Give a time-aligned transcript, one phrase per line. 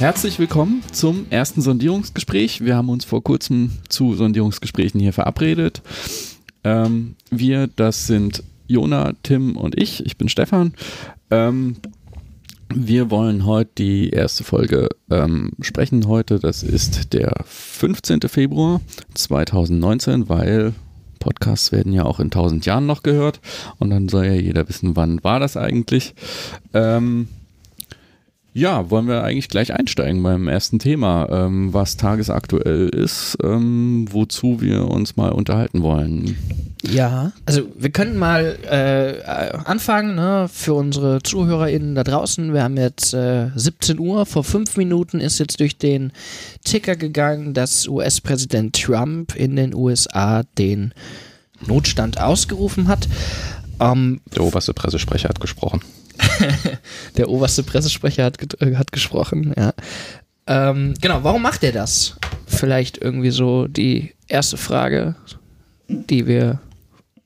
[0.00, 2.64] Herzlich willkommen zum ersten Sondierungsgespräch.
[2.64, 5.82] Wir haben uns vor kurzem zu Sondierungsgesprächen hier verabredet.
[6.64, 10.02] Ähm, wir, das sind Jona, Tim und ich.
[10.06, 10.72] Ich bin Stefan.
[11.30, 11.76] Ähm,
[12.74, 16.08] wir wollen heute die erste Folge ähm, sprechen.
[16.08, 18.22] Heute, das ist der 15.
[18.22, 18.80] Februar
[19.12, 20.72] 2019, weil
[21.18, 23.42] Podcasts werden ja auch in 1000 Jahren noch gehört.
[23.78, 26.14] Und dann soll ja jeder wissen, wann war das eigentlich.
[26.72, 27.28] Ähm,
[28.52, 34.60] ja, wollen wir eigentlich gleich einsteigen beim ersten Thema, ähm, was tagesaktuell ist, ähm, wozu
[34.60, 36.36] wir uns mal unterhalten wollen.
[36.82, 39.22] Ja, also wir könnten mal äh,
[39.64, 42.52] anfangen ne, für unsere ZuhörerInnen da draußen.
[42.52, 46.12] Wir haben jetzt äh, 17 Uhr, vor fünf Minuten ist jetzt durch den
[46.64, 50.92] Ticker gegangen, dass US-Präsident Trump in den USA den
[51.66, 53.08] Notstand ausgerufen hat.
[53.78, 55.82] Ähm, Der oberste Pressesprecher hat gesprochen.
[57.16, 59.72] der oberste Pressesprecher hat, äh, hat gesprochen, ja.
[60.46, 62.16] Ähm, genau, warum macht er das?
[62.46, 65.14] Vielleicht irgendwie so die erste Frage,
[65.88, 66.60] die wir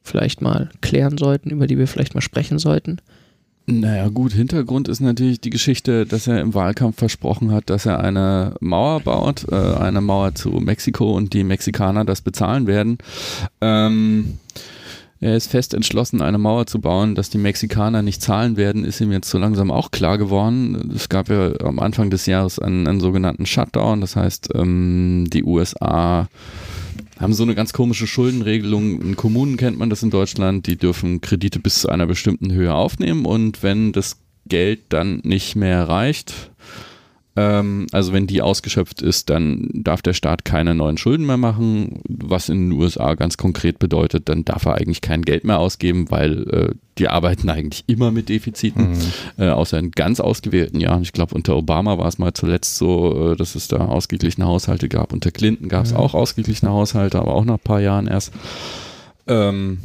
[0.02, 2.98] vielleicht mal klären sollten, über die wir vielleicht mal sprechen sollten.
[3.66, 8.00] Naja, gut, Hintergrund ist natürlich die Geschichte, dass er im Wahlkampf versprochen hat, dass er
[8.00, 12.98] eine Mauer baut, äh, eine Mauer zu Mexiko und die Mexikaner das bezahlen werden.
[13.62, 14.38] Ähm,
[15.24, 19.00] er ist fest entschlossen, eine Mauer zu bauen, dass die Mexikaner nicht zahlen werden, ist
[19.00, 20.92] ihm jetzt so langsam auch klar geworden.
[20.94, 25.42] Es gab ja am Anfang des Jahres einen, einen sogenannten Shutdown, das heißt, ähm, die
[25.42, 26.28] USA
[27.18, 29.00] haben so eine ganz komische Schuldenregelung.
[29.00, 32.74] In Kommunen kennt man das in Deutschland, die dürfen Kredite bis zu einer bestimmten Höhe
[32.74, 36.50] aufnehmen und wenn das Geld dann nicht mehr reicht,
[37.36, 42.00] ähm, also wenn die ausgeschöpft ist, dann darf der Staat keine neuen Schulden mehr machen,
[42.08, 46.10] was in den USA ganz konkret bedeutet, dann darf er eigentlich kein Geld mehr ausgeben,
[46.10, 49.12] weil äh, die arbeiten eigentlich immer mit Defiziten, mhm.
[49.38, 51.02] äh, außer in ganz ausgewählten Jahren.
[51.02, 54.88] Ich glaube, unter Obama war es mal zuletzt so, äh, dass es da ausgeglichene Haushalte
[54.88, 55.12] gab.
[55.12, 55.98] Unter Clinton gab es mhm.
[55.98, 58.32] auch ausgeglichene Haushalte, aber auch nach ein paar Jahren erst.
[59.26, 59.78] Ähm,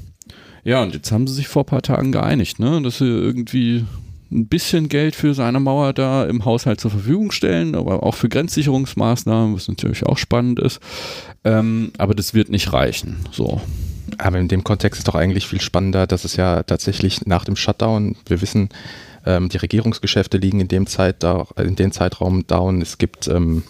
[0.63, 3.85] ja, und jetzt haben sie sich vor ein paar Tagen geeinigt, ne, dass sie irgendwie
[4.31, 8.29] ein bisschen Geld für seine Mauer da im Haushalt zur Verfügung stellen, aber auch für
[8.29, 10.79] Grenzsicherungsmaßnahmen, was natürlich auch spannend ist.
[11.43, 13.17] Ähm, aber das wird nicht reichen.
[13.31, 13.61] So.
[14.17, 17.55] Aber in dem Kontext ist doch eigentlich viel spannender, dass es ja tatsächlich nach dem
[17.55, 18.69] Shutdown, wir wissen,
[19.25, 21.23] ähm, die Regierungsgeschäfte liegen in dem, Zeit
[21.57, 22.81] in dem Zeitraum down.
[22.81, 23.63] Es gibt, ähm,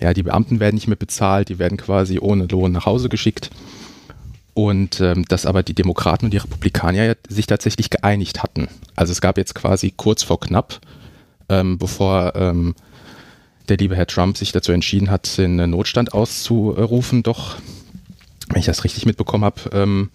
[0.00, 3.50] ja, die Beamten werden nicht mehr bezahlt, die werden quasi ohne Lohn nach Hause geschickt.
[4.56, 8.68] Und ähm, dass aber die Demokraten und die Republikaner sich tatsächlich geeinigt hatten.
[8.94, 10.80] Also es gab jetzt quasi kurz vor knapp,
[11.50, 12.74] ähm, bevor ähm,
[13.68, 17.56] der liebe Herr Trump sich dazu entschieden hat, den Notstand auszurufen, doch,
[18.48, 20.08] wenn ich das richtig mitbekommen habe, ähm,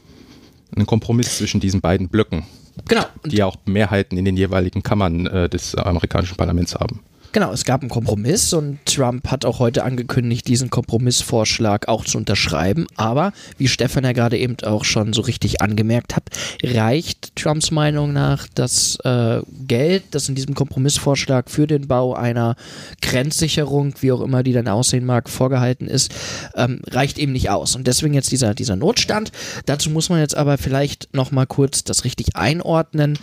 [0.75, 2.43] einen Kompromiss zwischen diesen beiden Blöcken.
[2.87, 3.03] Genau.
[3.27, 7.01] Die ja auch Mehrheiten in den jeweiligen Kammern äh, des amerikanischen Parlaments haben.
[7.33, 12.17] Genau, es gab einen Kompromiss und Trump hat auch heute angekündigt, diesen Kompromissvorschlag auch zu
[12.17, 12.87] unterschreiben.
[12.97, 16.23] Aber, wie Stefan ja gerade eben auch schon so richtig angemerkt hat,
[16.61, 22.57] reicht Trumps Meinung nach das äh, Geld, das in diesem Kompromissvorschlag für den Bau einer
[23.01, 26.13] Grenzsicherung, wie auch immer die dann aussehen mag, vorgehalten ist,
[26.55, 27.77] ähm, reicht eben nicht aus.
[27.77, 29.31] Und deswegen jetzt dieser, dieser Notstand.
[29.65, 33.17] Dazu muss man jetzt aber vielleicht nochmal kurz das richtig einordnen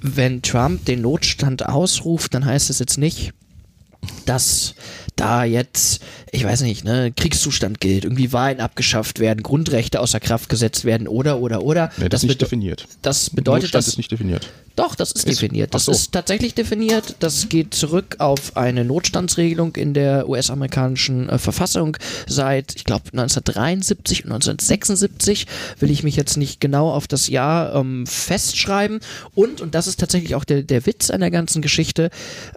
[0.00, 3.32] wenn Trump den Notstand ausruft, dann heißt es jetzt nicht,
[4.24, 4.74] dass
[5.20, 10.48] da jetzt, ich weiß nicht, ne, Kriegszustand gilt, irgendwie Wahlen abgeschafft werden, Grundrechte außer Kraft
[10.48, 11.92] gesetzt werden oder oder oder.
[11.98, 12.86] Nee, das, das ist nicht definiert.
[13.02, 14.48] Das bedeutet, Notstand dass ist nicht definiert.
[14.76, 15.74] Doch, das ist, ist definiert.
[15.74, 15.92] Das so.
[15.92, 17.16] ist tatsächlich definiert.
[17.18, 24.24] Das geht zurück auf eine Notstandsregelung in der US-amerikanischen äh, Verfassung seit, ich glaube, 1973
[24.24, 25.46] und 1976.
[25.80, 29.00] Will ich mich jetzt nicht genau auf das Jahr ähm, festschreiben.
[29.34, 32.08] Und, und das ist tatsächlich auch der, der Witz an der ganzen Geschichte,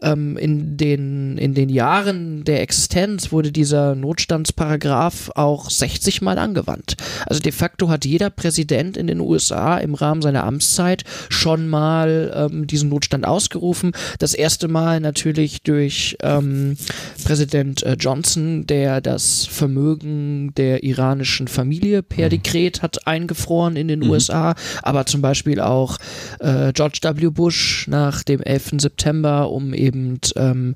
[0.01, 6.95] ähm, in, den, in den Jahren der Existenz wurde dieser Notstandsparagraph auch 60 Mal angewandt.
[7.25, 11.83] Also de facto hat jeder Präsident in den USA im Rahmen seiner Amtszeit schon mal
[12.03, 13.91] Mal ähm, diesen Notstand ausgerufen.
[14.19, 16.75] Das erste Mal natürlich durch ähm,
[17.23, 22.29] Präsident äh, Johnson, der das Vermögen der iranischen Familie per mhm.
[22.31, 24.09] Dekret hat eingefroren in den mhm.
[24.11, 25.97] USA, aber zum Beispiel auch
[26.39, 27.29] äh, George W.
[27.29, 28.71] Bush nach dem 11.
[28.77, 30.75] September, um eben ähm,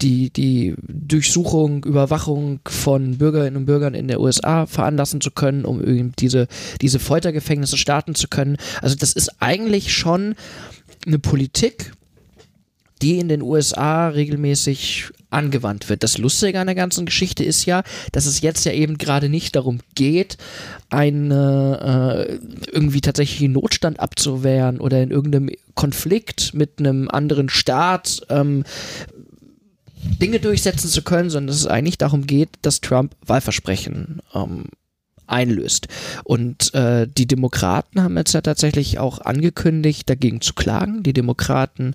[0.00, 6.12] die, die Durchsuchung, Überwachung von Bürgerinnen und Bürgern in der USA veranlassen zu können, um
[6.18, 6.48] diese,
[6.80, 8.56] diese Foltergefängnisse starten zu können.
[8.82, 10.34] Also das ist eigentlich schon
[11.06, 11.92] eine Politik,
[13.02, 16.02] die in den USA regelmäßig angewandt wird.
[16.02, 17.82] Das Lustige an der ganzen Geschichte ist ja,
[18.12, 20.38] dass es jetzt ja eben gerade nicht darum geht,
[20.88, 28.22] eine äh, irgendwie tatsächlich einen Notstand abzuwehren oder in irgendeinem Konflikt mit einem anderen Staat
[28.30, 28.64] ähm,
[30.06, 34.64] Dinge durchsetzen zu können, sondern dass es eigentlich darum geht, dass Trump Wahlversprechen ähm,
[35.26, 35.88] einlöst.
[36.24, 41.02] Und äh, die Demokraten haben jetzt ja tatsächlich auch angekündigt, dagegen zu klagen.
[41.02, 41.94] Die Demokraten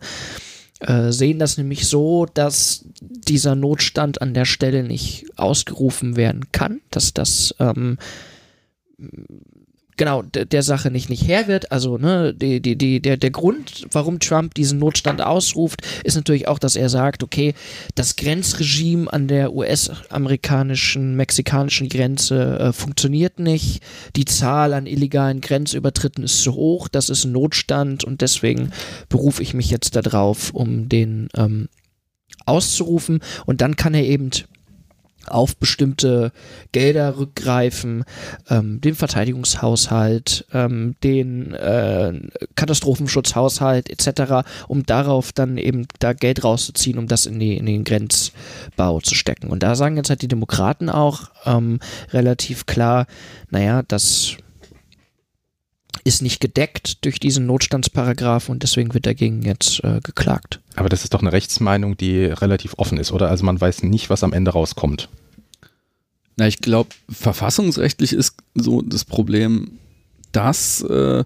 [0.80, 6.82] äh, sehen das nämlich so, dass dieser Notstand an der Stelle nicht ausgerufen werden kann,
[6.90, 7.98] dass das ähm,
[10.02, 11.72] genau der Sache nicht, nicht Herr wird.
[11.72, 16.48] Also ne, die, die, die, der, der Grund, warum Trump diesen Notstand ausruft, ist natürlich
[16.48, 17.54] auch, dass er sagt, okay,
[17.94, 23.84] das Grenzregime an der US-amerikanischen, mexikanischen Grenze äh, funktioniert nicht.
[24.16, 28.72] Die Zahl an illegalen Grenzübertritten ist zu hoch, das ist ein Notstand und deswegen
[29.08, 31.70] berufe ich mich jetzt darauf, um den ähm,
[32.48, 33.20] auszurufen.
[33.46, 34.32] Und dann kann er eben
[35.28, 36.32] auf bestimmte
[36.72, 38.04] Gelder rückgreifen,
[38.50, 42.14] ähm, den Verteidigungshaushalt, ähm, den äh,
[42.56, 47.84] Katastrophenschutzhaushalt etc., um darauf dann eben da Geld rauszuziehen, um das in, die, in den
[47.84, 49.50] Grenzbau zu stecken.
[49.50, 51.80] Und da sagen jetzt halt die Demokraten auch ähm,
[52.12, 53.08] relativ klar,
[53.50, 54.38] naja, das
[56.04, 60.60] ist nicht gedeckt durch diesen Notstandsparagraph und deswegen wird dagegen jetzt äh, geklagt.
[60.76, 63.30] Aber das ist doch eine Rechtsmeinung, die relativ offen ist, oder?
[63.30, 65.10] Also man weiß nicht, was am Ende rauskommt.
[66.38, 69.80] Na, ich glaube, verfassungsrechtlich ist so das Problem,
[70.32, 71.24] dass äh,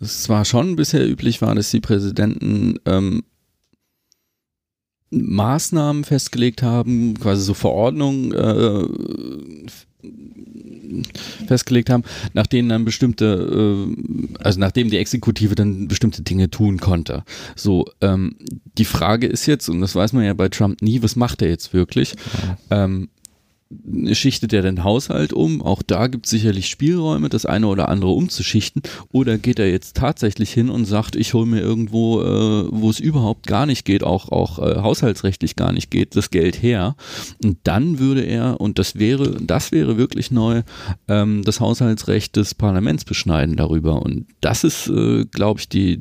[0.00, 3.22] es zwar schon bisher üblich war, dass die Präsidenten ähm,
[5.10, 9.68] Maßnahmen festgelegt haben, quasi so Verordnungen äh,
[11.46, 16.78] festgelegt haben, nach denen dann bestimmte, äh, also nachdem die Exekutive dann bestimmte Dinge tun
[16.78, 17.24] konnte.
[17.54, 18.36] So, ähm,
[18.78, 21.48] die Frage ist jetzt, und das weiß man ja bei Trump nie, was macht er
[21.48, 22.14] jetzt wirklich?
[22.70, 23.08] Ähm,
[24.12, 25.60] schichtet er den Haushalt um?
[25.60, 28.82] Auch da gibt es sicherlich Spielräume, das eine oder andere umzuschichten.
[29.10, 33.00] Oder geht er jetzt tatsächlich hin und sagt, ich hole mir irgendwo, äh, wo es
[33.00, 36.94] überhaupt gar nicht geht, auch, auch äh, haushaltsrechtlich gar nicht geht, das Geld her.
[37.42, 40.62] Und dann würde er, und das wäre, das wäre wirklich neu,
[41.08, 44.02] ähm, das Haushaltsrecht des Parlaments beschneiden darüber.
[44.02, 46.00] Und das ist, äh, glaube ich, die,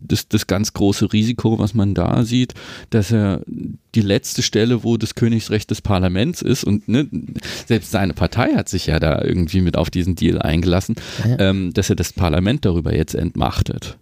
[0.00, 2.54] das, das ganz große Risiko, was man da sieht,
[2.88, 3.42] dass er
[3.94, 7.08] die letzte Stelle, wo das Königsrecht des Parlaments ist und ne,
[7.66, 10.96] selbst seine Partei hat sich ja da irgendwie mit auf diesen Deal eingelassen,
[11.26, 11.38] ja.
[11.38, 13.96] ähm, dass er das Parlament darüber jetzt entmachtet.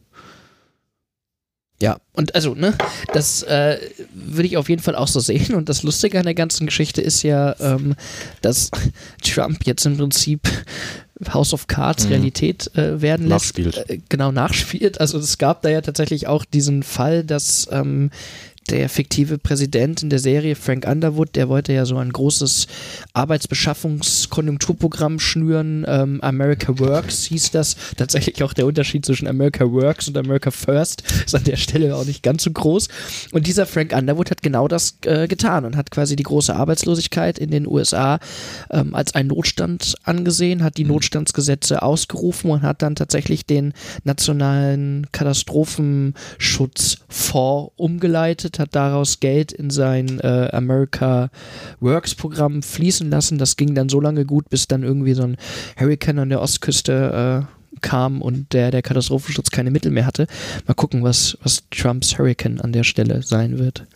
[1.83, 2.75] Ja, und also, ne,
[3.12, 3.77] das äh,
[4.15, 5.55] würde ich auf jeden Fall auch so sehen.
[5.55, 7.97] Und das Lustige an der ganzen Geschichte ist ja, ähm,
[8.41, 8.71] dass
[9.23, 10.49] Trump jetzt im Prinzip
[11.33, 12.12] House of Cards mhm.
[12.12, 13.59] Realität äh, werden lässt.
[13.59, 13.91] Nachspielt.
[13.91, 15.00] Äh, genau, nachspielt.
[15.00, 18.11] Also es gab da ja tatsächlich auch diesen Fall, dass ähm,
[18.70, 22.67] der fiktive Präsident in der Serie, Frank Underwood, der wollte ja so ein großes
[23.12, 25.85] Arbeitsbeschaffungskonjunkturprogramm schnüren.
[25.87, 27.76] Ähm, America Works hieß das.
[27.97, 32.05] Tatsächlich auch der Unterschied zwischen America Works und America First ist an der Stelle auch
[32.05, 32.88] nicht ganz so groß.
[33.32, 37.38] Und dieser Frank Underwood hat genau das äh, getan und hat quasi die große Arbeitslosigkeit
[37.38, 38.19] in den USA
[38.70, 40.93] ähm, als einen Notstand angesehen, hat die mhm.
[40.93, 43.73] Notstandsgesetze ausgerufen und hat dann tatsächlich den
[44.05, 51.31] nationalen Katastrophenschutzfonds umgeleitet gegründet, hat daraus Geld in sein äh, America
[51.81, 53.38] Works Programm fließen lassen.
[53.38, 55.37] Das ging dann so lange gut, bis dann irgendwie so ein
[55.78, 60.26] Hurricane an der Ostküste äh, kam und der, der Katastrophenschutz keine Mittel mehr hatte.
[60.66, 63.87] Mal gucken, was, was Trumps Hurricane an der Stelle sein wird.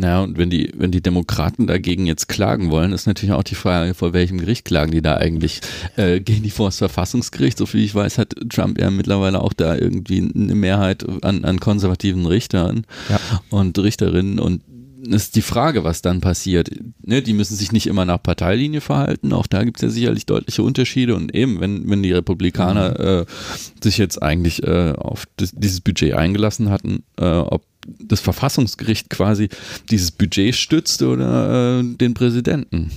[0.00, 3.56] Naja, und wenn die, wenn die Demokraten dagegen jetzt klagen wollen, ist natürlich auch die
[3.56, 5.60] Frage, vor welchem Gericht klagen die da eigentlich?
[5.96, 7.58] Äh, gehen die vor das Verfassungsgericht?
[7.58, 11.58] So viel ich weiß, hat Trump ja mittlerweile auch da irgendwie eine Mehrheit an, an
[11.58, 13.18] konservativen Richtern ja.
[13.50, 14.62] und Richterinnen und
[15.02, 16.70] ist die Frage, was dann passiert.
[17.02, 19.32] Ne, die müssen sich nicht immer nach Parteilinie verhalten.
[19.32, 21.14] Auch da gibt es ja sicherlich deutliche Unterschiede.
[21.14, 23.22] Und eben, wenn, wenn die Republikaner mhm.
[23.22, 27.64] äh, sich jetzt eigentlich äh, auf das, dieses Budget eingelassen hatten, äh, ob
[28.00, 29.48] das Verfassungsgericht quasi
[29.90, 32.90] dieses Budget stützt oder äh, den Präsidenten.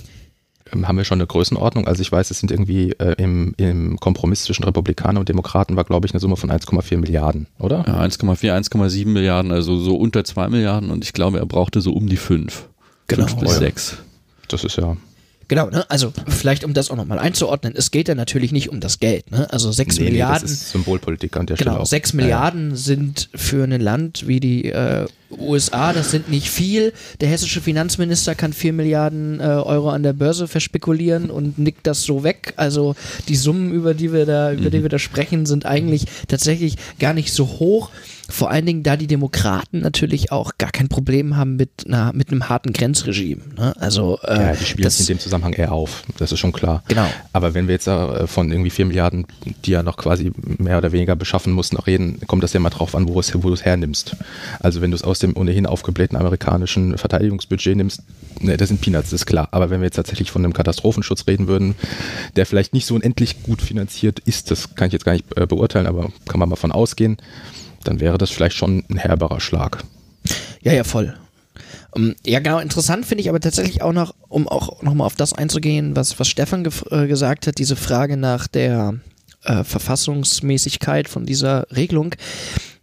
[0.72, 1.86] Ähm, haben wir schon eine Größenordnung?
[1.86, 5.84] Also ich weiß, es sind irgendwie äh, im, im Kompromiss zwischen Republikanern und Demokraten war,
[5.84, 7.84] glaube ich, eine Summe von 1,4 Milliarden, oder?
[7.86, 11.92] Ja, 1,4, 1,7 Milliarden, also so unter 2 Milliarden und ich glaube, er brauchte so
[11.92, 12.68] um die 5.
[13.08, 13.26] Genau.
[13.26, 13.98] 5 bis 6.
[14.48, 14.96] Das ist ja
[15.48, 15.84] Genau, ne?
[15.90, 19.30] also vielleicht um das auch nochmal einzuordnen, es geht ja natürlich nicht um das Geld.
[19.30, 19.50] Ne?
[19.52, 20.36] Also 6 nee, Milliarden.
[20.36, 21.76] Nee, das ist Symbolpolitik an der genau, Stelle.
[21.76, 22.76] Genau, 6 Milliarden ja.
[22.76, 25.06] sind für ein Land wie die äh,
[25.38, 26.92] USA, das sind nicht viel.
[27.20, 32.02] Der hessische Finanzminister kann 4 Milliarden äh, Euro an der Börse verspekulieren und nickt das
[32.02, 32.54] so weg.
[32.56, 32.94] Also
[33.28, 34.70] die Summen, über die wir da, über mhm.
[34.70, 37.90] die wir da sprechen, sind eigentlich tatsächlich gar nicht so hoch.
[38.32, 42.30] Vor allen Dingen, da die Demokraten natürlich auch gar kein Problem haben mit, einer, mit
[42.30, 43.42] einem harten Grenzregime.
[43.58, 43.74] Ne?
[43.78, 46.82] Also, äh, ja, die spielen in dem Zusammenhang eher auf, das ist schon klar.
[46.88, 47.06] Genau.
[47.34, 49.26] Aber wenn wir jetzt äh, von irgendwie 4 Milliarden,
[49.66, 52.70] die ja noch quasi mehr oder weniger beschaffen mussten, auch reden, kommt das ja mal
[52.70, 54.16] drauf an, wo, es, wo du es hernimmst.
[54.60, 58.00] Also wenn du es aus dem ohnehin aufgeblähten amerikanischen Verteidigungsbudget nimmst,
[58.40, 59.48] ne, das sind Peanuts, das ist klar.
[59.50, 61.74] Aber wenn wir jetzt tatsächlich von einem Katastrophenschutz reden würden,
[62.36, 65.46] der vielleicht nicht so unendlich gut finanziert ist, das kann ich jetzt gar nicht äh,
[65.46, 67.18] beurteilen, aber kann man mal von ausgehen,
[67.84, 69.84] dann wäre das vielleicht schon ein herberer Schlag.
[70.62, 71.14] Ja, ja, voll.
[71.90, 72.58] Um, ähm, ja, genau.
[72.58, 76.28] Interessant finde ich aber tatsächlich auch noch, um auch nochmal auf das einzugehen, was, was
[76.28, 78.94] Stefan äh, gesagt hat, diese Frage nach der
[79.44, 82.14] äh, Verfassungsmäßigkeit von dieser Regelung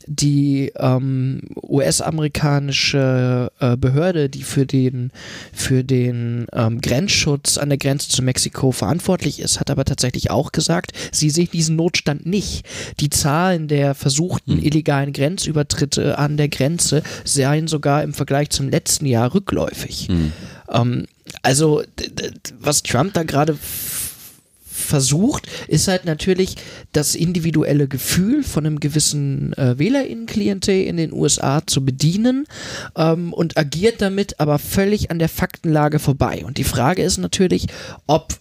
[0.10, 5.12] die ähm, US-amerikanische äh, Behörde, die für den,
[5.54, 10.52] für den ähm, Grenzschutz an der Grenze zu Mexiko verantwortlich ist, hat aber tatsächlich auch
[10.52, 12.66] gesagt, sie sehen diesen Notstand nicht.
[13.00, 14.64] Die Zahlen der versuchten hm.
[14.64, 20.08] illegalen Grenzübertritte an der Grenze seien sogar im Vergleich zum letzten Jahr rückläufig.
[20.08, 20.34] Hm.
[20.72, 21.06] Ähm,
[21.44, 21.84] also,
[22.60, 23.56] was Trump da gerade
[24.80, 26.56] versucht, ist halt natürlich
[26.92, 32.46] das individuelle Gefühl von einem gewissen äh, WählerInnenklientel in den USA zu bedienen
[32.96, 36.44] ähm, und agiert damit aber völlig an der Faktenlage vorbei.
[36.46, 37.68] Und die Frage ist natürlich,
[38.08, 38.34] ob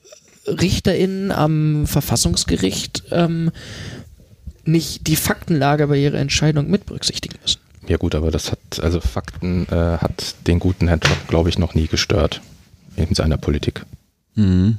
[0.47, 3.51] RichterInnen am Verfassungsgericht ähm,
[4.65, 7.61] nicht die Faktenlage bei ihrer Entscheidung mit berücksichtigen müssen.
[7.89, 11.59] Ja gut, aber das hat, also Fakten äh, hat den guten Herrn Trump, glaube ich,
[11.59, 12.43] noch nie gestört
[12.97, 13.85] in seiner Politik.
[14.35, 14.79] Mhm.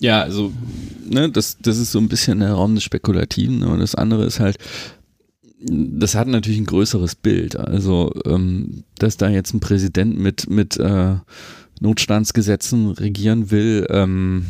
[0.00, 0.52] Ja, also,
[1.08, 4.24] ne, das, das ist so ein bisschen der Raum des Spekulativen, ne, und das andere
[4.24, 4.58] ist halt,
[5.60, 7.56] das hat natürlich ein größeres Bild.
[7.56, 11.16] Also, ähm, dass da jetzt ein Präsident mit, mit äh,
[11.80, 14.46] Notstandsgesetzen regieren will, ähm,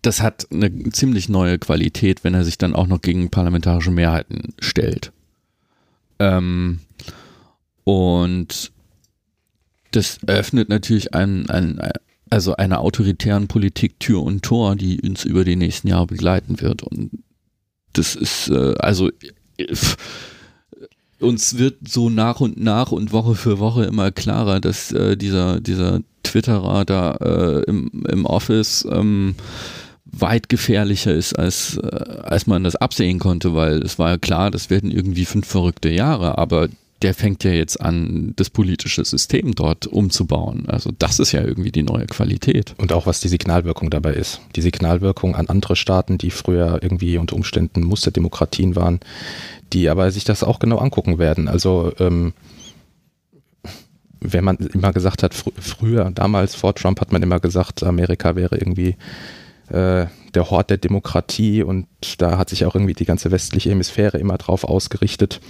[0.00, 4.54] das hat eine ziemlich neue Qualität, wenn er sich dann auch noch gegen parlamentarische Mehrheiten
[4.58, 5.12] stellt.
[6.18, 6.80] Ähm,
[7.84, 8.72] und
[9.92, 11.78] das eröffnet natürlich ein, ein,
[12.32, 16.82] also einer autoritären Politik Tür und Tor, die uns über die nächsten Jahre begleiten wird.
[16.82, 17.10] Und
[17.92, 19.10] das ist, äh, also
[21.20, 25.60] uns wird so nach und nach und Woche für Woche immer klarer, dass äh, dieser,
[25.60, 29.34] dieser Twitterer da äh, im, im Office ähm,
[30.06, 31.86] weit gefährlicher ist, als, äh,
[32.22, 35.90] als man das absehen konnte, weil es war ja klar, das werden irgendwie fünf verrückte
[35.90, 36.68] Jahre, aber
[37.02, 40.68] der fängt ja jetzt an, das politische System dort umzubauen.
[40.68, 42.74] Also das ist ja irgendwie die neue Qualität.
[42.78, 44.40] Und auch was die Signalwirkung dabei ist.
[44.54, 49.00] Die Signalwirkung an andere Staaten, die früher irgendwie unter Umständen Musterdemokratien waren,
[49.72, 51.48] die aber sich das auch genau angucken werden.
[51.48, 52.34] Also ähm,
[54.20, 58.36] wenn man immer gesagt hat, fr früher, damals vor Trump hat man immer gesagt, Amerika
[58.36, 58.96] wäre irgendwie
[59.68, 61.86] äh, der Hort der Demokratie und
[62.18, 65.40] da hat sich auch irgendwie die ganze westliche Hemisphäre immer drauf ausgerichtet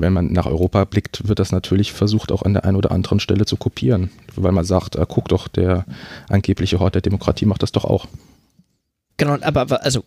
[0.00, 3.20] wenn man nach Europa blickt, wird das natürlich versucht, auch an der einen oder anderen
[3.20, 4.10] Stelle zu kopieren.
[4.36, 5.84] Weil man sagt, äh, guck doch, der
[6.28, 8.06] angebliche Hort der Demokratie macht das doch auch.
[9.16, 10.04] Genau, aber also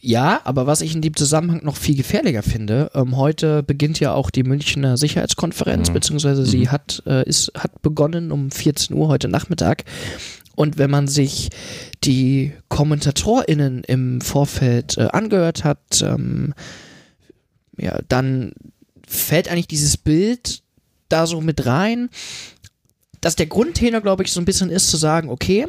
[0.00, 4.14] ja, aber was ich in dem Zusammenhang noch viel gefährlicher finde, ähm, heute beginnt ja
[4.14, 5.94] auch die Münchner Sicherheitskonferenz, mhm.
[5.94, 6.72] beziehungsweise sie mhm.
[6.72, 9.84] hat, äh, ist, hat begonnen um 14 Uhr heute Nachmittag.
[10.56, 11.50] Und wenn man sich
[12.02, 16.54] die KommentatorInnen im Vorfeld äh, angehört hat, ähm,
[17.78, 18.52] ja, dann
[19.10, 20.62] fällt eigentlich dieses Bild
[21.08, 22.08] da so mit rein,
[23.20, 25.66] dass der Grundtenor, glaube ich, so ein bisschen ist zu sagen, okay,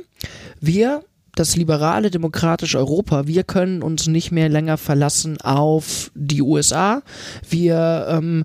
[0.60, 1.04] wir,
[1.36, 7.02] das liberale demokratische Europa, wir können uns nicht mehr länger verlassen auf die USA.
[7.50, 8.44] Wir ähm,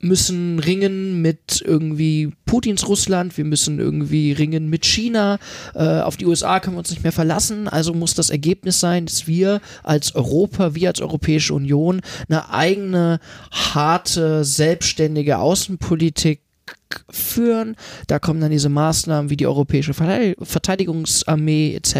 [0.00, 5.38] müssen ringen mit irgendwie Putins Russland, wir müssen irgendwie ringen mit China,
[5.74, 9.06] äh, auf die USA können wir uns nicht mehr verlassen, also muss das Ergebnis sein,
[9.06, 16.40] dass wir als Europa, wir als Europäische Union eine eigene, harte, selbstständige Außenpolitik
[17.10, 17.76] führen.
[18.06, 21.94] Da kommen dann diese Maßnahmen wie die Europäische Verteidigungsarmee etc.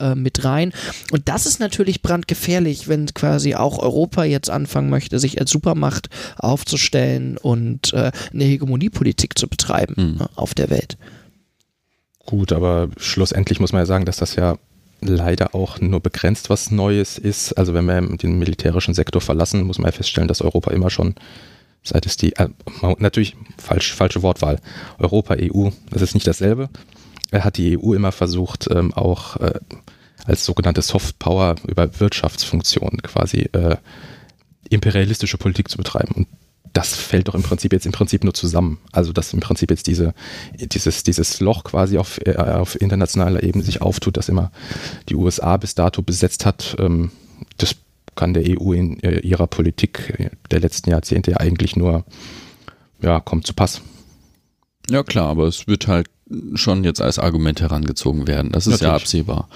[0.00, 0.72] Äh, mit rein.
[1.10, 6.08] Und das ist natürlich brandgefährlich, wenn quasi auch Europa jetzt anfangen möchte, sich als Supermacht
[6.36, 10.26] aufzustellen und äh, eine Hegemoniepolitik zu betreiben mhm.
[10.34, 10.96] auf der Welt.
[12.26, 14.56] Gut, aber schlussendlich muss man ja sagen, dass das ja
[15.00, 17.52] leider auch nur begrenzt was Neues ist.
[17.52, 21.14] Also wenn wir den militärischen Sektor verlassen, muss man ja feststellen, dass Europa immer schon
[21.84, 22.48] seit es die, äh,
[22.98, 24.58] natürlich falsch, falsche Wortwahl,
[24.98, 26.70] Europa, EU, das ist nicht dasselbe.
[27.30, 29.60] Er hat die EU immer versucht, ähm, auch äh,
[30.24, 33.76] als sogenannte Soft Power über Wirtschaftsfunktionen quasi äh,
[34.70, 36.14] imperialistische Politik zu betreiben.
[36.14, 36.28] Und
[36.72, 38.78] das fällt doch im Prinzip jetzt im Prinzip nur zusammen.
[38.90, 40.14] Also dass im Prinzip jetzt diese,
[40.54, 44.50] dieses, dieses Loch quasi auf, äh, auf internationaler Ebene sich auftut, das immer
[45.08, 47.10] die USA bis dato besetzt hat, ähm,
[47.58, 47.76] das
[48.14, 52.04] kann der EU in äh, ihrer Politik der letzten Jahrzehnte ja eigentlich nur,
[53.02, 53.80] ja, kommt zu Pass.
[54.90, 56.08] Ja klar, aber es wird halt
[56.54, 58.52] schon jetzt als Argument herangezogen werden.
[58.52, 58.90] Das ist Natürlich.
[58.90, 59.48] ja absehbar.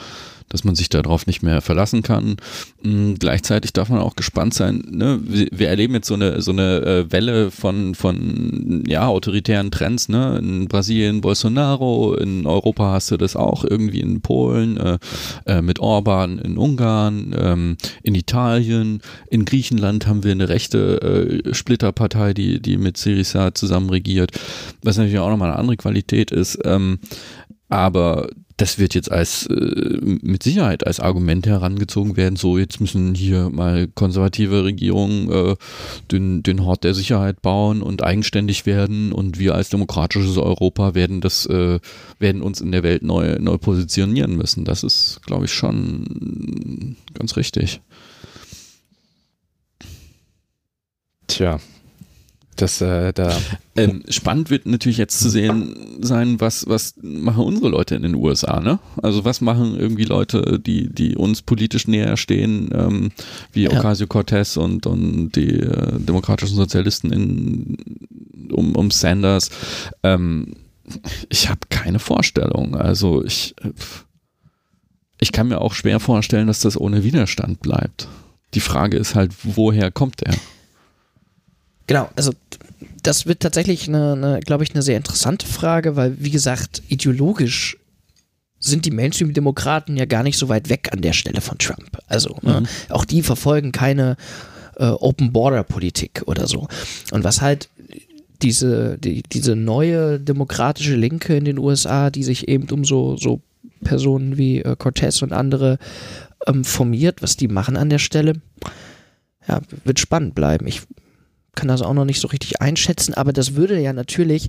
[0.48, 2.36] Dass man sich darauf nicht mehr verlassen kann.
[2.82, 4.84] Mhm, gleichzeitig darf man auch gespannt sein.
[4.90, 5.20] Ne?
[5.22, 10.08] Wir, wir, erleben jetzt so eine, so eine äh, Welle von, von ja, autoritären Trends.
[10.08, 10.38] Ne?
[10.38, 14.98] In Brasilien Bolsonaro, in Europa hast du das auch irgendwie in Polen, äh,
[15.46, 21.54] äh, mit Orban in Ungarn, ähm, in Italien, in Griechenland haben wir eine rechte äh,
[21.54, 24.32] Splitterpartei, die, die mit Syriza zusammen regiert,
[24.82, 26.58] was natürlich auch nochmal eine andere Qualität ist.
[26.64, 26.98] Ähm,
[27.68, 33.14] aber das wird jetzt als äh, mit Sicherheit als Argument herangezogen werden, so jetzt müssen
[33.14, 35.56] hier mal konservative Regierungen äh,
[36.10, 41.20] den, den Hort der Sicherheit bauen und eigenständig werden und wir als demokratisches Europa werden
[41.20, 41.78] das, äh,
[42.18, 44.64] werden uns in der Welt neu, neu positionieren müssen.
[44.64, 47.80] Das ist, glaube ich, schon ganz richtig.
[51.28, 51.60] Tja,
[52.60, 53.36] das, äh, da
[53.76, 58.16] ähm, spannend wird natürlich jetzt zu sehen sein, was, was machen unsere Leute in den
[58.16, 58.80] USA, ne?
[59.00, 63.12] Also was machen irgendwie Leute, die, die uns politisch näher stehen, ähm,
[63.52, 63.70] wie ja.
[63.70, 67.76] Ocasio-Cortez und, und die äh, demokratischen Sozialisten in,
[68.50, 69.50] um, um Sanders.
[70.02, 70.54] Ähm,
[71.28, 72.74] ich habe keine Vorstellung.
[72.74, 73.54] Also ich,
[75.20, 78.08] ich kann mir auch schwer vorstellen, dass das ohne Widerstand bleibt.
[78.54, 80.34] Die Frage ist halt, woher kommt er?
[81.88, 82.32] Genau, also
[83.08, 87.78] das wird tatsächlich eine, eine glaube ich, eine sehr interessante Frage, weil, wie gesagt, ideologisch
[88.60, 91.96] sind die Mainstream-Demokraten ja gar nicht so weit weg an der Stelle von Trump.
[92.06, 92.62] Also ne, mhm.
[92.64, 94.18] ne, auch die verfolgen keine
[94.76, 96.68] äh, Open-Border-Politik oder so.
[97.10, 97.70] Und was halt
[98.42, 103.40] diese, die, diese neue demokratische Linke in den USA, die sich eben um so, so
[103.84, 105.78] Personen wie äh, Cortez und andere
[106.46, 108.34] ähm, formiert, was die machen an der Stelle,
[109.48, 110.66] ja, wird spannend bleiben.
[110.66, 110.82] Ich
[111.54, 114.48] kann das auch noch nicht so richtig einschätzen, aber das würde ja natürlich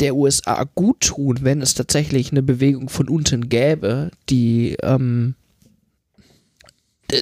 [0.00, 5.34] der USA gut tun, wenn es tatsächlich eine Bewegung von unten gäbe, die ähm,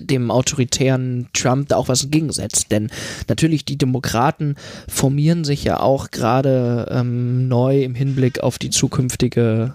[0.01, 2.71] dem autoritären Trump da auch was entgegensetzt.
[2.71, 2.91] Denn
[3.29, 4.57] natürlich die Demokraten
[4.89, 9.75] formieren sich ja auch gerade ähm, neu im Hinblick auf die zukünftige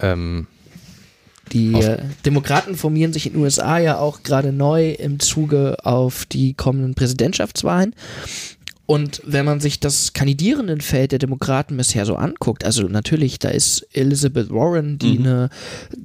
[0.00, 0.46] ähm,
[1.52, 6.26] die äh, Demokraten formieren sich in den USA ja auch gerade neu im Zuge auf
[6.26, 7.94] die kommenden Präsidentschaftswahlen.
[8.90, 13.86] Und wenn man sich das Kandidierendenfeld der Demokraten bisher so anguckt, also natürlich, da ist
[13.92, 15.26] Elizabeth Warren, die mhm.
[15.26, 15.50] eine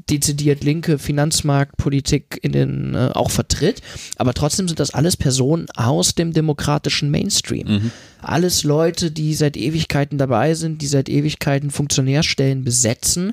[0.10, 3.82] dezidiert linke Finanzmarktpolitik in den äh, auch vertritt,
[4.18, 7.68] aber trotzdem sind das alles Personen aus dem demokratischen Mainstream.
[7.70, 7.92] Mhm.
[8.22, 13.32] Alles Leute, die seit Ewigkeiten dabei sind, die seit Ewigkeiten Funktionärstellen besetzen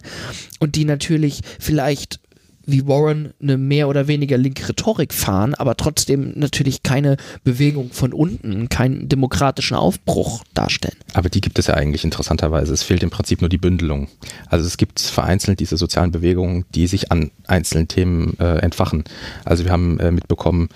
[0.61, 2.21] und die natürlich vielleicht
[2.67, 8.13] wie Warren eine mehr oder weniger linke Rhetorik fahren, aber trotzdem natürlich keine Bewegung von
[8.13, 10.97] unten, keinen demokratischen Aufbruch darstellen.
[11.15, 12.73] Aber die gibt es ja eigentlich interessanterweise.
[12.73, 14.09] Es fehlt im Prinzip nur die Bündelung.
[14.49, 19.05] Also es gibt vereinzelt diese sozialen Bewegungen, die sich an einzelnen Themen äh, entfachen.
[19.45, 20.69] Also wir haben äh, mitbekommen,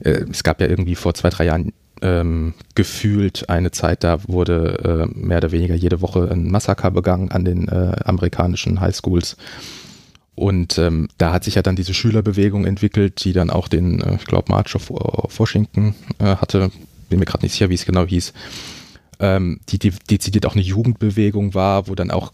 [0.00, 5.08] äh, es gab ja irgendwie vor zwei, drei Jahren ähm, gefühlt eine Zeit, da wurde
[5.14, 9.36] äh, mehr oder weniger jede Woche ein Massaker begangen an den äh, amerikanischen Highschools.
[10.34, 14.16] Und ähm, da hat sich ja dann diese Schülerbewegung entwickelt, die dann auch den, äh,
[14.16, 16.70] ich glaube, March of, Washington äh, hatte.
[17.08, 18.32] Bin mir gerade nicht sicher, wie es genau hieß.
[19.20, 22.32] Ähm, die, die dezidiert auch eine Jugendbewegung war, wo dann auch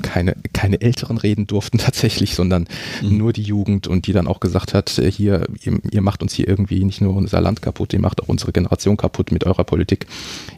[0.00, 2.66] keine, keine Älteren reden durften tatsächlich, sondern
[3.02, 3.18] mhm.
[3.18, 6.34] nur die Jugend und die dann auch gesagt hat, äh, hier, ihr, ihr, macht uns
[6.34, 9.64] hier irgendwie nicht nur unser Land kaputt, ihr macht auch unsere Generation kaputt mit eurer
[9.64, 10.06] Politik.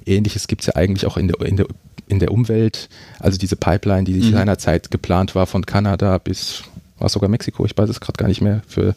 [0.06, 1.66] Ähnliches gibt es ja eigentlich auch in der, in der
[2.06, 2.88] in der Umwelt,
[3.20, 4.32] also diese Pipeline, die mhm.
[4.32, 6.64] seinerzeit geplant war von Kanada bis,
[6.98, 8.94] war sogar Mexiko, ich weiß es gerade gar nicht mehr, für,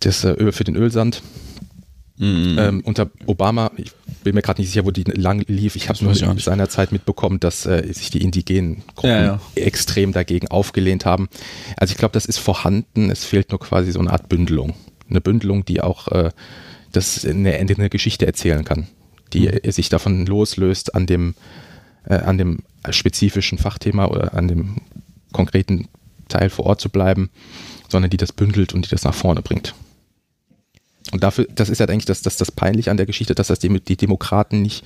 [0.00, 1.22] das äh, Öl, für den Ölsand.
[2.16, 2.56] Mhm.
[2.58, 3.90] Ähm, unter Obama, ich
[4.22, 5.74] bin mir gerade nicht sicher, wo die lang lief.
[5.74, 9.40] Ich habe nur in seiner Zeit mitbekommen, dass äh, sich die indigenen Gruppen ja, ja.
[9.56, 11.28] extrem dagegen aufgelehnt haben.
[11.76, 13.10] Also ich glaube, das ist vorhanden.
[13.10, 14.74] Es fehlt nur quasi so eine Art Bündelung.
[15.10, 16.30] Eine Bündelung, die auch äh,
[16.92, 18.86] das eine, eine Geschichte erzählen kann,
[19.32, 19.72] die mhm.
[19.72, 21.34] sich davon loslöst, an dem
[22.08, 22.58] äh, an dem
[22.90, 24.76] spezifischen Fachthema oder an dem
[25.32, 25.88] konkreten
[26.28, 27.30] Teil vor Ort zu bleiben,
[27.88, 29.74] sondern die das bündelt und die das nach vorne bringt.
[31.12, 33.48] Und dafür, das ist ja halt eigentlich das, das, das Peinliche an der Geschichte, dass
[33.48, 34.84] das die, die Demokraten nicht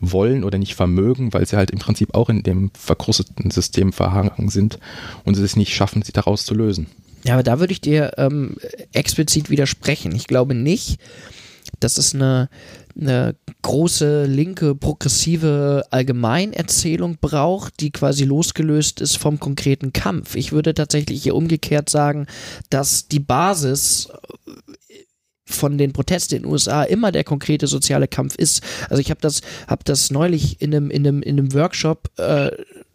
[0.00, 4.48] wollen oder nicht vermögen, weil sie halt im Prinzip auch in dem verkrusteten System verhangen
[4.48, 4.78] sind
[5.24, 6.86] und sie es nicht schaffen, sie daraus zu lösen.
[7.24, 8.56] Ja, aber da würde ich dir ähm,
[8.92, 10.14] explizit widersprechen.
[10.14, 10.98] Ich glaube nicht,
[11.78, 12.48] dass es eine,
[12.98, 20.34] eine große linke progressive Allgemeinerzählung braucht, die quasi losgelöst ist vom konkreten Kampf.
[20.34, 22.26] Ich würde tatsächlich hier umgekehrt sagen,
[22.70, 24.08] dass die Basis
[25.46, 28.62] von den Protesten in den USA immer der konkrete soziale Kampf ist.
[28.88, 32.50] Also ich habe das, hab das neulich in einem, in einem, in einem Workshop äh,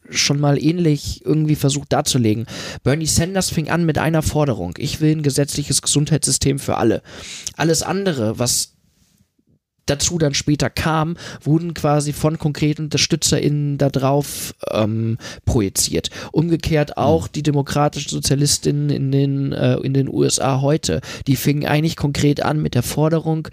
[0.09, 2.45] schon mal ähnlich irgendwie versucht darzulegen.
[2.83, 4.75] Bernie Sanders fing an mit einer Forderung.
[4.77, 7.01] Ich will ein gesetzliches Gesundheitssystem für alle.
[7.55, 8.74] Alles andere, was
[9.85, 16.09] dazu dann später kam, wurden quasi von konkreten UnterstützerInnen darauf ähm, projiziert.
[16.31, 21.95] Umgekehrt auch die demokratischen Sozialistinnen in den, äh, in den USA heute, die fingen eigentlich
[21.95, 23.47] konkret an mit der Forderung,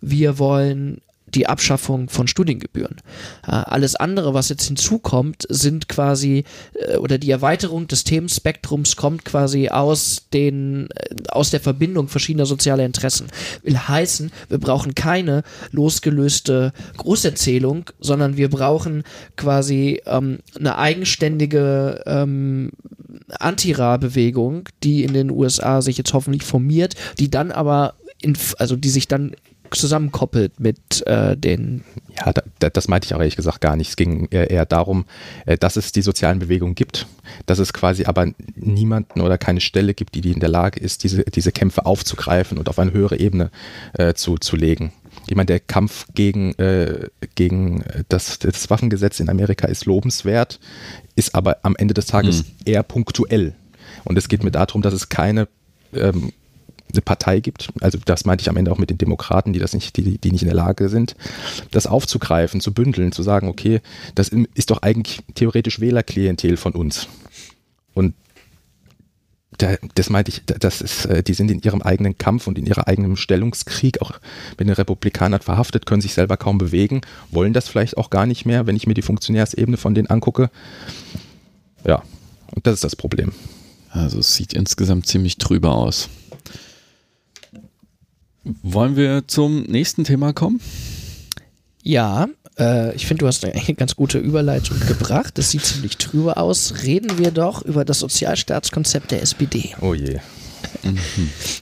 [0.00, 1.00] wir wollen
[1.34, 2.96] die Abschaffung von Studiengebühren.
[3.46, 6.44] Äh, alles andere, was jetzt hinzukommt, sind quasi,
[6.74, 12.46] äh, oder die Erweiterung des Themenspektrums kommt quasi aus den, äh, aus der Verbindung verschiedener
[12.46, 13.26] sozialer Interessen.
[13.62, 19.02] Will heißen, wir brauchen keine losgelöste Großerzählung, sondern wir brauchen
[19.36, 22.70] quasi ähm, eine eigenständige ähm,
[23.40, 28.88] Anti-Ra-Bewegung, die in den USA sich jetzt hoffentlich formiert, die dann aber in, also die
[28.88, 29.34] sich dann
[29.78, 31.84] zusammenkoppelt mit äh, den.
[32.16, 33.90] Ja, da, das meinte ich auch ehrlich gesagt gar nicht.
[33.90, 35.04] Es ging eher, eher darum,
[35.46, 37.06] äh, dass es die sozialen Bewegungen gibt,
[37.46, 41.04] dass es quasi aber niemanden oder keine Stelle gibt, die, die in der Lage ist,
[41.04, 43.50] diese, diese Kämpfe aufzugreifen und auf eine höhere Ebene
[43.94, 44.92] äh, zu, zu legen.
[45.26, 50.60] Ich meine, der Kampf gegen, äh, gegen das, das Waffengesetz in Amerika ist lobenswert,
[51.16, 52.44] ist aber am Ende des Tages hm.
[52.64, 53.54] eher punktuell.
[54.04, 55.48] Und es geht mir darum, dass es keine
[55.94, 56.32] ähm,
[56.94, 59.74] eine Partei gibt, also das meinte ich am Ende auch mit den Demokraten, die das
[59.74, 61.16] nicht, die, die nicht in der Lage sind,
[61.70, 63.80] das aufzugreifen, zu bündeln, zu sagen, okay,
[64.14, 67.08] das ist doch eigentlich theoretisch Wählerklientel von uns.
[67.94, 68.14] Und
[69.58, 72.66] da, das meinte ich, das ist, äh, die sind in ihrem eigenen Kampf und in
[72.66, 74.12] ihrem eigenen Stellungskrieg auch
[74.58, 78.46] mit den Republikanern verhaftet, können sich selber kaum bewegen, wollen das vielleicht auch gar nicht
[78.46, 80.50] mehr, wenn ich mir die Funktionärsebene von denen angucke.
[81.86, 82.02] Ja,
[82.54, 83.32] und das ist das Problem.
[83.90, 86.08] Also es sieht insgesamt ziemlich trüber aus.
[88.62, 90.60] Wollen wir zum nächsten Thema kommen?
[91.82, 92.28] Ja,
[92.58, 95.38] äh, ich finde, du hast eine ganz gute Überleitung gebracht.
[95.38, 96.82] Das sieht ziemlich trübe aus.
[96.82, 99.74] Reden wir doch über das Sozialstaatskonzept der SPD.
[99.80, 100.20] Oh je.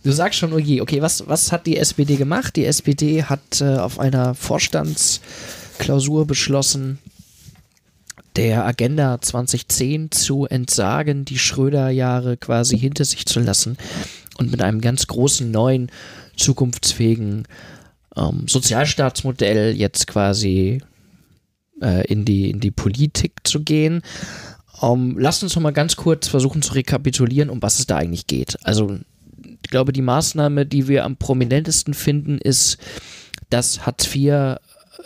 [0.03, 0.81] Du sagst schon, oh je.
[0.81, 2.57] Okay, was, was hat die SPD gemacht?
[2.57, 6.99] Die SPD hat äh, auf einer Vorstandsklausur beschlossen,
[8.37, 13.77] der Agenda 2010 zu entsagen, die Schröder-Jahre quasi hinter sich zu lassen
[14.39, 15.91] und mit einem ganz großen neuen
[16.43, 17.47] zukunftsfähigen
[18.17, 20.83] ähm, Sozialstaatsmodell jetzt quasi
[21.81, 24.03] äh, in, die, in die Politik zu gehen.
[24.83, 28.27] Ähm, lasst uns noch mal ganz kurz versuchen zu rekapitulieren, um was es da eigentlich
[28.27, 28.57] geht.
[28.65, 28.99] Also
[29.45, 32.79] ich glaube, die Maßnahme, die wir am prominentesten finden, ist,
[33.49, 34.59] dass Hartz IV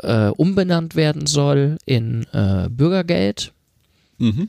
[0.02, 3.52] äh, umbenannt werden soll in äh, Bürgergeld.
[4.18, 4.48] Mhm.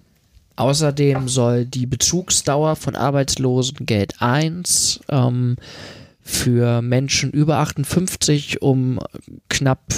[0.56, 5.56] Außerdem soll die Bezugsdauer von Arbeitslosengeld 1 ähm,
[6.28, 9.00] für Menschen über 58 um
[9.48, 9.94] knapp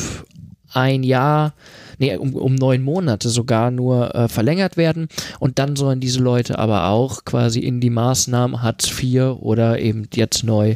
[0.72, 1.56] ein Jahr,
[1.98, 5.08] nee, um, um neun Monate sogar nur äh, verlängert werden.
[5.40, 10.08] Und dann sollen diese Leute aber auch quasi in die Maßnahmen Hartz IV oder eben
[10.14, 10.76] jetzt neu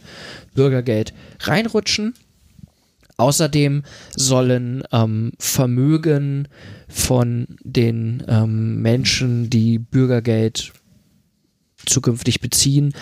[0.55, 2.15] Bürgergeld reinrutschen.
[3.17, 3.83] Außerdem
[4.15, 6.47] sollen ähm, Vermögen
[6.87, 10.73] von den ähm, Menschen, die Bürgergeld
[11.85, 12.95] zukünftig beziehen,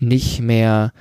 [0.00, 0.92] nicht mehr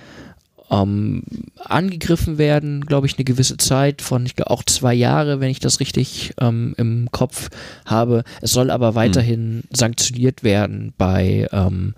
[0.74, 1.24] ähm,
[1.60, 5.60] angegriffen werden, glaube ich, eine gewisse Zeit von ich glaube, auch zwei Jahre, wenn ich
[5.60, 7.50] das richtig ähm, im Kopf
[7.86, 8.24] habe.
[8.42, 8.96] Es soll aber hm.
[8.96, 9.64] weiterhin mhm.
[9.72, 11.94] sanktioniert werden bei ähm,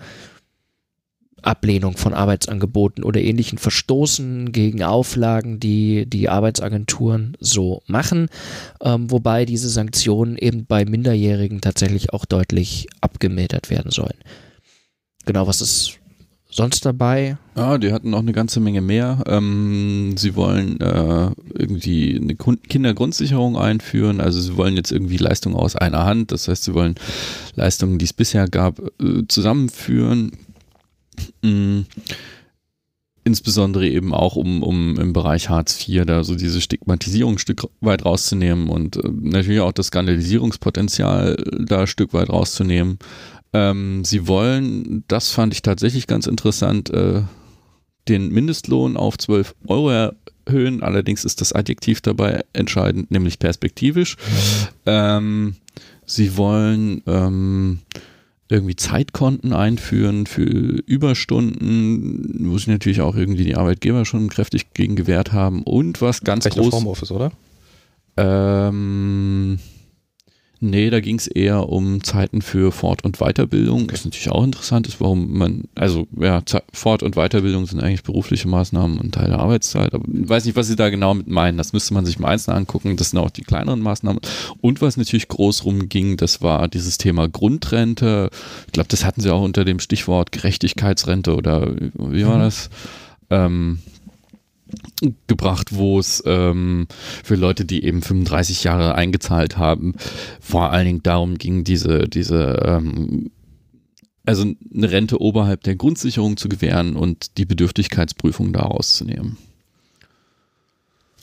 [1.42, 8.30] Ablehnung von Arbeitsangeboten oder ähnlichen Verstoßen gegen Auflagen, die die Arbeitsagenturen so machen,
[8.82, 14.18] ähm, wobei diese Sanktionen eben bei Minderjährigen tatsächlich auch deutlich abgemildert werden sollen.
[15.26, 16.00] Genau, was ist
[16.56, 17.38] sonst dabei?
[17.56, 19.24] Ja, die hatten noch eine ganze Menge mehr.
[19.28, 24.22] Ähm, sie wollen äh, irgendwie eine Kindergrundsicherung einführen.
[24.22, 26.32] Also sie wollen jetzt irgendwie Leistungen aus einer Hand.
[26.32, 26.96] Das heißt, sie wollen
[27.56, 30.32] Leistungen, die es bisher gab, äh, zusammenführen.
[31.42, 31.86] Mhm.
[33.28, 37.64] Insbesondere eben auch, um, um im Bereich Hartz IV da so diese Stigmatisierung ein Stück
[37.82, 43.00] weit rauszunehmen und äh, natürlich auch das Skandalisierungspotenzial da ein Stück weit rauszunehmen.
[43.56, 47.22] Ähm, sie wollen, das fand ich tatsächlich ganz interessant, äh,
[48.10, 50.84] den Mindestlohn auf 12 Euro erhöhen.
[50.84, 54.18] Allerdings ist das Adjektiv dabei entscheidend, nämlich perspektivisch.
[54.86, 55.56] Ähm,
[56.06, 57.80] sie wollen ähm,
[58.50, 64.98] irgendwie Zeitkonten einführen für Überstunden, wo sich natürlich auch irgendwie die Arbeitgeber schon kräftig gegen
[64.98, 65.64] gewehrt haben.
[65.64, 66.74] Und was ganz groß.
[66.74, 67.32] Homeoffice, oder?
[68.18, 69.60] Ähm,
[70.62, 73.92] Nee, da ging es eher um Zeiten für Fort- und Weiterbildung.
[73.92, 76.42] Was natürlich auch interessant ist, warum man, also ja,
[76.72, 79.94] Fort- und Weiterbildung sind eigentlich berufliche Maßnahmen und Teil der Arbeitszeit.
[79.94, 81.58] Aber ich weiß nicht, was sie da genau mit meinen.
[81.58, 82.96] Das müsste man sich mal einzeln angucken.
[82.96, 84.22] Das sind auch die kleineren Maßnahmen.
[84.62, 88.30] Und was natürlich groß rumging, das war dieses Thema Grundrente.
[88.68, 92.42] Ich glaube, das hatten sie auch unter dem Stichwort Gerechtigkeitsrente oder wie war mhm.
[92.42, 92.70] das?
[93.30, 93.80] Ähm,
[95.28, 96.88] gebracht, wo es ähm,
[97.24, 99.94] für Leute, die eben 35 Jahre eingezahlt haben,
[100.40, 103.32] vor allen Dingen darum ging, diese, diese ähm,
[104.26, 109.38] also eine Rente oberhalb der Grundsicherung zu gewähren und die Bedürftigkeitsprüfung daraus zu nehmen.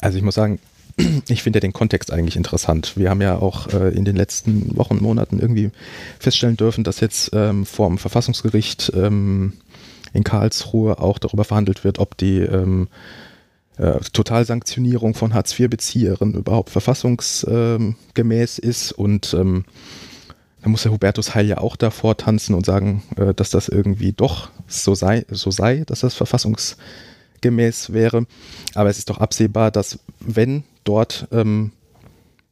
[0.00, 0.58] Also ich muss sagen,
[1.28, 2.96] ich finde den Kontext eigentlich interessant.
[2.96, 5.70] Wir haben ja auch äh, in den letzten Wochen, Monaten irgendwie
[6.18, 9.54] feststellen dürfen, dass jetzt ähm, vor dem Verfassungsgericht ähm,
[10.12, 12.88] in Karlsruhe auch darüber verhandelt wird, ob die ähm,
[13.78, 19.64] äh, Totalsanktionierung von Hartz-IV-Bezieherinnen überhaupt verfassungsgemäß ist und ähm,
[20.62, 24.12] da muss der Hubertus Heil ja auch davor tanzen und sagen, äh, dass das irgendwie
[24.12, 28.26] doch so sei, so sei, dass das verfassungsgemäß wäre.
[28.74, 31.72] Aber es ist doch absehbar, dass wenn dort ähm,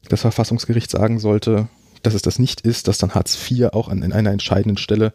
[0.08, 1.68] das Verfassungsgericht sagen sollte,
[2.02, 5.12] dass es das nicht ist, dass dann Hartz IV auch an, in einer entscheidenden Stelle,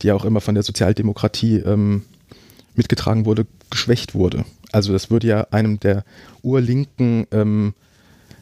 [0.00, 2.02] die ja auch immer von der Sozialdemokratie ähm,
[2.74, 4.44] mitgetragen wurde, geschwächt wurde.
[4.72, 6.04] Also das würde ja einem der
[6.42, 7.74] urlinken, ähm,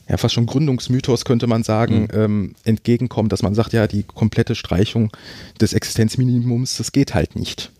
[0.09, 2.09] ja fast schon Gründungsmythos könnte man sagen, mhm.
[2.13, 5.11] ähm, entgegenkommen, dass man sagt, ja, die komplette Streichung
[5.61, 7.71] des Existenzminimums, das geht halt nicht.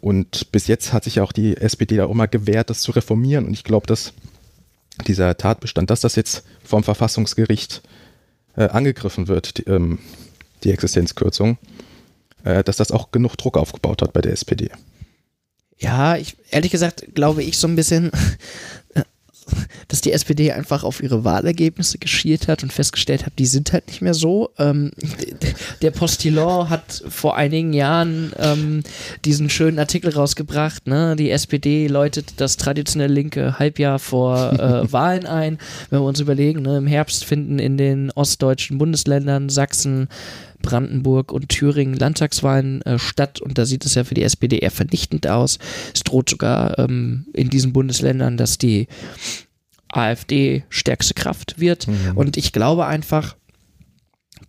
[0.00, 2.92] Und bis jetzt hat sich ja auch die SPD da auch immer gewehrt, das zu
[2.92, 3.46] reformieren.
[3.46, 4.12] Und ich glaube, dass
[5.06, 7.82] dieser Tatbestand, dass das jetzt vom Verfassungsgericht
[8.56, 9.98] äh, angegriffen wird, die, ähm,
[10.62, 11.58] die Existenzkürzung,
[12.44, 14.70] äh, dass das auch genug Druck aufgebaut hat bei der SPD.
[15.78, 18.10] Ja, ich, ehrlich gesagt glaube ich so ein bisschen,
[19.88, 23.86] dass die SPD einfach auf ihre Wahlergebnisse geschielt hat und festgestellt hat, die sind halt
[23.88, 24.50] nicht mehr so.
[24.58, 24.92] Ähm,
[25.82, 28.82] der Postillon hat vor einigen Jahren ähm,
[29.24, 31.16] diesen schönen Artikel rausgebracht, ne?
[31.16, 35.58] die SPD läutet das traditionelle linke Halbjahr vor äh, Wahlen ein.
[35.90, 36.78] Wenn wir uns überlegen, ne?
[36.78, 40.08] im Herbst finden in den ostdeutschen Bundesländern Sachsen,
[40.64, 44.70] Brandenburg und Thüringen Landtagswahlen äh, statt und da sieht es ja für die SPD eher
[44.70, 45.58] vernichtend aus.
[45.94, 48.88] Es droht sogar ähm, in diesen Bundesländern, dass die
[49.88, 52.16] AfD stärkste Kraft wird mhm.
[52.16, 53.36] und ich glaube einfach,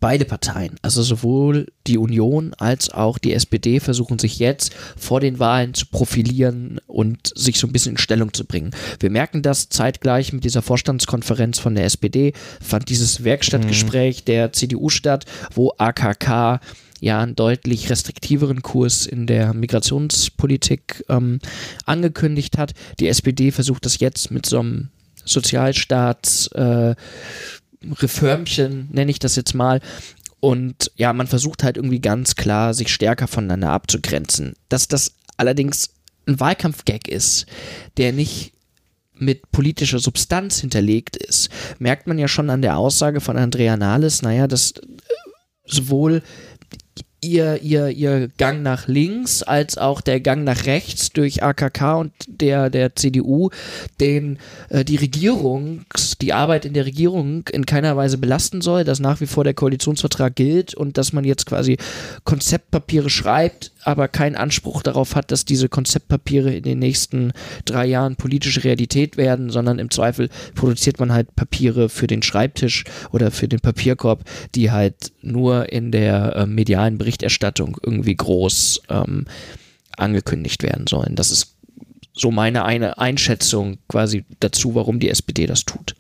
[0.06, 5.40] beide Parteien, also sowohl die Union als auch die SPD, versuchen sich jetzt vor den
[5.40, 8.70] Wahlen zu profilieren und sich so ein bisschen in Stellung zu bringen.
[9.00, 14.26] Wir merken das zeitgleich mit dieser Vorstandskonferenz von der SPD, fand dieses Werkstattgespräch mhm.
[14.26, 16.60] der CDU statt, wo AKK
[17.00, 21.40] ja einen deutlich restriktiveren Kurs in der Migrationspolitik ähm,
[21.88, 22.76] angekündigt hat.
[23.00, 24.90] Die SPD versucht das jetzt mit so einem
[25.26, 26.94] Sozialstaats äh,
[27.94, 29.82] Reformchen, nenne ich das jetzt mal.
[30.40, 34.54] Und ja, man versucht halt irgendwie ganz klar, sich stärker voneinander abzugrenzen.
[34.70, 35.90] Dass das allerdings
[36.28, 37.46] ein Wahlkampfgag ist,
[37.98, 38.54] der nicht
[39.18, 44.22] mit politischer Substanz hinterlegt ist, merkt man ja schon an der Aussage von Andrea Nahles,
[44.22, 44.82] naja, dass äh,
[45.66, 46.22] sowohl
[47.26, 52.12] ihr, ihr, ihr Gang nach links als auch der Gang nach rechts durch AKK und
[52.28, 53.50] der, der CDU,
[54.00, 54.38] den
[54.70, 55.86] äh, die Regierung,
[56.22, 59.54] die Arbeit in der Regierung in keiner Weise belasten soll, dass nach wie vor der
[59.54, 61.78] Koalitionsvertrag gilt und dass man jetzt quasi
[62.24, 67.34] Konzeptpapiere schreibt, aber keinen Anspruch darauf hat, dass diese Konzeptpapiere in den nächsten
[67.66, 72.84] drei Jahren politische Realität werden, sondern im Zweifel produziert man halt Papiere für den Schreibtisch
[73.12, 74.24] oder für den Papierkorb,
[74.56, 77.15] die halt nur in der äh, medialen Berichterstattung
[77.84, 79.26] irgendwie groß ähm,
[79.98, 81.16] angekündigt werden sollen.
[81.16, 81.56] Das ist
[82.14, 85.96] so meine eine Einschätzung quasi dazu, warum die SPD das tut.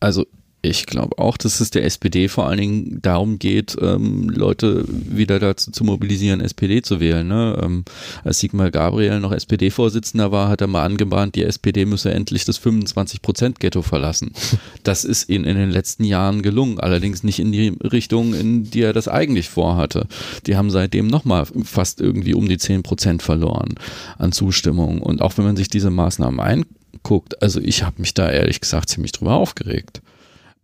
[0.00, 0.26] Also
[0.60, 5.38] ich glaube auch, dass es der SPD vor allen Dingen darum geht, ähm, Leute wieder
[5.38, 7.28] dazu zu mobilisieren, SPD zu wählen.
[7.28, 7.60] Ne?
[7.62, 7.84] Ähm,
[8.24, 12.60] als Sigmar Gabriel noch SPD-Vorsitzender war, hat er mal angebahnt, die SPD müsse endlich das
[12.60, 14.32] 25-Prozent-Ghetto verlassen.
[14.84, 18.82] Das ist ihnen in den letzten Jahren gelungen, allerdings nicht in die Richtung, in die
[18.82, 20.06] er das eigentlich vorhatte.
[20.46, 23.74] Die haben seitdem nochmal fast irgendwie um die 10 Prozent verloren
[24.16, 25.02] an Zustimmung.
[25.02, 28.88] Und auch wenn man sich diese Maßnahmen einguckt, also ich habe mich da ehrlich gesagt
[28.88, 30.00] ziemlich drüber aufgeregt.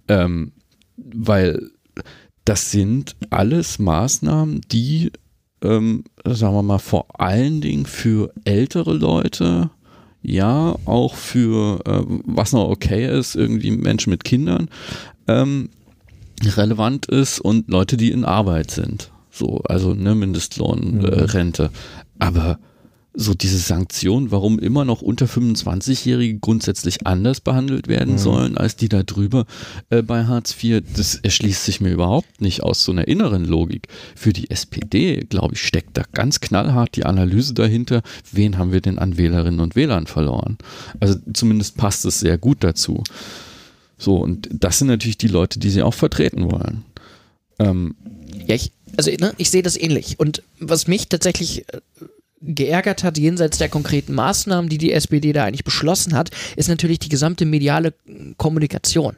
[0.09, 0.53] Ähm,
[0.97, 1.71] weil
[2.45, 5.13] das sind alles Maßnahmen, die,
[5.63, 9.71] ähm, sagen wir mal, vor allen Dingen für ältere Leute,
[10.23, 14.69] ja, auch für, äh, was noch okay ist, irgendwie Menschen mit Kindern,
[15.27, 15.71] ähm,
[16.43, 19.11] relevant ist und Leute, die in Arbeit sind.
[19.31, 21.65] So, also eine Mindestlohnrente.
[21.65, 21.73] Äh, mhm.
[22.19, 22.59] Aber
[23.17, 28.19] so diese Sanktionen, warum immer noch unter 25-Jährige grundsätzlich anders behandelt werden mhm.
[28.19, 29.47] sollen als die da drüber
[29.91, 33.87] äh, bei Hartz IV, das erschließt sich mir überhaupt nicht aus so einer inneren Logik.
[34.17, 38.81] Für die SPD, glaube ich, steckt da ganz knallhart die Analyse dahinter, wen haben wir
[38.81, 40.59] denn an Wählerinnen und Wählern verloren.
[40.99, 43.05] Also zumindest passt es sehr gut dazu.
[43.97, 46.85] So, und das sind natürlich die Leute, die sie auch vertreten wollen.
[47.61, 47.95] Ähm,
[48.47, 50.19] ja, ich, also ne, ich sehe das ähnlich.
[50.19, 51.81] Und was mich tatsächlich äh,
[52.45, 56.99] geärgert hat, jenseits der konkreten Maßnahmen, die die SPD da eigentlich beschlossen hat, ist natürlich
[56.99, 57.95] die gesamte mediale
[58.37, 59.17] Kommunikation.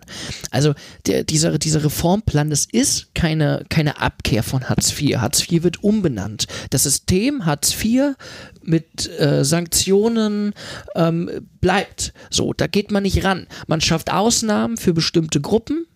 [0.51, 0.75] Also
[1.07, 5.19] der, dieser, dieser Reformplan, das ist keine, keine Abkehr von Hartz IV.
[5.19, 6.47] Hartz IV wird umbenannt.
[6.71, 8.15] Das System Hartz IV
[8.63, 10.53] mit äh, Sanktionen
[10.95, 12.13] ähm, bleibt.
[12.31, 13.47] So, da geht man nicht ran.
[13.67, 15.87] Man schafft Ausnahmen für bestimmte Gruppen,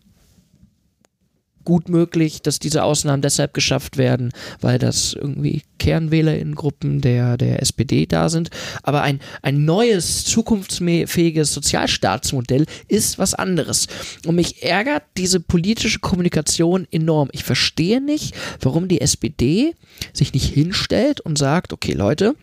[1.64, 8.06] gut möglich, dass diese Ausnahmen deshalb geschafft werden, weil das irgendwie KernwählerInnengruppen der, der SPD
[8.06, 8.50] da sind.
[8.82, 13.86] Aber ein, ein neues, zukunftsfähiges Sozialstaatsmodell ist was anderes.
[14.26, 17.28] Und mich ärgert diese politische Kommunikation enorm.
[17.32, 19.74] Ich verstehe nicht, warum die SPD
[20.12, 22.34] sich nicht hinstellt und sagt, okay Leute,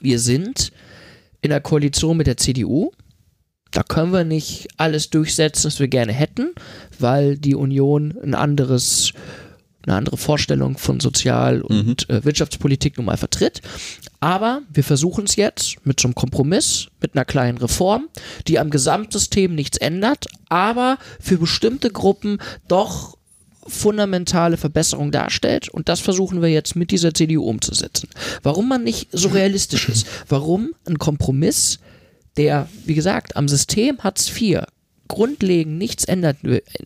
[0.00, 0.72] wir sind
[1.42, 2.92] in der Koalition mit der CDU,
[3.76, 6.54] da können wir nicht alles durchsetzen, was wir gerne hätten,
[6.98, 9.12] weil die Union ein anderes,
[9.84, 12.14] eine andere Vorstellung von Sozial- und mhm.
[12.14, 13.60] äh, Wirtschaftspolitik nun mal vertritt.
[14.18, 18.08] Aber wir versuchen es jetzt mit so einem Kompromiss, mit einer kleinen Reform,
[18.48, 23.18] die am Gesamtsystem nichts ändert, aber für bestimmte Gruppen doch
[23.66, 28.08] fundamentale Verbesserung darstellt und das versuchen wir jetzt mit dieser CDU umzusetzen.
[28.42, 31.80] Warum man nicht so realistisch ist, warum ein Kompromiss
[32.36, 34.62] der, wie gesagt, am System Hartz IV
[35.08, 36.36] grundlegend nichts ändern,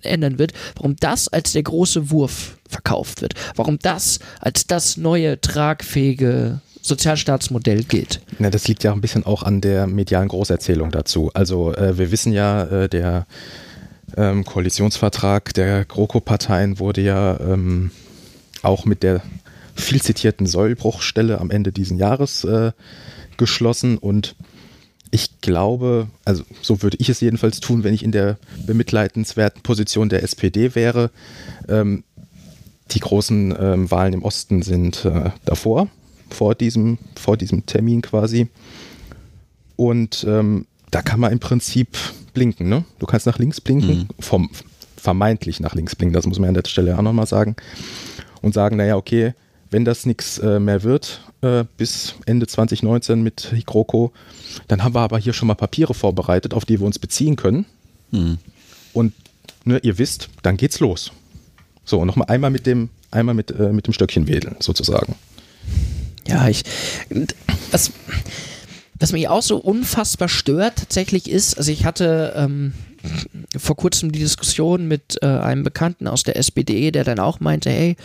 [0.03, 5.41] ändern wird, warum das als der große Wurf verkauft wird, warum das als das neue
[5.41, 8.21] tragfähige Sozialstaatsmodell gilt.
[8.39, 11.31] Na, das liegt ja ein bisschen auch an der medialen Großerzählung dazu.
[11.35, 13.27] Also äh, wir wissen ja, äh, der
[14.17, 17.91] ähm, Koalitionsvertrag der GroKo-Parteien wurde ja ähm,
[18.63, 19.23] auch mit der
[19.75, 22.73] viel zitierten Sollbruchstelle am Ende dieses Jahres äh,
[23.37, 24.35] geschlossen und
[25.11, 30.09] ich glaube, also so würde ich es jedenfalls tun, wenn ich in der bemitleidenswerten Position
[30.09, 31.11] der SPD wäre.
[31.69, 32.05] Ähm,
[32.93, 35.89] die großen ähm, Wahlen im Osten sind äh, davor,
[36.29, 38.49] vor diesem, vor diesem Termin quasi.
[39.77, 41.97] Und ähm, da kann man im Prinzip
[42.35, 42.69] blinken.
[42.69, 42.85] Ne?
[42.99, 44.09] Du kannst nach links blinken, mhm.
[44.19, 44.51] vom,
[44.97, 47.57] vermeintlich nach links blinken, das muss man an der Stelle auch nochmal sagen.
[48.43, 49.35] Und sagen, naja, okay,
[49.71, 54.13] wenn das nichts äh, mehr wird äh, bis Ende 2019 mit Hikroko,
[54.69, 57.67] dann haben wir aber hier schon mal Papiere vorbereitet, auf die wir uns beziehen können.
[58.11, 58.39] Mhm.
[58.93, 59.13] Und
[59.65, 61.13] ne, ihr wisst, dann geht's los.
[61.85, 65.15] So, und nochmal einmal mit dem, einmal mit, äh, mit dem Stöckchen wedeln, sozusagen.
[66.27, 66.63] Ja, ich.
[67.71, 67.93] Was,
[68.99, 72.35] was mich auch so unfassbar stört, tatsächlich ist, also ich hatte.
[72.37, 72.75] Ähm,
[73.57, 77.71] vor kurzem die Diskussion mit äh, einem Bekannten aus der SPD, der dann auch meinte,
[77.71, 77.97] hey,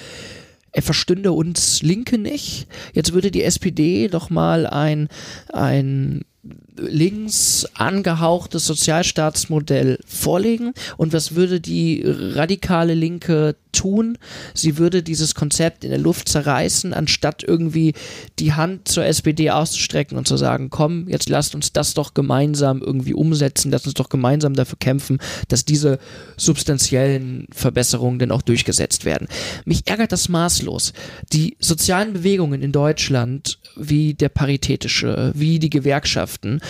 [0.76, 2.68] er verstünde uns Linke nicht.
[2.92, 5.08] Jetzt würde die SPD doch mal ein,
[5.54, 6.26] ein
[6.76, 14.18] links angehauchtes Sozialstaatsmodell vorlegen und was würde die radikale Linke tun?
[14.54, 17.94] Sie würde dieses Konzept in der Luft zerreißen, anstatt irgendwie
[18.40, 22.82] die Hand zur SPD auszustrecken und zu sagen, komm, jetzt lasst uns das doch gemeinsam
[22.82, 26.00] irgendwie umsetzen, lasst uns doch gemeinsam dafür kämpfen, dass diese
[26.38, 29.28] substanziellen Verbesserungen denn auch durchgesetzt werden.
[29.66, 30.94] Mich ärgert das maßlos.
[31.34, 36.62] Die sozialen Bewegungen in Deutschland, wie der Paritätische, wie die Gewerkschaften,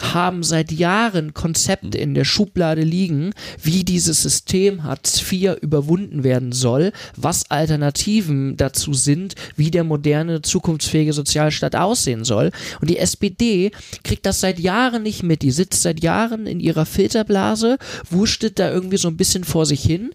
[0.00, 6.45] haben seit Jahren Konzepte in der Schublade liegen, wie dieses System Hartz IV überwunden werden
[6.52, 12.50] soll, was Alternativen dazu sind, wie der moderne, zukunftsfähige Sozialstaat aussehen soll.
[12.80, 13.70] Und die SPD
[14.04, 15.42] kriegt das seit Jahren nicht mit.
[15.42, 17.78] Die sitzt seit Jahren in ihrer Filterblase,
[18.10, 20.10] wurstet da irgendwie so ein bisschen vor sich hin,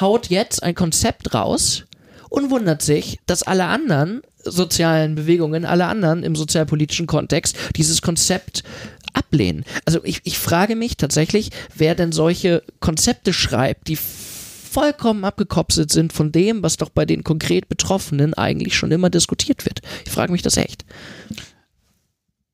[0.00, 1.84] haut jetzt ein Konzept raus
[2.28, 8.62] und wundert sich, dass alle anderen sozialen Bewegungen, alle anderen im sozialpolitischen Kontext dieses Konzept
[9.12, 9.64] ablehnen.
[9.84, 13.98] Also ich, ich frage mich tatsächlich, wer denn solche Konzepte schreibt, die
[14.68, 19.64] vollkommen abgekopselt sind von dem, was doch bei den konkret Betroffenen eigentlich schon immer diskutiert
[19.64, 19.80] wird.
[20.04, 20.84] Ich frage mich das echt.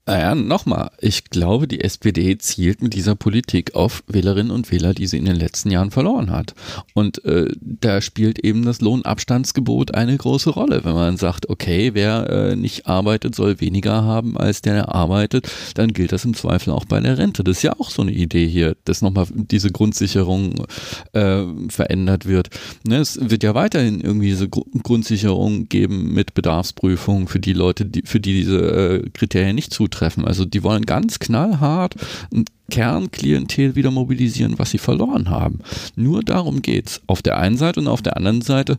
[0.06, 5.06] Naja, nochmal, ich glaube, die SPD zielt mit dieser Politik auf Wählerinnen und Wähler, die
[5.06, 6.54] sie in den letzten Jahren verloren hat.
[6.92, 10.84] Und äh, da spielt eben das Lohnabstandsgebot eine große Rolle.
[10.84, 15.94] Wenn man sagt, okay, wer äh, nicht arbeitet, soll weniger haben, als der arbeitet, dann
[15.94, 17.42] gilt das im Zweifel auch bei der Rente.
[17.42, 20.66] Das ist ja auch so eine Idee hier, dass nochmal diese Grundsicherung
[21.14, 22.50] äh, verändert wird.
[22.86, 27.86] Ne, es wird ja weiterhin irgendwie diese Gru Grundsicherung geben mit Bedarfsprüfung für die Leute,
[27.86, 30.24] die, für die diese äh, Kriterien nicht zutreffen treffen.
[30.24, 31.94] Also die wollen ganz knallhart
[32.32, 35.60] ein Kernklientel wieder mobilisieren, was sie verloren haben.
[35.96, 37.02] Nur darum geht es.
[37.06, 38.76] Auf der einen Seite und auf der anderen Seite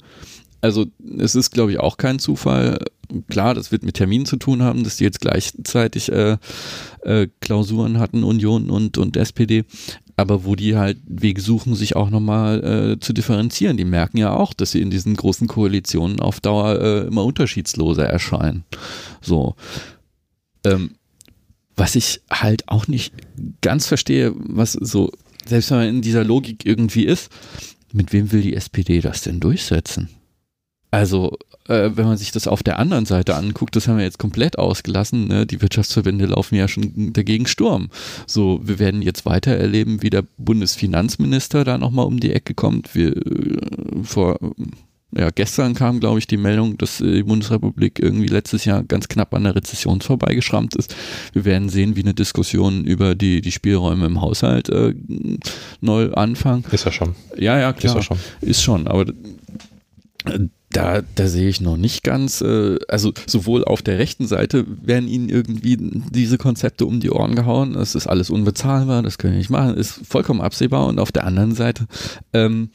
[0.66, 0.88] also
[1.18, 2.80] es ist, glaube ich, auch kein Zufall.
[3.30, 6.38] Klar, das wird mit Terminen zu tun haben, dass die jetzt gleichzeitig äh,
[7.04, 9.66] äh, Klausuren hatten, Union und, und SPD.
[10.18, 13.78] Aber wo die halt Wege suchen, sich auch nochmal äh, zu differenzieren.
[13.78, 18.08] Die merken ja auch, dass sie in diesen großen Koalitionen auf Dauer äh, immer unterschiedsloser
[18.08, 18.64] erscheinen.
[19.22, 19.56] So.
[20.66, 20.96] Ähm,
[21.76, 23.14] was ich halt auch nicht
[23.62, 25.12] ganz verstehe, was so,
[25.46, 27.30] selbst wenn man in dieser Logik irgendwie ist,
[27.92, 30.10] mit wem will die SPD das denn durchsetzen?
[30.92, 34.20] Also, äh, wenn man sich das auf der anderen Seite anguckt, das haben wir jetzt
[34.20, 35.28] komplett ausgelassen.
[35.28, 35.46] Ne?
[35.46, 37.90] Die Wirtschaftsverbände laufen ja schon dagegen Sturm.
[38.28, 42.96] So, wir werden jetzt weiter erleben, wie der Bundesfinanzminister da nochmal um die Ecke kommt.
[42.96, 43.58] Wir, äh,
[44.04, 44.40] vor
[45.18, 49.08] ja, gestern kam, glaube ich, die Meldung, dass äh, die Bundesrepublik irgendwie letztes Jahr ganz
[49.08, 50.96] knapp an der Rezession vorbeigeschrammt ist.
[51.34, 54.94] Wir werden sehen, wie eine Diskussion über die, die Spielräume im Haushalt äh,
[55.80, 56.66] neu anfangen.
[56.72, 57.16] Ist ja schon.
[57.38, 57.98] Ja, ja, klar.
[57.98, 58.18] Ist, ja schon.
[58.42, 59.06] ist schon, aber
[60.26, 60.40] äh,
[60.70, 65.08] da, da sehe ich noch nicht ganz, äh, also sowohl auf der rechten Seite werden
[65.08, 69.38] ihnen irgendwie diese Konzepte um die Ohren gehauen, das ist alles unbezahlbar, das können wir
[69.38, 71.86] nicht machen, ist vollkommen absehbar und auf der anderen Seite
[72.34, 72.72] ähm,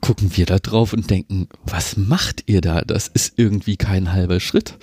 [0.00, 2.82] gucken wir da drauf und denken, was macht ihr da?
[2.82, 4.74] Das ist irgendwie kein halber Schritt.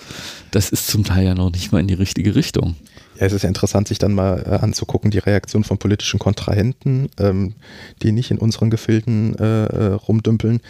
[0.50, 2.76] Das ist zum Teil ja noch nicht mal in die richtige Richtung.
[3.18, 7.08] Ja, es ist ja interessant, sich dann mal äh, anzugucken, die Reaktion von politischen Kontrahenten,
[7.18, 7.54] ähm,
[8.02, 10.60] die nicht in unseren Gefilden äh, äh, rumdümpeln.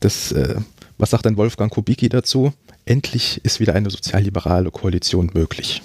[0.00, 0.56] Das, äh,
[0.96, 2.54] was sagt denn Wolfgang Kubicki dazu?
[2.86, 5.82] Endlich ist wieder eine sozialliberale Koalition möglich.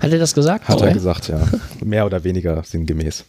[0.00, 0.68] Hat er das gesagt?
[0.68, 1.46] Hat oh, er gesagt, ja.
[1.84, 3.24] Mehr oder weniger sinngemäß.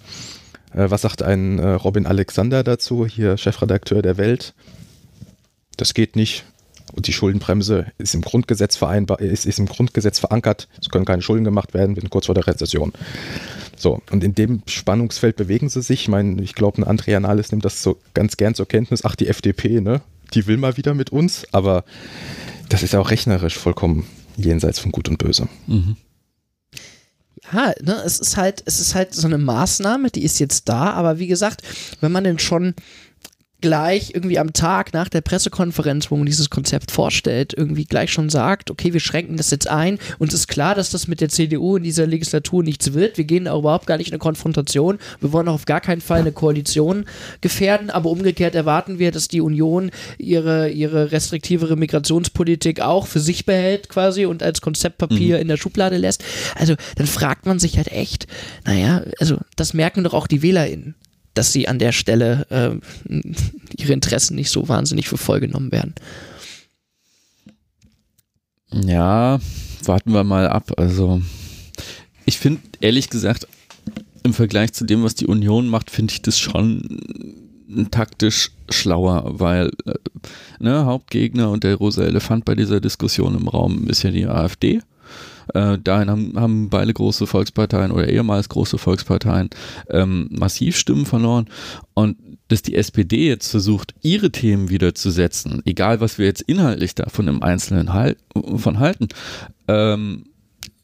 [0.73, 4.53] Äh, was sagt ein äh, Robin Alexander dazu, hier Chefredakteur der Welt?
[5.77, 6.45] Das geht nicht.
[6.93, 10.67] Und die Schuldenbremse ist im Grundgesetz vereinbar, ist, ist im Grundgesetz verankert.
[10.79, 12.93] Es können keine Schulden gemacht werden, wir sind kurz vor der Rezession.
[13.75, 16.01] So, und in dem Spannungsfeld bewegen sie sich.
[16.01, 19.03] Ich meine, ich glaube, ein Andrea Nahles nimmt das so ganz gern zur Kenntnis.
[19.03, 20.01] Ach, die FDP, ne?
[20.35, 21.83] Die will mal wieder mit uns, aber
[22.69, 24.05] das ist ja auch rechnerisch vollkommen
[24.37, 25.47] jenseits von Gut und Böse.
[25.65, 25.97] Mhm
[27.53, 30.91] ja, ne, es ist halt, es ist halt so eine Maßnahme, die ist jetzt da,
[30.91, 31.61] aber wie gesagt,
[32.01, 32.73] wenn man denn schon
[33.63, 38.29] gleich irgendwie am Tag nach der Pressekonferenz, wo man dieses Konzept vorstellt, irgendwie gleich schon
[38.29, 39.99] sagt, okay, wir schränken das jetzt ein.
[40.19, 43.17] Uns ist klar, dass das mit der CDU in dieser Legislatur nichts wird.
[43.17, 44.99] Wir gehen auch überhaupt gar nicht in eine Konfrontation.
[45.21, 47.05] Wir wollen auch auf gar keinen Fall eine Koalition
[47.39, 53.45] gefährden, aber umgekehrt erwarten wir, dass die Union ihre, ihre restriktivere Migrationspolitik auch für sich
[53.45, 55.41] behält quasi und als Konzeptpapier mhm.
[55.41, 56.21] in der Schublade lässt.
[56.55, 58.27] Also dann fragt man sich halt echt,
[58.65, 60.95] naja, also das merken doch auch die WählerInnen
[61.33, 63.13] dass sie an der Stelle äh,
[63.77, 65.95] ihre Interessen nicht so wahnsinnig für voll genommen werden.
[68.71, 69.39] Ja,
[69.83, 70.71] warten wir mal ab.
[70.77, 71.21] Also,
[72.25, 73.47] ich finde ehrlich gesagt,
[74.23, 77.01] im Vergleich zu dem, was die Union macht, finde ich das schon
[77.91, 79.93] taktisch schlauer, weil äh,
[80.59, 84.81] ne, Hauptgegner und der rosa Elefant bei dieser Diskussion im Raum ist ja die AfD.
[85.53, 89.49] Äh, dahin haben, haben beide große Volksparteien oder ehemals große Volksparteien
[89.89, 91.47] ähm, massiv Stimmen verloren.
[91.93, 92.17] Und
[92.47, 96.93] dass die SPD jetzt versucht, ihre Themen wieder zu setzen, egal was wir jetzt inhaltlich
[96.95, 98.17] davon im Einzelnen halt,
[98.57, 99.07] von halten,
[99.67, 100.25] ähm,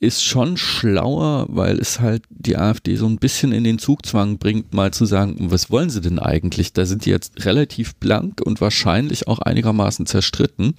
[0.02, 4.74] ist schon schlauer, weil es halt die AfD so ein bisschen in den Zugzwang bringt,
[4.74, 6.72] mal zu sagen, was wollen sie denn eigentlich?
[6.72, 10.74] Da sind die jetzt relativ blank und wahrscheinlich auch einigermaßen zerstritten.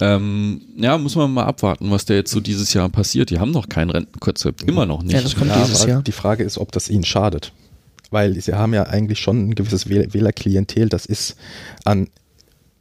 [0.00, 3.30] Ähm, ja, muss man mal abwarten, was da jetzt so dieses Jahr passiert.
[3.30, 5.14] Die haben noch kein Rentenkonzept, immer noch nicht.
[5.14, 6.02] Ja, das kommt ja, dieses Jahr.
[6.02, 7.52] Die Frage ist, ob das ihnen schadet.
[8.10, 11.36] Weil sie haben ja eigentlich schon ein gewisses Wählerklientel, das ist
[11.84, 12.08] an,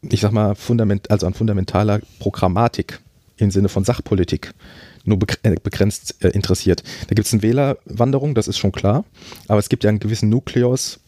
[0.04, 3.00] ich sag mal, fundament, also an fundamentaler Programmatik
[3.38, 4.54] im Sinne von Sachpolitik
[5.04, 6.84] nur äh, begrenzt äh, interessiert.
[7.08, 9.06] Da gibt es eine Wählerwanderung, das ist schon klar,
[9.48, 11.00] aber es gibt ja einen gewissen Nukleus,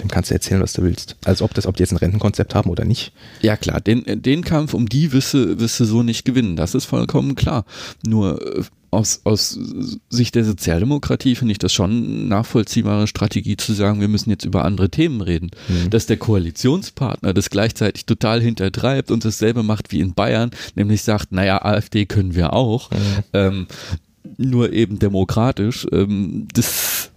[0.00, 1.16] dem kannst du erzählen, was du willst.
[1.24, 3.12] Als ob das, ob die jetzt ein Rentenkonzept haben oder nicht.
[3.42, 6.56] Ja, klar, den, den Kampf um die wirst du, wirst du so nicht gewinnen.
[6.56, 7.64] Das ist vollkommen klar.
[8.06, 9.58] Nur äh, aus, aus
[10.08, 14.44] Sicht der Sozialdemokratie finde ich das schon eine nachvollziehbare Strategie zu sagen, wir müssen jetzt
[14.44, 15.50] über andere Themen reden.
[15.68, 15.90] Mhm.
[15.90, 21.32] Dass der Koalitionspartner das gleichzeitig total hintertreibt und dasselbe macht wie in Bayern, nämlich sagt,
[21.32, 22.90] naja, AfD können wir auch.
[22.90, 22.96] Mhm.
[23.32, 23.66] Ähm,
[24.36, 25.86] nur eben demokratisch.
[25.92, 27.10] Ähm, das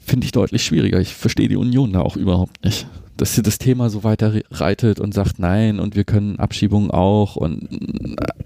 [0.00, 1.00] finde ich deutlich schwieriger.
[1.00, 2.86] Ich verstehe die Union da auch überhaupt nicht.
[3.16, 7.36] Dass sie das Thema so weiter reitet und sagt, nein, und wir können Abschiebungen auch
[7.36, 7.68] und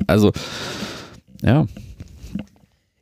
[0.07, 0.33] also
[1.43, 1.67] ja.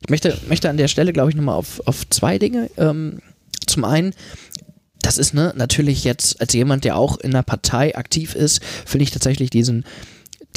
[0.01, 2.71] Ich möchte, möchte an der Stelle, glaube ich, nochmal auf, auf zwei Dinge.
[2.77, 3.21] Ähm,
[3.67, 4.15] zum einen,
[5.01, 9.05] das ist ne, natürlich jetzt als jemand, der auch in einer Partei aktiv ist, finde
[9.05, 9.85] ich tatsächlich diesen,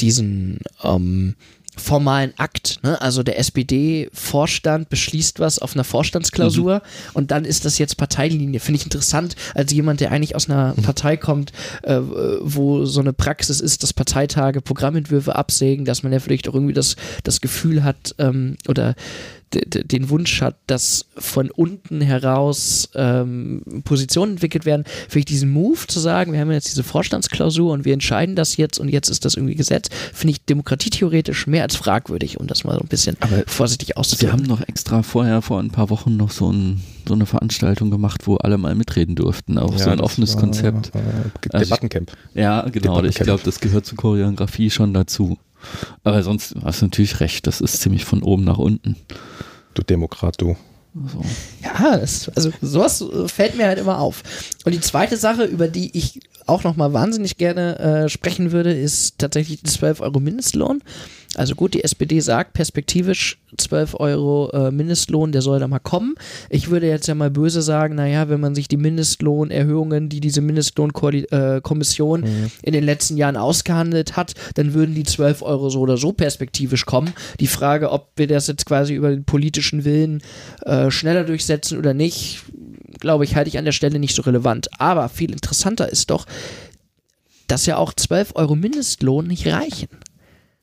[0.00, 1.34] diesen ähm,
[1.78, 2.80] formalen Akt.
[2.82, 3.00] Ne?
[3.00, 7.10] Also der SPD-Vorstand beschließt was auf einer Vorstandsklausur mhm.
[7.14, 8.60] und dann ist das jetzt Parteilinie.
[8.60, 10.82] Finde ich interessant, als jemand, der eigentlich aus einer mhm.
[10.82, 11.52] Partei kommt,
[11.82, 12.00] äh,
[12.40, 16.74] wo so eine Praxis ist, dass Parteitage Programmentwürfe absägen, dass man ja vielleicht auch irgendwie
[16.74, 18.94] das, das Gefühl hat ähm, oder
[19.54, 26.00] den Wunsch hat, dass von unten heraus ähm, Positionen entwickelt werden, vielleicht diesen Move zu
[26.00, 29.34] sagen, wir haben jetzt diese Vorstandsklausur und wir entscheiden das jetzt und jetzt ist das
[29.34, 33.42] irgendwie Gesetz, finde ich demokratietheoretisch mehr als fragwürdig, um das mal so ein bisschen Aber
[33.46, 34.38] vorsichtig auszudrücken.
[34.38, 37.90] Sie haben noch extra vorher, vor ein paar Wochen, noch so, ein, so eine Veranstaltung
[37.90, 40.92] gemacht, wo alle mal mitreden durften, auch ja, so ein offenes war, Konzept.
[40.94, 40.98] Äh,
[41.52, 42.12] also Debattencamp.
[42.34, 43.08] ja, genau, Debattencamp.
[43.08, 45.38] ich glaube, das gehört zur Choreografie schon dazu.
[46.04, 48.96] Aber sonst hast du natürlich recht, das ist ziemlich von oben nach unten.
[49.74, 50.56] Du Demokrat, du.
[50.94, 51.22] So.
[51.62, 54.22] Ja, das, also sowas fällt mir halt immer auf.
[54.64, 59.18] Und die zweite Sache, über die ich auch nochmal wahnsinnig gerne äh, sprechen würde, ist
[59.18, 60.82] tatsächlich die 12 Euro Mindestlohn.
[61.38, 66.16] Also gut, die SPD sagt perspektivisch 12 Euro äh, Mindestlohn, der soll da mal kommen.
[66.50, 70.40] Ich würde jetzt ja mal böse sagen, naja, wenn man sich die Mindestlohnerhöhungen, die diese
[70.40, 72.50] Mindestlohnkommission äh, mhm.
[72.62, 76.86] in den letzten Jahren ausgehandelt hat, dann würden die 12 Euro so oder so perspektivisch
[76.86, 77.12] kommen.
[77.38, 80.20] Die Frage, ob wir das jetzt quasi über den politischen Willen
[80.66, 82.42] äh, schneller durchsetzen oder nicht,
[82.98, 84.68] glaube ich, halte ich an der Stelle nicht so relevant.
[84.80, 86.26] Aber viel interessanter ist doch,
[87.46, 89.88] dass ja auch 12 Euro Mindestlohn nicht reichen.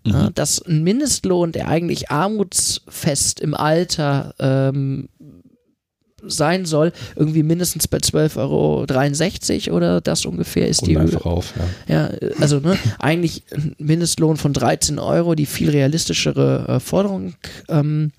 [0.06, 0.32] Mhm.
[0.36, 5.10] Dass ein Mindestlohn, der eigentlich armutsfest im Alter ähm,
[6.28, 11.24] sein soll, irgendwie mindestens bei 12,63 Euro oder das ungefähr ist die Höhe.
[11.26, 11.53] Auf,
[11.88, 12.10] ja.
[12.10, 17.36] ja, also ne, eigentlich ein Mindestlohn von 13 Euro, die viel realistischere äh, Forderung
[17.70, 18.12] ähm,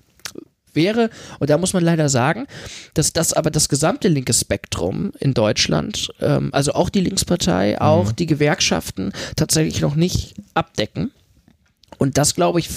[0.73, 1.09] wäre.
[1.39, 2.47] Und da muss man leider sagen,
[2.93, 8.11] dass das aber das gesamte linke Spektrum in Deutschland, ähm, also auch die Linkspartei, auch
[8.11, 8.15] mhm.
[8.15, 11.11] die Gewerkschaften tatsächlich noch nicht abdecken.
[11.97, 12.69] Und das, glaube ich,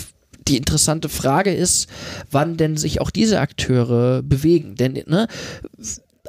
[0.48, 1.88] die interessante Frage ist,
[2.30, 4.74] wann denn sich auch diese Akteure bewegen.
[4.74, 5.28] Denn ne,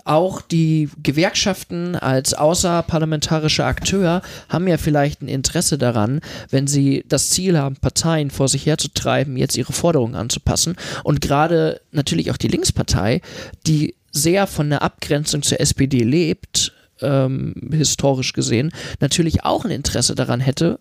[0.06, 7.30] auch die Gewerkschaften als außerparlamentarischer Akteur haben ja vielleicht ein Interesse daran, wenn sie das
[7.30, 10.76] Ziel haben, Parteien vor sich herzutreiben, jetzt ihre Forderungen anzupassen.
[11.04, 13.22] Und gerade natürlich auch die Linkspartei,
[13.68, 20.16] die sehr von der Abgrenzung zur SPD lebt, ähm, historisch gesehen, natürlich auch ein Interesse
[20.16, 20.80] daran hätte,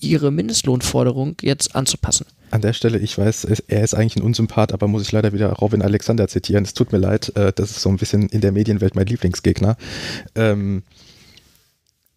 [0.00, 2.26] ihre Mindestlohnforderung jetzt anzupassen.
[2.50, 5.52] An der Stelle, ich weiß, er ist eigentlich ein Unsympath, aber muss ich leider wieder
[5.52, 6.64] Robin Alexander zitieren.
[6.64, 9.76] Es tut mir leid, äh, das ist so ein bisschen in der Medienwelt mein Lieblingsgegner.
[10.34, 10.82] Ähm,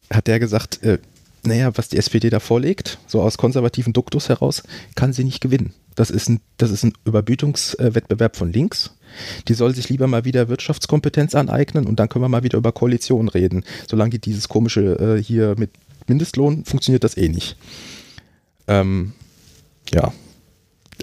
[0.09, 0.97] hat der gesagt, äh,
[1.45, 4.63] naja, was die SPD da vorlegt, so aus konservativen Duktus heraus,
[4.95, 5.73] kann sie nicht gewinnen.
[5.95, 8.95] Das ist ein, das ist ein Überbütungswettbewerb von links.
[9.47, 12.71] Die soll sich lieber mal wieder Wirtschaftskompetenz aneignen und dann können wir mal wieder über
[12.71, 13.63] Koalitionen reden.
[13.88, 15.71] Solange die dieses komische äh, hier mit
[16.08, 17.58] Mindestlohn funktioniert das eh nicht.
[18.68, 19.14] Ähm,
[19.91, 20.14] ja,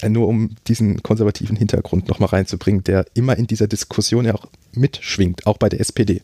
[0.01, 4.47] äh, nur um diesen konservativen Hintergrund nochmal reinzubringen, der immer in dieser Diskussion ja auch
[4.73, 6.23] mitschwingt, auch bei der SPD.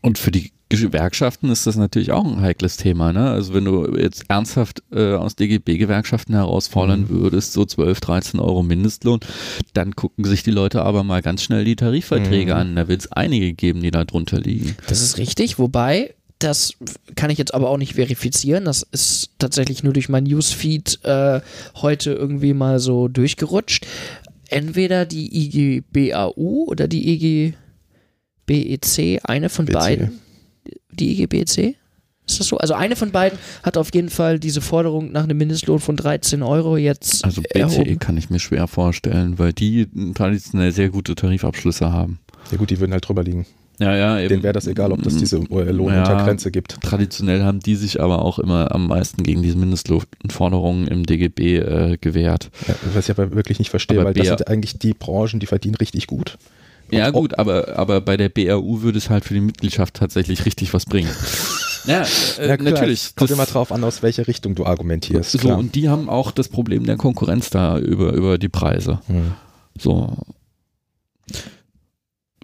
[0.00, 3.12] Und für die Gewerkschaften ist das natürlich auch ein heikles Thema.
[3.12, 3.30] Ne?
[3.30, 7.08] Also wenn du jetzt ernsthaft äh, aus DGB-Gewerkschaften herausfordern mhm.
[7.10, 9.20] würdest, so 12, 13 Euro Mindestlohn,
[9.74, 12.60] dann gucken sich die Leute aber mal ganz schnell die Tarifverträge mhm.
[12.60, 12.76] an.
[12.76, 14.74] Da wird es einige geben, die da drunter liegen.
[14.88, 16.74] Das ist richtig, wobei das
[17.14, 18.64] kann ich jetzt aber auch nicht verifizieren.
[18.64, 21.40] Das ist tatsächlich nur durch mein Newsfeed äh,
[21.76, 23.86] heute irgendwie mal so durchgerutscht.
[24.48, 27.54] Entweder die IGBAU oder die
[28.46, 29.72] IGBEC, eine von BC.
[29.72, 30.20] beiden.
[30.90, 31.76] Die IGBEC?
[32.26, 32.56] Ist das so?
[32.58, 36.42] Also eine von beiden hat auf jeden Fall diese Forderung nach einem Mindestlohn von 13
[36.42, 37.24] Euro jetzt.
[37.24, 37.98] Also BCE erhoben.
[37.98, 42.20] kann ich mir schwer vorstellen, weil die traditionell sehr gute Tarifabschlüsse haben.
[42.50, 43.46] Ja gut, die würden halt drüber liegen.
[43.82, 44.28] Ja, ja, eben.
[44.28, 46.80] Denen wäre das egal, ob das diese äh, Lohnuntergrenze ja, gibt.
[46.82, 51.98] Traditionell haben die sich aber auch immer am meisten gegen diese Mindestlohnforderungen im DGB äh,
[52.00, 52.50] gewehrt.
[52.68, 55.46] Ja, was ich aber wirklich nicht verstehe, aber weil das sind eigentlich die Branchen, die
[55.46, 56.38] verdienen richtig gut.
[56.90, 60.46] Und ja, gut, aber, aber bei der BRU würde es halt für die Mitgliedschaft tatsächlich
[60.46, 61.10] richtig was bringen.
[61.86, 62.04] ja,
[62.38, 63.16] äh, ja natürlich.
[63.16, 65.32] Kommt immer drauf an, aus welcher Richtung du argumentierst.
[65.32, 65.58] So, klar.
[65.58, 69.00] und die haben auch das Problem der Konkurrenz da über, über die Preise.
[69.08, 69.32] Hm.
[69.76, 70.16] So.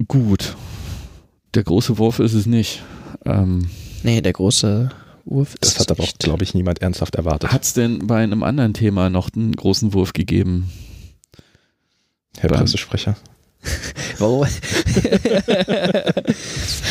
[0.08, 0.54] Gut
[1.54, 2.82] der große Wurf ist es nicht.
[3.24, 3.68] Ähm,
[4.02, 4.90] nee, der große
[5.24, 7.52] Wurf ist Das hat aber auch, glaube ich, niemand ernsthaft erwartet.
[7.52, 10.70] Hat es denn bei einem anderen Thema noch einen großen Wurf gegeben?
[12.38, 13.16] Herr Pressesprecher.
[14.18, 14.46] Warum?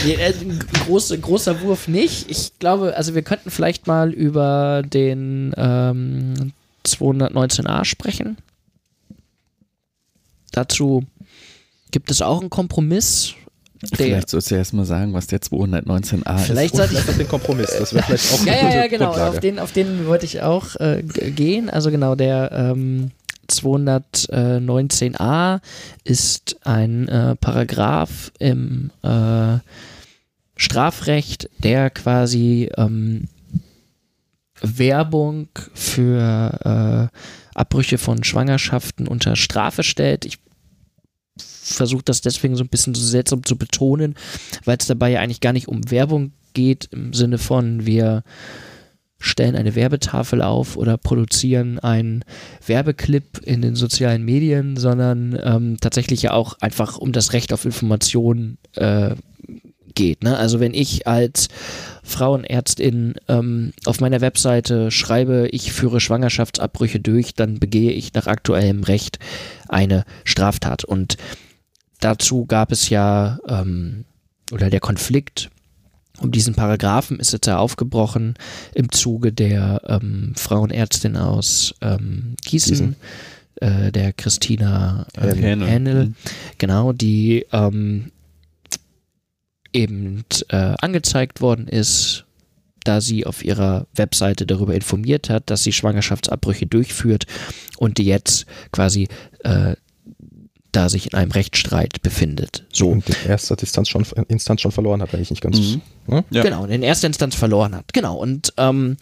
[0.06, 2.30] nee, äh, ein groß, großer Wurf nicht.
[2.30, 6.52] Ich glaube, also wir könnten vielleicht mal über den ähm,
[6.86, 8.38] 219a sprechen.
[10.52, 11.06] Dazu
[11.92, 13.34] gibt es auch einen Kompromiss.
[13.94, 16.78] Vielleicht sollst du ja erstmal sagen, was der 219a vielleicht ist.
[16.78, 19.12] Sollte ich den Kompromiss, das wäre vielleicht auch Ja, ja, ja, genau.
[19.12, 21.70] Auf den, auf den wollte ich auch äh, gehen.
[21.70, 23.12] Also genau, der ähm,
[23.50, 25.60] 219a
[26.04, 29.60] ist ein äh, Paragraph im äh,
[30.56, 33.28] Strafrecht, der quasi ähm,
[34.62, 37.18] Werbung für äh,
[37.58, 40.26] Abbrüche von Schwangerschaften unter Strafe stellt.
[40.26, 40.38] Ich
[41.74, 44.16] versuche das deswegen so ein bisschen so seltsam zu betonen,
[44.66, 48.24] weil es dabei ja eigentlich gar nicht um Werbung geht im Sinne von wir
[49.20, 52.24] stellen eine Werbetafel auf oder produzieren einen
[52.66, 57.66] Werbeclip in den sozialen Medien, sondern ähm, tatsächlich ja auch einfach um das Recht auf
[57.66, 59.16] Information äh,
[59.96, 60.24] geht.
[60.24, 60.38] Ne?
[60.38, 61.48] Also wenn ich als
[62.04, 68.84] Frauenärztin ähm, auf meiner Webseite schreibe, ich führe Schwangerschaftsabbrüche durch, dann begehe ich nach aktuellem
[68.84, 69.18] Recht
[69.68, 70.84] eine Straftat.
[70.84, 71.18] Und
[72.00, 74.06] dazu gab es ja, ähm,
[74.52, 75.50] oder der Konflikt
[76.20, 78.36] um diesen Paragraphen ist jetzt ja aufgebrochen
[78.74, 82.96] im Zuge der ähm, Frauenärztin aus ähm, Gießen,
[83.58, 86.16] äh, der Christina äh, Händel, mhm.
[86.58, 88.12] genau, die ähm,
[89.74, 92.26] eben äh, angezeigt worden ist,
[92.84, 97.26] da sie auf ihrer Webseite darüber informiert hat, dass sie Schwangerschaftsabbrüche durchführt
[97.78, 99.08] und die jetzt quasi
[99.44, 99.76] äh,
[100.78, 102.64] da sich in einem Rechtsstreit befindet.
[102.72, 102.90] So.
[102.90, 105.60] Und in erster Instanz schon, Instanz schon verloren hat, wenn ich nicht ganz.
[105.60, 105.82] Mhm.
[106.06, 106.24] Ne?
[106.30, 106.44] Ja.
[106.44, 107.94] Genau, in erster Instanz verloren hat.
[107.94, 108.16] Genau.
[108.16, 108.98] Und ähm,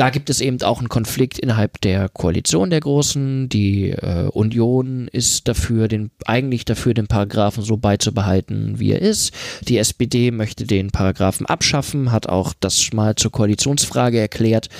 [0.00, 3.50] da gibt es eben auch einen Konflikt innerhalb der Koalition der Großen.
[3.50, 9.34] Die äh, Union ist dafür, den, eigentlich dafür, den Paragraphen so beizubehalten, wie er ist.
[9.68, 14.70] Die SPD möchte den Paragraphen abschaffen, hat auch das mal zur Koalitionsfrage erklärt,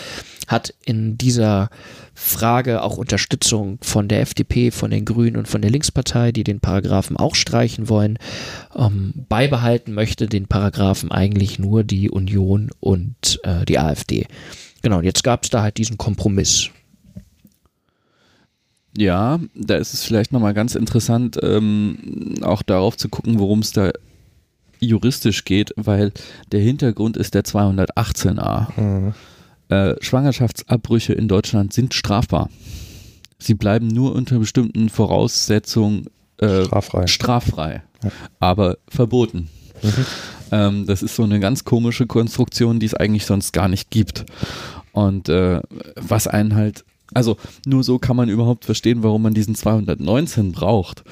[0.46, 1.68] hat in dieser
[2.14, 6.60] Frage auch Unterstützung von der FDP, von den Grünen und von der Linkspartei, die den
[6.60, 8.18] Paragraphen auch streichen wollen.
[8.74, 14.26] Ähm, beibehalten möchte den Paragraphen eigentlich nur die Union und äh, die AfD.
[14.82, 16.70] Genau, und jetzt gab es da halt diesen Kompromiss.
[18.96, 23.72] Ja, da ist es vielleicht nochmal ganz interessant, ähm, auch darauf zu gucken, worum es
[23.72, 23.92] da
[24.80, 26.12] juristisch geht, weil
[26.50, 28.80] der Hintergrund ist der 218a.
[28.80, 29.14] Mhm.
[29.68, 32.50] Äh, Schwangerschaftsabbrüche in Deutschland sind strafbar.
[33.38, 36.06] Sie bleiben nur unter bestimmten Voraussetzungen
[36.38, 38.10] äh, straffrei, straffrei ja.
[38.40, 39.48] aber verboten.
[39.82, 40.06] Mhm.
[40.52, 44.24] Ähm, das ist so eine ganz komische Konstruktion, die es eigentlich sonst gar nicht gibt.
[44.92, 45.60] Und äh,
[45.96, 51.04] was einen halt, also nur so kann man überhaupt verstehen, warum man diesen 219 braucht.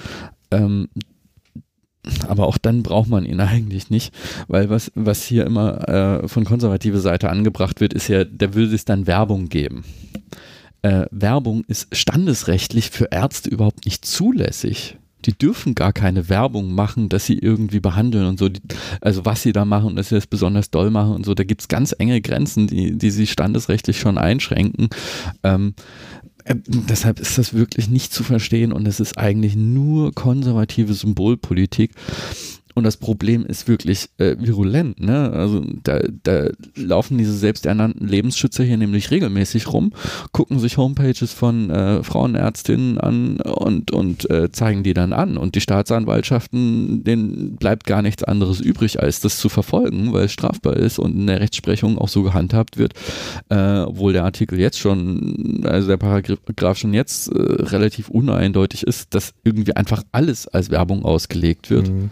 [0.51, 0.89] Ähm,
[2.27, 4.12] aber auch dann braucht man ihn eigentlich nicht,
[4.49, 8.75] weil was, was hier immer äh, von konservativer Seite angebracht wird, ist ja, da würde
[8.75, 9.85] es dann Werbung geben.
[10.83, 17.09] Äh, Werbung ist standesrechtlich für Ärzte überhaupt nicht zulässig die dürfen gar keine Werbung machen,
[17.09, 18.49] dass sie irgendwie behandeln und so.
[18.49, 18.61] Die,
[19.01, 21.62] also was sie da machen, dass sie das besonders doll machen und so, da gibt
[21.62, 24.89] es ganz enge Grenzen, die, die sie standesrechtlich schon einschränken.
[25.43, 25.75] Ähm,
[26.45, 31.93] äh, deshalb ist das wirklich nicht zu verstehen und es ist eigentlich nur konservative Symbolpolitik.
[32.79, 35.01] Und das Problem ist wirklich äh, virulent.
[35.01, 35.31] Ne?
[35.33, 39.93] Also da, da laufen diese selbsternannten Lebensschützer hier nämlich regelmäßig rum,
[40.31, 45.37] gucken sich Homepages von äh, Frauenärztinnen an und, und äh, zeigen die dann an.
[45.37, 50.33] Und die Staatsanwaltschaften, denen bleibt gar nichts anderes übrig, als das zu verfolgen, weil es
[50.33, 52.95] strafbar ist und in der Rechtsprechung auch so gehandhabt wird,
[53.49, 59.16] äh, obwohl der Artikel jetzt schon, also der Paragraph schon jetzt äh, relativ uneindeutig ist,
[59.16, 61.89] dass irgendwie einfach alles als Werbung ausgelegt wird.
[61.89, 62.11] Mhm.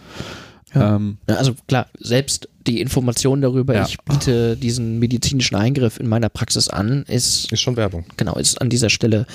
[0.76, 0.96] Ja.
[0.96, 3.86] Ähm, also klar, selbst die Information darüber, ja.
[3.86, 7.50] ich biete diesen medizinischen Eingriff in meiner Praxis an, ist.
[7.52, 8.04] Ist schon Werbung.
[8.16, 9.26] Genau, ist an dieser Stelle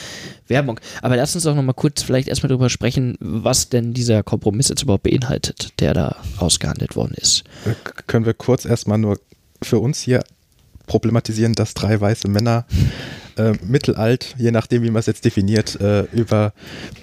[0.47, 0.79] Werbung.
[1.01, 4.83] Aber lass uns doch nochmal kurz vielleicht erstmal darüber sprechen, was denn dieser Kompromiss jetzt
[4.83, 7.43] überhaupt beinhaltet, der da ausgehandelt worden ist.
[7.65, 7.73] Äh,
[8.07, 9.17] können wir kurz erstmal nur
[9.61, 10.23] für uns hier
[10.87, 12.65] problematisieren, dass drei weiße Männer
[13.37, 16.53] äh, mittelalt, je nachdem, wie man es jetzt definiert, äh, über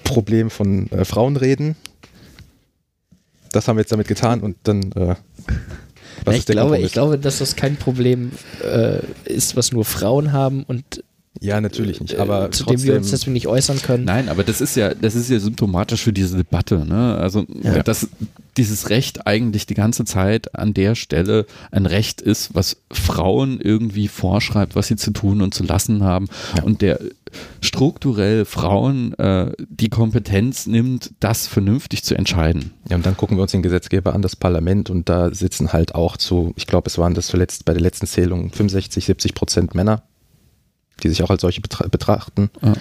[0.03, 1.75] Probleme von äh, Frauen reden
[3.51, 4.91] das haben wir jetzt damit getan und dann.
[4.93, 5.15] Äh,
[6.31, 8.31] ich, glaube, ich glaube, dass das kein Problem
[8.63, 11.03] äh, ist, was nur Frauen haben und
[11.41, 14.03] ja, natürlich nicht, aber äh, zu trotzdem, dem wir uns deswegen nicht äußern können.
[14.03, 16.85] Nein, aber das ist ja, das ist ja symptomatisch für diese Debatte.
[16.85, 17.15] Ne?
[17.15, 17.81] Also ja.
[17.83, 18.09] das,
[18.57, 24.09] dieses Recht eigentlich die ganze Zeit an der Stelle ein Recht ist, was Frauen irgendwie
[24.09, 26.27] vorschreibt, was sie zu tun und zu lassen haben.
[26.57, 26.63] Ja.
[26.63, 26.99] Und der
[27.61, 32.71] strukturell Frauen äh, die Kompetenz nimmt, das vernünftig zu entscheiden.
[32.89, 35.95] Ja, und dann gucken wir uns den Gesetzgeber an, das Parlament, und da sitzen halt
[35.95, 39.75] auch zu, ich glaube, es waren das zuletzt bei der letzten Zählung 65, 70 Prozent
[39.75, 40.03] Männer,
[40.99, 42.49] die sich auch als solche betra betrachten.
[42.61, 42.73] Ja.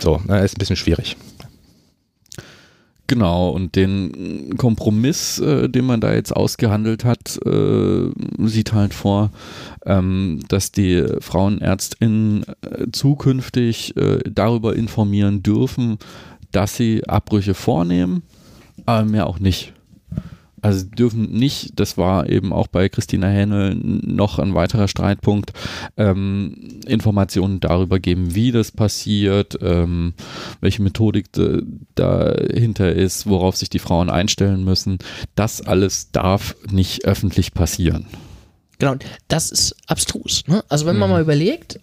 [0.00, 1.16] So, ist ein bisschen schwierig.
[3.06, 8.08] Genau, und den Kompromiss, äh, den man da jetzt ausgehandelt hat, äh,
[8.38, 9.30] sieht halt vor,
[9.84, 15.98] ähm, dass die Frauenärztinnen äh, zukünftig äh, darüber informieren dürfen,
[16.50, 18.22] dass sie Abbrüche vornehmen,
[18.86, 19.74] aber mehr auch nicht.
[20.64, 25.52] Also sie dürfen nicht, das war eben auch bei Christina Hähnel noch ein weiterer Streitpunkt,
[25.98, 30.14] ähm, Informationen darüber geben, wie das passiert, ähm,
[30.62, 31.26] welche Methodik
[31.96, 35.00] dahinter ist, worauf sich die Frauen einstellen müssen.
[35.34, 38.06] Das alles darf nicht öffentlich passieren.
[38.78, 38.96] Genau,
[39.28, 40.44] das ist abstrus.
[40.46, 40.64] Ne?
[40.70, 41.16] Also wenn man mhm.
[41.16, 41.78] mal überlegt,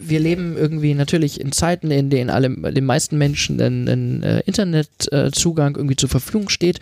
[0.00, 4.40] wir leben irgendwie natürlich in Zeiten, in denen alle, den meisten Menschen ein, ein äh,
[4.46, 6.78] Internetzugang äh, irgendwie zur Verfügung steht.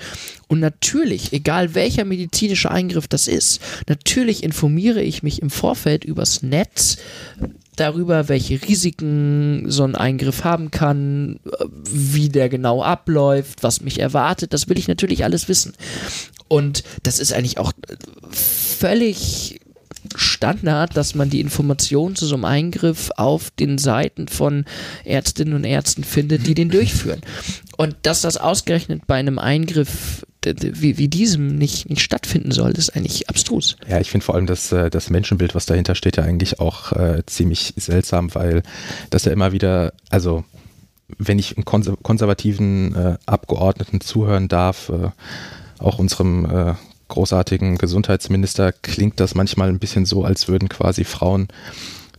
[0.49, 6.43] Und natürlich, egal welcher medizinische Eingriff das ist, natürlich informiere ich mich im Vorfeld übers
[6.43, 6.99] Netz
[7.77, 11.41] darüber, welche Risiken so ein Eingriff haben kann,
[11.71, 14.53] wie der genau abläuft, was mich erwartet.
[14.53, 15.73] Das will ich natürlich alles wissen.
[16.49, 17.73] Und das ist eigentlich auch
[18.31, 19.61] völlig
[20.15, 24.65] Standard, dass man die Informationen zu so einem Eingriff auf den Seiten von
[25.05, 27.21] Ärztinnen und Ärzten findet, die den durchführen.
[27.77, 32.95] Und dass das ausgerechnet bei einem Eingriff wie, wie diesem nicht, nicht stattfinden soll, ist
[32.95, 33.77] eigentlich abstrus.
[33.89, 36.93] Ja, ich finde vor allem das, äh, das Menschenbild, was dahinter steht, ja eigentlich auch
[36.93, 38.63] äh, ziemlich seltsam, weil
[39.11, 40.45] das ja immer wieder, also
[41.19, 45.11] wenn ich konservativen äh, Abgeordneten zuhören darf, äh,
[45.79, 46.75] auch unserem äh,
[47.09, 51.49] großartigen Gesundheitsminister klingt das manchmal ein bisschen so, als würden quasi Frauen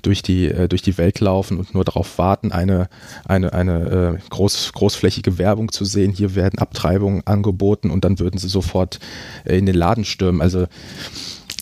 [0.01, 2.89] durch die, äh, durch die Welt laufen und nur darauf warten, eine,
[3.25, 6.11] eine, eine äh, groß, großflächige Werbung zu sehen.
[6.11, 8.99] Hier werden Abtreibungen angeboten und dann würden sie sofort
[9.45, 10.41] äh, in den Laden stürmen.
[10.41, 10.67] Also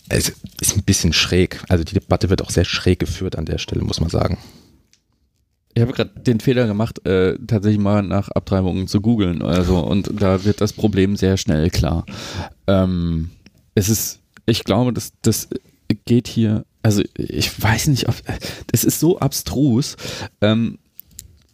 [0.09, 1.63] es ist ein bisschen schräg.
[1.69, 4.37] Also die Debatte wird auch sehr schräg geführt an der Stelle, muss man sagen.
[5.75, 9.41] Ich habe gerade den Fehler gemacht, äh, tatsächlich mal nach Abtreibungen zu googeln.
[9.41, 12.05] Also, und da wird das Problem sehr schnell klar.
[12.65, 13.31] Ähm,
[13.75, 15.49] es ist, ich glaube, dass das
[16.05, 18.15] geht hier, also ich weiß nicht, ob,
[18.71, 19.97] es ist so abstrus.
[20.41, 20.79] Ähm,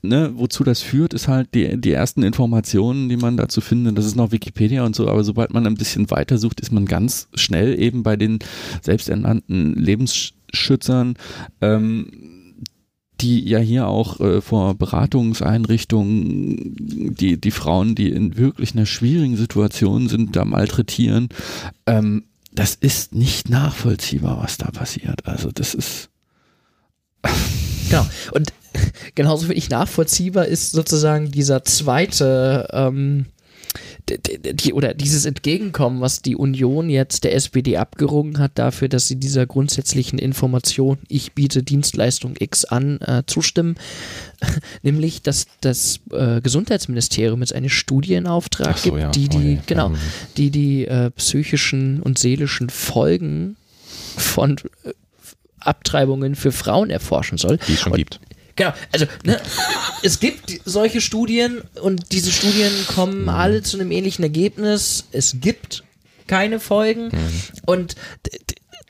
[0.04, 4.00] Ne, wozu das führt, ist halt die, die ersten Informationen, die man dazu findet.
[4.00, 6.88] Das ist noch Wikipedia und so, aber sobald man ein bisschen weiter sucht, ist man
[6.88, 8.40] ganz schnell eben bei den
[8.82, 11.14] selbsternannten Lebensschützern.
[11.62, 12.31] Ähm,
[13.22, 19.38] die ja hier auch äh, vor Beratungseinrichtungen die, die Frauen, die in wirklich einer schwierigen
[19.38, 21.30] Situation sind, da malträtieren.
[21.86, 25.26] Ähm, das ist nicht nachvollziehbar, was da passiert.
[25.26, 26.10] Also das ist.
[27.90, 28.06] genau.
[28.34, 28.54] Und
[29.16, 33.28] genauso wenig nachvollziehbar ist sozusagen dieser zweite ähm,
[34.18, 39.16] die, oder dieses Entgegenkommen, was die Union jetzt der SPD abgerungen hat, dafür, dass sie
[39.16, 43.76] dieser grundsätzlichen Information, ich biete Dienstleistung X an, äh, zustimmen,
[44.82, 49.12] nämlich, dass das äh, Gesundheitsministerium jetzt eine Studie in Auftrag so, gibt, ja.
[49.12, 49.92] die die, oh, genau,
[50.38, 53.56] die die äh, psychischen und seelischen Folgen
[54.18, 54.92] von äh,
[55.60, 57.58] Abtreibungen für Frauen erforschen soll.
[57.68, 58.20] Die es schon und, gibt.
[58.56, 59.40] Genau, also ne,
[60.04, 63.30] es gibt solche Studien und diese Studien kommen mhm.
[63.30, 65.06] alle zu einem ähnlichen Ergebnis.
[65.12, 65.84] Es gibt
[66.28, 67.42] keine Folgen mhm.
[67.66, 67.96] und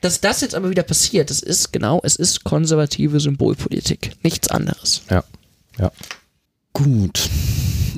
[0.00, 5.02] dass das jetzt aber wieder passiert, das ist genau, es ist konservative Symbolpolitik, nichts anderes.
[5.08, 5.22] Ja,
[5.78, 5.92] ja.
[6.72, 7.28] Gut.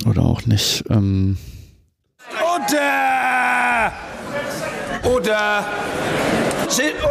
[0.06, 0.84] Oder auch nicht.
[0.90, 1.38] Ähm.
[2.40, 3.92] Oder!
[5.02, 5.66] Oder!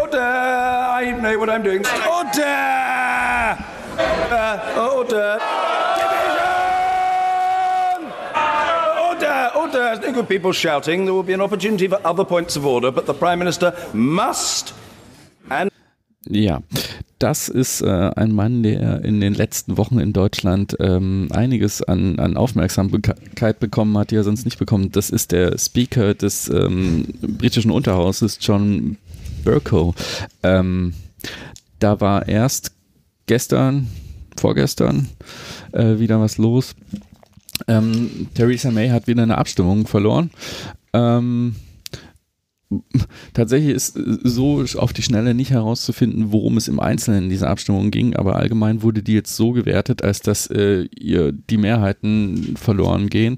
[0.04, 0.99] Oder!
[1.01, 1.82] I know what I'm doing.
[1.82, 3.03] Oder!
[4.34, 4.62] Order!
[4.80, 5.40] Order!
[9.56, 10.00] Order!
[10.02, 11.06] no good people shouting.
[11.06, 14.74] There will be an opportunity for other points of order, but the Prime Minister must
[15.50, 15.70] and
[16.28, 16.64] ja,
[17.20, 22.18] das ist äh, ein Mann, der in den letzten Wochen in Deutschland ähm, einiges an,
[22.18, 24.92] an, Aufmerksamkeit bekommen hat, die er sonst nicht bekommen.
[24.92, 28.98] Das ist der Speaker des ähm, britischen Unterhauses, John
[29.44, 29.94] Burko.
[30.42, 30.94] Ähm,
[31.80, 32.72] da war erst
[33.28, 33.90] gestern,
[34.38, 35.08] vorgestern
[35.72, 36.76] äh, wieder was los.
[37.68, 40.32] Ähm, Theresa May hat wieder eine Abstimmung verloren.
[40.94, 41.56] Ähm,
[43.34, 47.92] tatsächlich ist so auf die Schnelle nicht herauszufinden, worum es im Einzelnen in dieser Abstimmung
[47.92, 53.10] ging, aber allgemein wurde die jetzt so gewertet, als dass äh, ihr die Mehrheiten verloren
[53.10, 53.38] gehen.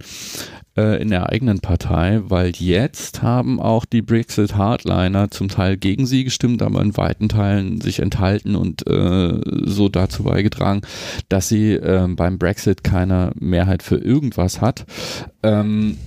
[0.77, 6.23] Äh, in der eigenen Partei, weil jetzt haben auch die Brexit-Hardliner zum Teil gegen sie
[6.23, 10.81] gestimmt, aber in weiten Teilen sich enthalten und äh, so dazu beigetragen,
[11.29, 14.85] dass sie äh, beim Brexit keine Mehrheit für irgendwas hat.
[15.43, 15.97] Ähm,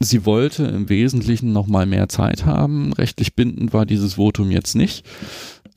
[0.00, 2.92] sie wollte im Wesentlichen noch mal mehr Zeit haben.
[2.92, 5.04] Rechtlich bindend war dieses Votum jetzt nicht.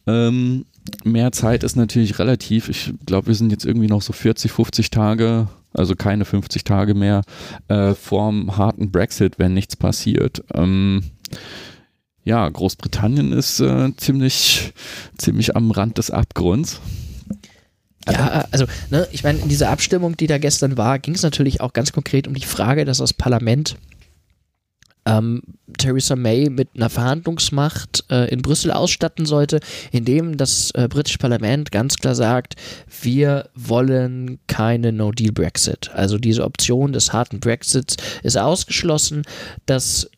[0.06, 0.66] Ähm,
[1.04, 2.70] mehr Zeit ist natürlich relativ.
[2.70, 5.48] Ich glaube, wir sind jetzt irgendwie noch so 40, 50 Tage,
[5.78, 7.22] also keine 50 Tage mehr
[7.68, 10.44] äh, vorm harten Brexit, wenn nichts passiert.
[10.54, 11.04] Ähm,
[12.24, 14.74] ja, Großbritannien ist äh, ziemlich,
[15.18, 16.82] ziemlich am Rand des Abgrunds.
[18.10, 21.62] Ja, also, ne, ich meine, in dieser Abstimmung, die da gestern war, ging es natürlich
[21.62, 23.78] auch ganz konkret um die Frage, dass das Parlament
[25.08, 25.42] ähm,
[25.78, 29.60] Theresa May mit einer Verhandlungsmacht äh, in Brüssel ausstatten sollte,
[29.92, 32.56] indem das äh, britische Parlament ganz klar sagt,
[33.02, 35.92] wir wollen keine No-Deal-Brexit.
[35.94, 39.24] Also diese Option des harten Brexits ist ausgeschlossen.
[39.66, 40.10] Das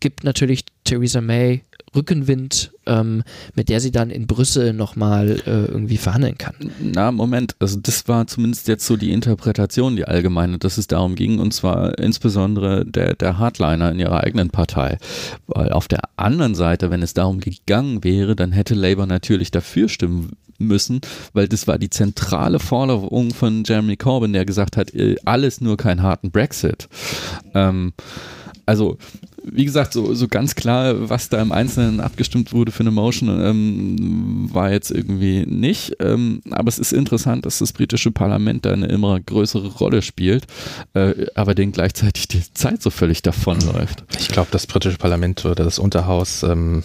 [0.00, 1.62] gibt natürlich Theresa May
[1.98, 3.24] Rückenwind, ähm,
[3.54, 6.54] mit der sie dann in Brüssel nochmal äh, irgendwie verhandeln kann.
[6.80, 11.16] Na, Moment, also das war zumindest jetzt so die Interpretation, die allgemeine, dass es darum
[11.16, 14.98] ging, und zwar insbesondere der, der Hardliner in ihrer eigenen Partei.
[15.48, 19.88] Weil auf der anderen Seite, wenn es darum gegangen wäre, dann hätte Labour natürlich dafür
[19.88, 21.00] stimmen müssen,
[21.32, 25.76] weil das war die zentrale Forderung von Jeremy Corbyn, der gesagt hat, äh, alles nur
[25.76, 26.88] keinen harten Brexit.
[27.54, 27.92] Ähm,
[28.66, 28.98] also
[29.52, 33.28] wie gesagt, so, so ganz klar, was da im Einzelnen abgestimmt wurde für eine Motion,
[33.28, 35.96] ähm, war jetzt irgendwie nicht.
[36.00, 40.46] Ähm, aber es ist interessant, dass das britische Parlament da eine immer größere Rolle spielt,
[40.94, 44.04] äh, aber denen gleichzeitig die Zeit so völlig davonläuft.
[44.18, 46.82] Ich glaube, das britische Parlament oder das Unterhaus ähm,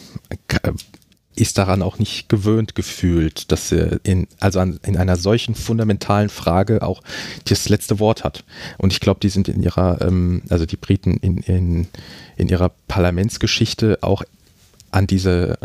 [1.35, 6.29] ist daran auch nicht gewöhnt gefühlt, dass er in, also an, in einer solchen fundamentalen
[6.29, 7.01] Frage auch
[7.45, 8.43] das letzte Wort hat.
[8.77, 11.87] Und ich glaube, die sind in ihrer, ähm, also die Briten in, in,
[12.37, 14.23] in ihrer Parlamentsgeschichte auch
[14.91, 15.57] an diese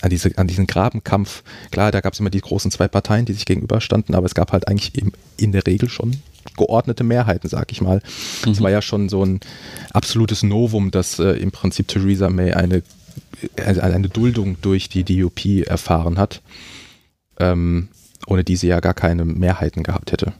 [0.00, 3.34] an, diese, an diesen Grabenkampf, klar, da gab es immer die großen zwei Parteien, die
[3.34, 6.20] sich gegenüberstanden, aber es gab halt eigentlich eben in der Regel schon
[6.56, 8.02] geordnete Mehrheiten, sag ich mal.
[8.42, 8.64] Es mhm.
[8.64, 9.40] war ja schon so ein
[9.92, 12.82] absolutes Novum, dass äh, im Prinzip Theresa May eine
[13.56, 16.42] eine Duldung durch die DUP erfahren hat,
[17.38, 17.88] ähm,
[18.26, 20.32] ohne die sie ja gar keine Mehrheiten gehabt hätte.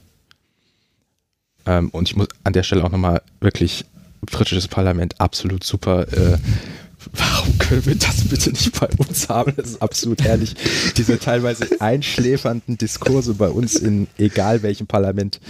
[1.65, 3.85] Ähm, und ich muss an der Stelle auch nochmal wirklich
[4.21, 6.07] britisches Parlament absolut super.
[6.11, 6.37] Äh,
[7.13, 9.53] warum können wir das bitte nicht bei uns haben?
[9.57, 10.55] Das ist absolut herrlich.
[10.95, 15.41] Diese teilweise einschläfernden Diskurse bei uns in egal welchem Parlament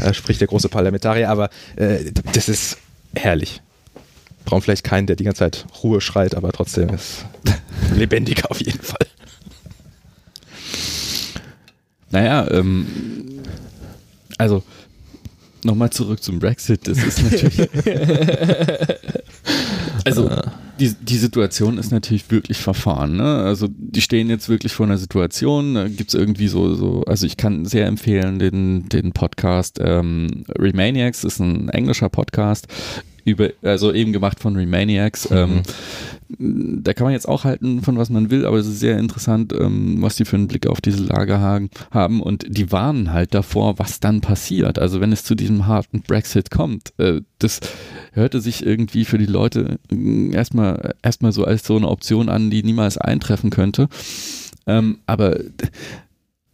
[0.00, 2.78] äh, spricht der große Parlamentarier, aber äh, das ist
[3.14, 3.60] herrlich
[4.44, 7.24] brauchen vielleicht keinen, der die ganze Zeit Ruhe schreit, aber trotzdem ist
[7.94, 9.06] lebendiger auf jeden Fall.
[12.10, 12.86] Naja, ähm,
[14.38, 14.62] also
[15.64, 16.86] nochmal zurück zum Brexit.
[16.86, 17.68] Das ist natürlich.
[20.04, 20.30] also
[20.78, 23.16] die, die Situation ist natürlich wirklich verfahren.
[23.16, 23.36] Ne?
[23.44, 25.74] Also die stehen jetzt wirklich vor einer Situation.
[25.74, 30.44] Da gibt es irgendwie so, so, also ich kann sehr empfehlen den, den Podcast ähm,
[30.58, 32.66] Remaniacs, ist ein englischer Podcast
[33.24, 35.30] über, also eben gemacht von Remaniacs.
[35.30, 35.36] Mhm.
[35.36, 35.62] Ähm,
[36.38, 39.52] da kann man jetzt auch halten, von was man will, aber es ist sehr interessant,
[39.52, 42.22] ähm, was die für einen Blick auf diese Lage haben.
[42.22, 44.78] Und die warnen halt davor, was dann passiert.
[44.78, 47.60] Also wenn es zu diesem harten Brexit kommt, äh, das
[48.12, 52.50] hörte sich irgendwie für die Leute äh, erstmal erstmal so als so eine Option an,
[52.50, 53.88] die niemals eintreffen könnte.
[54.66, 55.38] Ähm, aber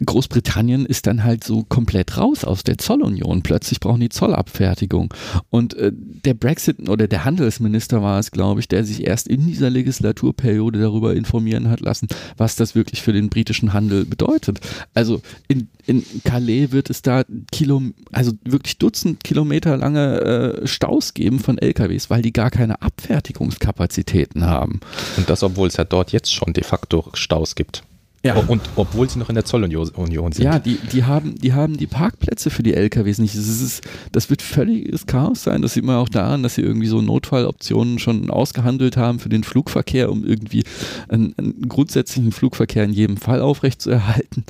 [0.05, 3.43] Großbritannien ist dann halt so komplett raus aus der Zollunion.
[3.43, 5.13] Plötzlich brauchen die Zollabfertigung.
[5.51, 9.47] Und äh, der Brexit oder der Handelsminister war es, glaube ich, der sich erst in
[9.47, 14.61] dieser Legislaturperiode darüber informieren hat lassen, was das wirklich für den britischen Handel bedeutet.
[14.95, 17.83] Also in, in Calais wird es da Kilo,
[18.13, 24.47] also wirklich Dutzend Kilometer lange äh, Staus geben von LKWs, weil die gar keine Abfertigungskapazitäten
[24.47, 24.79] haben.
[25.17, 27.83] Und das, obwohl es ja dort jetzt schon de facto Staus gibt.
[28.25, 28.37] Ja.
[28.37, 30.45] Und obwohl sie noch in der Zollunion sind.
[30.45, 33.37] Ja, die, die, haben, die haben die Parkplätze für die LKWs nicht.
[33.37, 35.63] Das, ist, das wird völliges Chaos sein.
[35.63, 39.45] Das sieht man auch daran, dass sie irgendwie so Notfalloptionen schon ausgehandelt haben für den
[39.45, 40.65] Flugverkehr, um irgendwie
[41.09, 44.45] einen, einen grundsätzlichen Flugverkehr in jedem Fall aufrechtzuerhalten.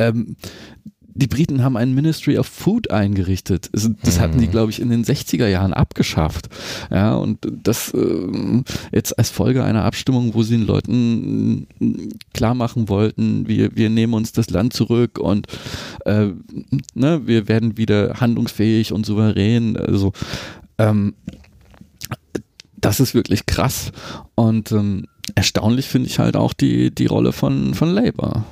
[0.00, 0.36] Ähm,
[1.14, 3.70] die Briten haben ein Ministry of Food eingerichtet.
[3.72, 4.50] Das hatten die, mhm.
[4.50, 6.48] glaube ich, in den 60er Jahren abgeschafft.
[6.90, 12.54] Ja, und das äh, jetzt als Folge einer Abstimmung, wo sie den Leuten äh, klar
[12.54, 15.46] machen wollten, wir, wir nehmen uns das Land zurück und
[16.04, 16.28] äh,
[16.94, 19.76] ne, wir werden wieder handlungsfähig und souverän.
[19.76, 20.12] Also
[20.78, 21.14] ähm,
[22.80, 23.92] das ist wirklich krass.
[24.34, 28.44] Und ähm, erstaunlich finde ich halt auch die, die Rolle von, von Labour.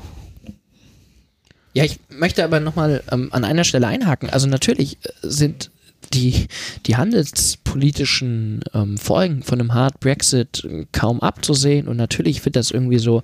[1.72, 4.30] Ja, ich möchte aber nochmal ähm, an einer Stelle einhaken.
[4.30, 5.70] Also natürlich äh, sind
[6.12, 6.48] die,
[6.86, 12.98] die handelspolitischen ähm, Folgen von einem Hard Brexit kaum abzusehen und natürlich wird das irgendwie
[12.98, 13.22] so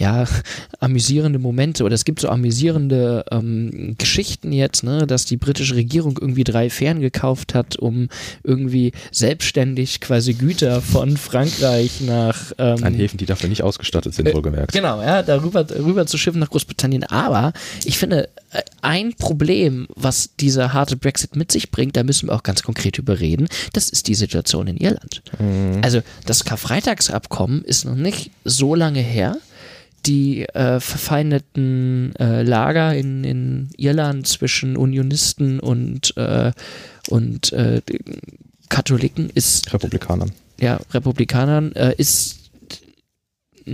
[0.00, 0.24] ja,
[0.80, 6.18] amüsierende Momente oder es gibt so amüsierende ähm, Geschichten jetzt, ne, dass die britische Regierung
[6.18, 8.08] irgendwie drei Fähren gekauft hat, um
[8.42, 14.26] irgendwie selbstständig quasi Güter von Frankreich nach ähm, an Häfen, die dafür nicht ausgestattet sind,
[14.26, 14.72] äh, wohlgemerkt.
[14.72, 17.04] Genau, ja, darüber rüber zu schiffen nach Großbritannien.
[17.04, 17.52] Aber
[17.84, 22.34] ich finde, äh, ein Problem, was dieser harte Brexit mit sich bringt, da müssen wir
[22.34, 25.22] auch ganz konkret überreden, das ist die Situation in Irland.
[25.38, 25.82] Mhm.
[25.82, 29.36] Also das Karfreitagsabkommen ist noch nicht so lange her
[30.06, 36.52] die äh, verfeindeten äh, Lager in, in Irland zwischen Unionisten und, äh,
[37.08, 37.82] und äh,
[38.68, 39.72] Katholiken ist.
[39.72, 40.32] Republikanern.
[40.60, 42.39] Ja, Republikanern äh, ist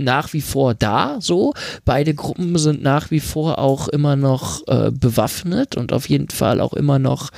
[0.03, 1.53] nach wie vor da, so.
[1.85, 6.61] Beide Gruppen sind nach wie vor auch immer noch äh, bewaffnet und auf jeden Fall
[6.61, 7.31] auch immer noch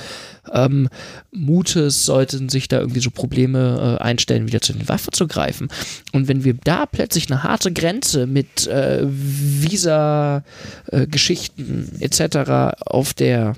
[0.52, 0.90] ähm,
[1.32, 5.70] Mutes, sollten sich da irgendwie so Probleme äh, einstellen, wieder zu den Waffen zu greifen.
[6.12, 12.76] Und wenn wir da plötzlich eine harte Grenze mit äh, Visa-Geschichten äh, etc.
[12.86, 13.56] auf der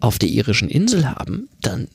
[0.00, 1.86] auf der irischen Insel haben, dann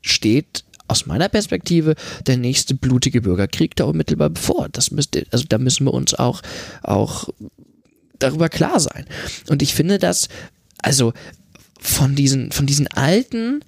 [0.00, 1.94] steht aus meiner Perspektive
[2.26, 4.68] der nächste blutige Bürgerkrieg da unmittelbar bevor.
[4.70, 6.42] Das müsste, also da müssen wir uns auch,
[6.82, 7.30] auch
[8.18, 9.06] darüber klar sein.
[9.48, 10.28] Und ich finde das,
[10.82, 11.14] also
[11.80, 13.64] von diesen, von diesen alten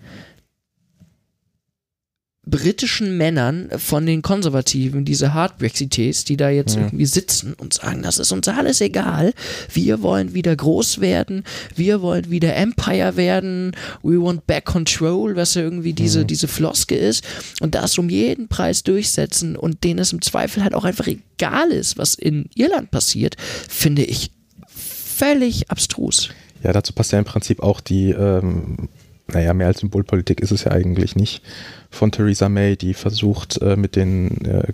[2.47, 6.83] britischen Männern von den Konservativen, diese Hard-Brexites, die da jetzt ja.
[6.83, 9.33] irgendwie sitzen und sagen, das ist uns alles egal,
[9.73, 13.73] wir wollen wieder groß werden, wir wollen wieder Empire werden,
[14.03, 16.25] we want back control, was ja irgendwie diese, ja.
[16.25, 17.25] diese Floske ist
[17.61, 21.71] und das um jeden Preis durchsetzen und denen es im Zweifel halt auch einfach egal
[21.71, 23.37] ist, was in Irland passiert,
[23.69, 24.31] finde ich
[24.67, 26.29] völlig abstrus.
[26.63, 28.89] Ja, dazu passt ja im Prinzip auch die, ähm,
[29.27, 31.43] naja, mehr als Symbolpolitik ist es ja eigentlich nicht,
[31.91, 34.73] von Theresa May, die versucht, äh, mit den äh,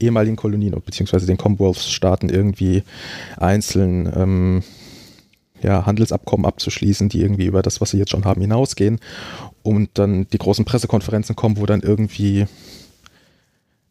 [0.00, 2.82] ehemaligen Kolonien beziehungsweise den Commonwealth-Staaten irgendwie
[3.36, 4.62] einzeln ähm,
[5.62, 9.00] ja, Handelsabkommen abzuschließen, die irgendwie über das, was sie jetzt schon haben, hinausgehen.
[9.62, 12.46] Und dann die großen Pressekonferenzen kommen, wo dann irgendwie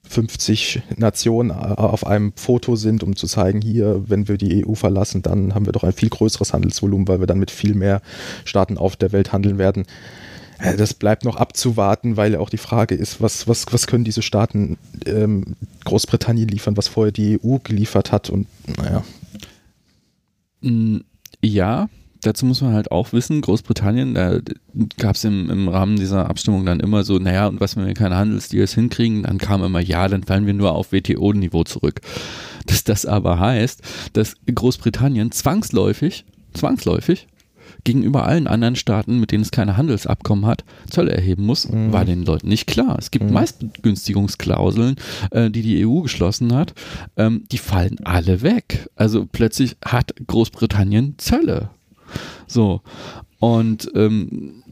[0.08, 5.22] 50 Nationen auf einem Foto sind, um zu zeigen, hier, wenn wir die EU verlassen,
[5.22, 8.02] dann haben wir doch ein viel größeres Handelsvolumen, weil wir dann mit viel mehr
[8.46, 9.86] Staaten auf der Welt handeln werden.
[10.60, 14.22] Äh, das bleibt noch abzuwarten, weil auch die Frage ist, was, was, was können diese
[14.22, 15.56] Staaten ähm,
[15.86, 18.48] Großbritannien liefern, was vorher die EU geliefert hat und
[18.78, 19.04] naja.
[20.62, 20.98] Mm,
[21.42, 21.90] ja,
[22.28, 24.40] dazu muss man halt auch wissen, Großbritannien, da
[24.98, 27.94] gab es im, im Rahmen dieser Abstimmung dann immer so, naja, und was, wenn wir
[27.94, 32.02] keine Handelsdeals hinkriegen, dann kam immer, ja, dann fallen wir nur auf WTO-Niveau zurück.
[32.66, 33.82] Dass das aber heißt,
[34.14, 37.28] dass Großbritannien zwangsläufig, zwangsläufig
[37.84, 41.94] gegenüber allen anderen Staaten, mit denen es keine Handelsabkommen hat, Zölle erheben muss, mhm.
[41.94, 42.98] war den Leuten nicht klar.
[43.00, 43.34] Es gibt mhm.
[43.34, 44.96] Meistbegünstigungsklauseln,
[45.32, 46.74] äh, die die EU geschlossen hat,
[47.16, 48.90] ähm, die fallen alle weg.
[48.96, 51.70] Also plötzlich hat Großbritannien Zölle.
[52.48, 52.82] So.
[53.40, 54.64] Und ähm,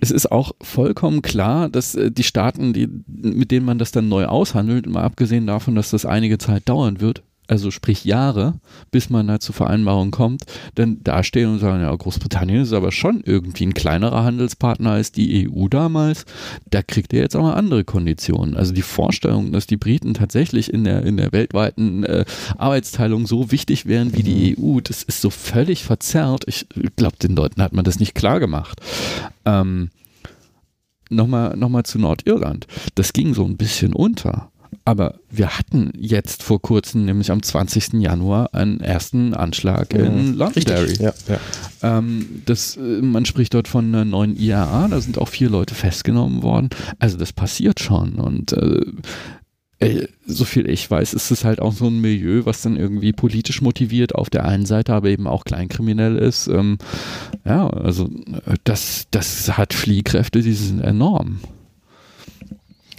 [0.00, 4.08] es ist auch vollkommen klar, dass äh, die Staaten, die, mit denen man das dann
[4.08, 8.54] neu aushandelt, mal abgesehen davon, dass das einige Zeit dauern wird, also sprich Jahre,
[8.90, 10.42] bis man da zur Vereinbarung kommt,
[10.74, 15.48] dann dastehen und sagen, ja, Großbritannien ist aber schon irgendwie ein kleinerer Handelspartner als die
[15.48, 16.24] EU damals,
[16.70, 18.56] da kriegt ihr jetzt auch mal andere Konditionen.
[18.56, 22.24] Also die Vorstellung, dass die Briten tatsächlich in der, in der weltweiten äh,
[22.58, 26.44] Arbeitsteilung so wichtig wären wie die EU, das ist so völlig verzerrt.
[26.46, 26.66] Ich
[26.96, 28.80] glaube, den Leuten hat man das nicht klar gemacht.
[29.44, 29.90] Ähm,
[31.08, 32.66] Nochmal noch mal zu Nordirland.
[32.96, 34.50] Das ging so ein bisschen unter.
[34.86, 37.94] Aber wir hatten jetzt vor kurzem, nämlich am 20.
[37.94, 40.04] Januar, einen ersten Anschlag mhm.
[40.04, 40.94] in Londonderry.
[41.00, 41.40] Ja, ja.
[41.82, 45.74] Ähm, das, äh, man spricht dort von einer neuen IAA, da sind auch vier Leute
[45.74, 46.70] festgenommen worden.
[47.00, 48.14] Also das passiert schon.
[48.14, 48.84] Und äh,
[49.80, 53.12] äh, so viel ich weiß, ist es halt auch so ein Milieu, was dann irgendwie
[53.12, 56.46] politisch motiviert auf der einen Seite, aber eben auch kleinkriminell ist.
[56.46, 56.78] Ähm,
[57.44, 58.04] ja, also
[58.46, 61.40] äh, das, das hat Fliehkräfte, die sind enorm.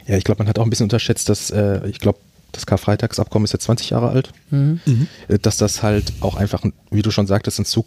[0.07, 2.19] Ja, ich glaube, man hat auch ein bisschen unterschätzt, dass, äh, ich glaube,
[2.53, 4.79] das Karfreitagsabkommen ist jetzt 20 Jahre alt, mhm.
[5.27, 7.85] Äh, dass das halt auch einfach, wie du schon sagtest, ein zu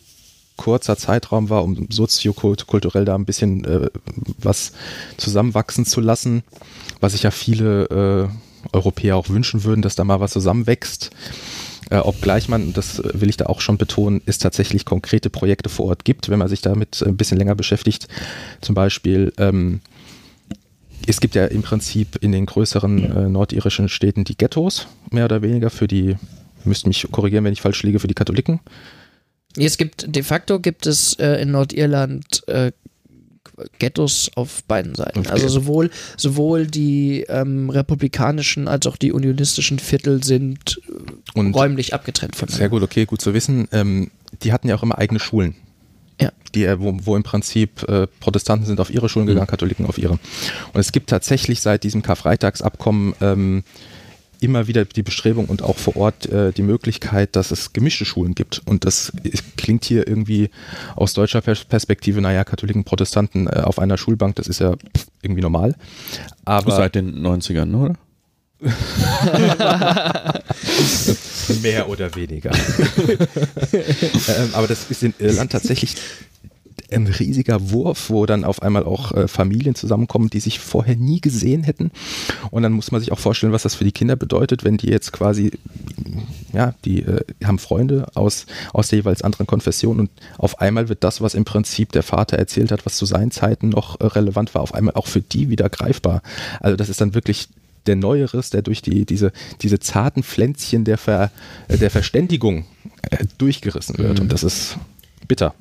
[0.56, 3.88] kurzer Zeitraum war, um soziokulturell da ein bisschen äh,
[4.36, 4.72] was
[5.16, 6.42] zusammenwachsen zu lassen,
[7.00, 11.10] was sich ja viele äh, Europäer auch wünschen würden, dass da mal was zusammenwächst.
[11.88, 15.86] Äh, obgleich man, das will ich da auch schon betonen, es tatsächlich konkrete Projekte vor
[15.86, 18.06] Ort gibt, wenn man sich damit ein bisschen länger beschäftigt.
[18.60, 19.80] Zum Beispiel ähm,
[21.06, 25.42] es gibt ja im Prinzip in den größeren äh, nordirischen Städten die Ghettos, mehr oder
[25.42, 26.16] weniger, für die,
[26.64, 28.60] müsst mich korrigieren, wenn ich falsch liege, für die Katholiken.
[29.56, 32.72] Es gibt, de facto gibt es äh, in Nordirland äh,
[33.78, 35.26] Ghettos auf beiden Seiten.
[35.26, 40.80] Also sowohl, sowohl die ähm, republikanischen als auch die unionistischen Viertel sind
[41.34, 42.58] Und räumlich abgetrennt voneinander.
[42.58, 43.68] Sehr gut, okay, gut zu wissen.
[43.72, 44.10] Ähm,
[44.42, 45.56] die hatten ja auch immer eigene Schulen.
[46.20, 46.32] Ja.
[46.54, 49.50] Die, äh, wo, wo im Prinzip äh, Protestanten sind auf ihre Schulen gegangen, mhm.
[49.50, 50.12] Katholiken auf ihre.
[50.12, 53.64] Und es gibt tatsächlich seit diesem Karfreitagsabkommen ähm,
[54.40, 58.34] immer wieder die Bestrebung und auch vor Ort äh, die Möglichkeit, dass es gemischte Schulen
[58.34, 58.62] gibt.
[58.64, 59.12] Und das
[59.56, 60.50] klingt hier irgendwie
[60.96, 64.74] aus deutscher Perspektive, naja, Katholiken, Protestanten äh, auf einer Schulbank, das ist ja
[65.22, 65.76] irgendwie normal.
[66.44, 67.94] Aber Seit den 90ern, oder?
[71.62, 72.50] Mehr oder weniger.
[73.72, 75.96] ähm, aber das ist in Irland tatsächlich
[76.92, 81.20] ein riesiger Wurf, wo dann auf einmal auch äh, Familien zusammenkommen, die sich vorher nie
[81.20, 81.90] gesehen hätten.
[82.50, 84.88] Und dann muss man sich auch vorstellen, was das für die Kinder bedeutet, wenn die
[84.88, 85.52] jetzt quasi,
[86.52, 91.04] ja, die äh, haben Freunde aus, aus der jeweils anderen Konfession und auf einmal wird
[91.04, 94.54] das, was im Prinzip der Vater erzählt hat, was zu seinen Zeiten noch äh, relevant
[94.54, 96.22] war, auf einmal auch für die wieder greifbar.
[96.60, 97.48] Also das ist dann wirklich
[97.90, 99.32] der Neueres, der durch die, diese,
[99.62, 101.32] diese zarten Pflänzchen der, Ver,
[101.66, 102.64] äh, der Verständigung
[103.10, 104.14] äh, durchgerissen wird.
[104.14, 104.22] Mhm.
[104.22, 104.76] Und das ist
[105.26, 105.54] bitter.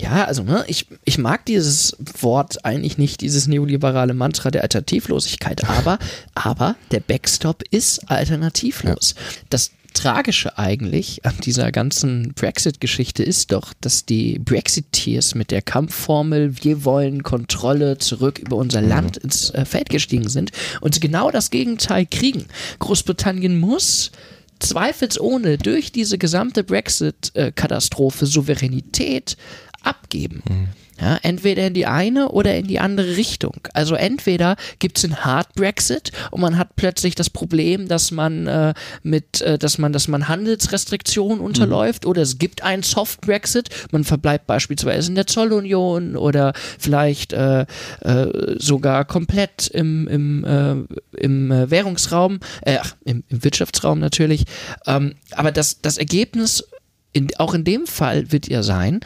[0.00, 5.64] Ja, also ne, ich, ich mag dieses Wort eigentlich nicht, dieses neoliberale Mantra der Alternativlosigkeit,
[5.64, 5.98] aber,
[6.34, 9.14] aber der Backstop ist alternativlos.
[9.16, 9.22] Ja.
[9.48, 16.62] Das Tragische eigentlich an dieser ganzen Brexit-Geschichte ist doch, dass die Brexiteers mit der Kampfformel
[16.62, 18.88] Wir wollen Kontrolle zurück über unser mhm.
[18.88, 22.44] Land ins äh, Feld gestiegen sind und genau das Gegenteil kriegen.
[22.78, 24.10] Großbritannien muss
[24.58, 29.36] zweifelsohne durch diese gesamte Brexit-Katastrophe Souveränität
[29.82, 30.42] abgeben.
[30.48, 30.68] Mhm.
[30.98, 33.54] Ja, entweder in die eine oder in die andere Richtung.
[33.74, 38.46] Also entweder gibt es einen Hard Brexit und man hat plötzlich das Problem, dass man
[38.46, 38.72] äh,
[39.02, 42.10] mit, äh, dass man, dass man Handelsrestriktionen unterläuft, mhm.
[42.10, 47.66] oder es gibt einen Soft Brexit, man verbleibt beispielsweise in der Zollunion oder vielleicht äh,
[48.00, 54.44] äh sogar komplett im, im, äh, im äh, Währungsraum, ach, im, im, Wirtschaftsraum natürlich.
[54.86, 56.64] Ähm, aber das, das Ergebnis
[57.12, 59.00] in, auch in dem Fall wird ja sein,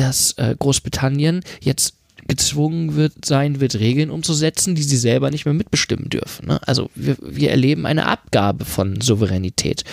[0.00, 1.94] dass äh, Großbritannien jetzt
[2.26, 6.46] gezwungen wird, sein wird, Regeln umzusetzen, die sie selber nicht mehr mitbestimmen dürfen.
[6.46, 6.60] Ne?
[6.66, 9.84] Also wir, wir erleben eine Abgabe von Souveränität.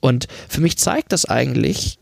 [0.00, 1.98] Und für mich zeigt das eigentlich,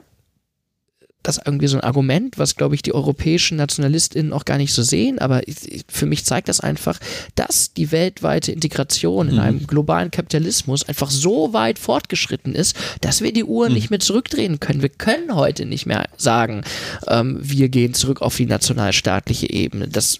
[1.22, 4.82] das irgendwie so ein Argument, was, glaube ich, die europäischen NationalistInnen auch gar nicht so
[4.82, 5.42] sehen, aber
[5.88, 7.00] für mich zeigt das einfach,
[7.34, 9.32] dass die weltweite Integration mhm.
[9.32, 13.74] in einem globalen Kapitalismus einfach so weit fortgeschritten ist, dass wir die Uhr mhm.
[13.74, 14.80] nicht mehr zurückdrehen können.
[14.80, 16.62] Wir können heute nicht mehr sagen,
[17.08, 19.88] ähm, wir gehen zurück auf die nationalstaatliche Ebene.
[19.88, 20.18] Das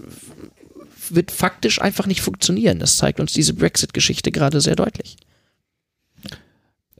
[1.11, 2.81] wird faktisch einfach nicht funktionieren.
[2.81, 5.17] Das zeigt uns diese Brexit-Geschichte gerade sehr deutlich.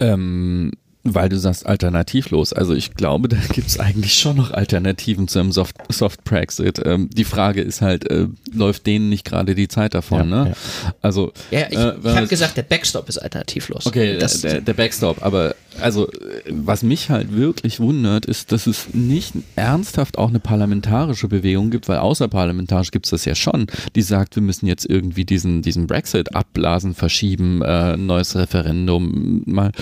[0.01, 0.73] Ähm,
[1.15, 2.53] weil du sagst alternativlos.
[2.53, 6.81] Also ich glaube, da gibt es eigentlich schon noch Alternativen zu einem Soft, Soft Brexit.
[6.85, 10.31] Ähm, die Frage ist halt, äh, läuft denen nicht gerade die Zeit davon?
[10.31, 10.51] Ja, ne?
[10.51, 10.93] Ja.
[11.03, 13.87] Also ja, ich, äh, ich habe gesagt, der Backstop ist alternativlos.
[13.87, 15.23] Okay, das, der, der Backstop.
[15.23, 16.09] Aber also
[16.49, 21.89] was mich halt wirklich wundert, ist, dass es nicht ernsthaft auch eine parlamentarische Bewegung gibt,
[21.89, 25.87] weil außerparlamentarisch gibt es das ja schon, die sagt, wir müssen jetzt irgendwie diesen, diesen
[25.87, 29.73] Brexit abblasen, verschieben, äh, neues Referendum mal.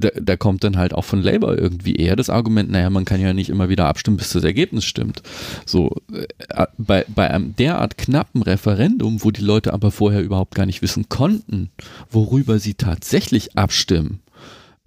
[0.00, 3.20] Da, da kommt dann halt auch von Labour irgendwie eher das Argument, naja, man kann
[3.20, 5.22] ja nicht immer wieder abstimmen, bis das Ergebnis stimmt.
[5.66, 10.66] So, äh, bei, bei einem derart knappen Referendum, wo die Leute aber vorher überhaupt gar
[10.66, 11.70] nicht wissen konnten,
[12.10, 14.20] worüber sie tatsächlich abstimmen,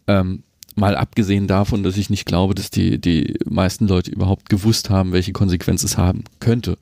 [0.07, 0.43] ähm,
[0.75, 5.11] mal abgesehen davon, dass ich nicht glaube, dass die, die meisten Leute überhaupt gewusst haben,
[5.11, 6.77] welche Konsequenzen es haben könnte.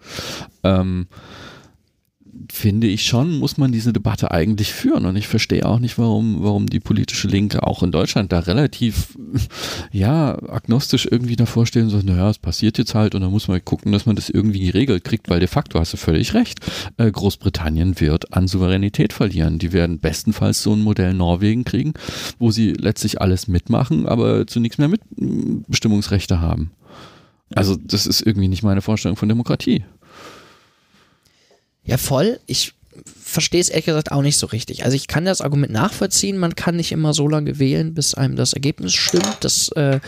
[0.64, 1.08] Ähm,
[2.52, 5.06] finde ich schon, muss man diese Debatte eigentlich führen.
[5.06, 9.18] Und ich verstehe auch nicht, warum, warum die politische Linke auch in Deutschland da relativ,
[9.92, 13.48] ja, agnostisch irgendwie davor stehen und sagen, naja, es passiert jetzt halt und dann muss
[13.48, 16.60] man gucken, dass man das irgendwie geregelt kriegt, weil de facto hast du völlig recht.
[16.98, 19.60] Äh, Großbritannien wird an Souveränität verlieren.
[19.60, 21.94] Die werden bestenfalls so ein Modell Norwegen kriegen,
[22.38, 26.72] wo sie letztlich alles mitmachen, aber zu nichts mehr Mitbestimmungsrechte haben.
[27.56, 29.84] Also, das ist irgendwie nicht meine Vorstellung von Demokratie.
[31.84, 32.40] Ja, voll.
[32.46, 32.74] Ich
[33.24, 34.84] verstehe es ehrlich gesagt auch nicht so richtig.
[34.84, 38.36] Also ich kann das Argument nachvollziehen, man kann nicht immer so lange wählen, bis einem
[38.36, 39.38] das Ergebnis stimmt.
[39.42, 40.00] Das äh,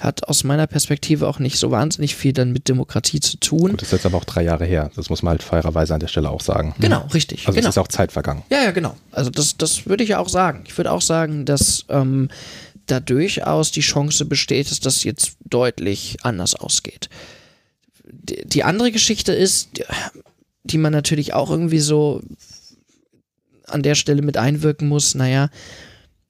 [0.00, 3.70] hat aus meiner Perspektive auch nicht so wahnsinnig viel dann mit Demokratie zu tun.
[3.70, 4.90] Gut, das ist jetzt aber auch drei Jahre her.
[4.96, 6.74] Das muss man halt fairerweise an der Stelle auch sagen.
[6.78, 7.46] Genau, richtig.
[7.46, 7.68] Also genau.
[7.68, 8.42] es ist auch Zeit vergangen.
[8.50, 8.96] Ja, ja, genau.
[9.10, 10.64] Also das, das würde ich auch sagen.
[10.66, 12.28] Ich würde auch sagen, dass ähm,
[12.86, 17.08] da durchaus die Chance besteht, dass das jetzt deutlich anders ausgeht.
[18.04, 19.68] Die, die andere Geschichte ist,
[20.70, 22.22] die man natürlich auch irgendwie so
[23.66, 25.14] an der Stelle mit einwirken muss.
[25.14, 25.50] Naja,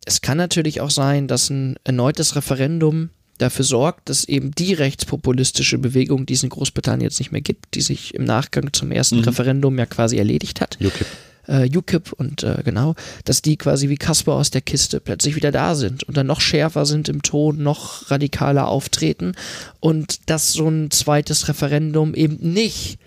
[0.05, 5.79] es kann natürlich auch sein, dass ein erneutes Referendum dafür sorgt, dass eben die rechtspopulistische
[5.79, 9.19] Bewegung, die es in Großbritannien jetzt nicht mehr gibt, die sich im Nachgang zum ersten
[9.19, 9.25] mhm.
[9.25, 10.79] Referendum ja quasi erledigt hat.
[10.81, 11.07] UKIP.
[11.47, 12.95] Äh, UKIP und äh, genau,
[13.25, 16.41] dass die quasi wie Kasper aus der Kiste plötzlich wieder da sind und dann noch
[16.41, 19.33] schärfer sind im Ton, noch radikaler auftreten
[19.81, 22.99] und dass so ein zweites Referendum eben nicht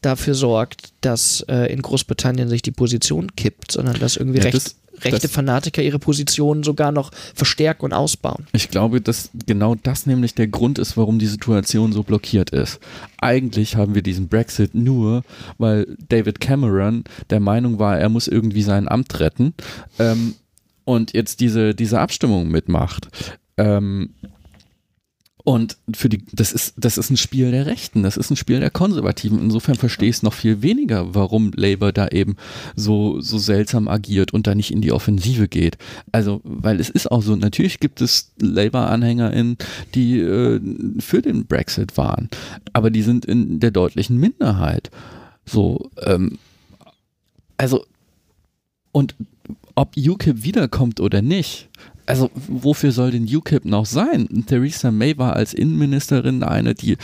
[0.00, 4.76] dafür sorgt, dass äh, in Großbritannien sich die Position kippt, sondern dass irgendwie ja, recht
[5.04, 8.46] rechte Fanatiker ihre Positionen sogar noch verstärken und ausbauen.
[8.52, 12.80] Ich glaube, dass genau das nämlich der Grund ist, warum die Situation so blockiert ist.
[13.20, 15.22] Eigentlich haben wir diesen Brexit nur,
[15.58, 19.54] weil David Cameron der Meinung war, er muss irgendwie sein Amt retten
[19.98, 20.34] ähm,
[20.84, 23.08] und jetzt diese, diese Abstimmung mitmacht.
[23.58, 24.10] Ähm,
[25.46, 28.58] und für die, das ist, das ist ein Spiel der Rechten, das ist ein Spiel
[28.58, 29.38] der Konservativen.
[29.38, 32.34] Insofern verstehe ich es noch viel weniger, warum Labour da eben
[32.74, 35.78] so, so seltsam agiert und da nicht in die Offensive geht.
[36.10, 39.56] Also, weil es ist auch so, natürlich gibt es Labour-AnhängerInnen,
[39.94, 40.60] die äh,
[40.98, 42.28] für den Brexit waren,
[42.72, 44.90] aber die sind in der deutlichen Minderheit.
[45.44, 46.40] So, ähm,
[47.56, 47.86] also,
[48.90, 49.14] und
[49.76, 51.68] ob UKIP wiederkommt oder nicht,
[52.06, 54.44] also wofür soll denn UKIP noch sein?
[54.46, 56.96] Theresa May war als Innenministerin eine, die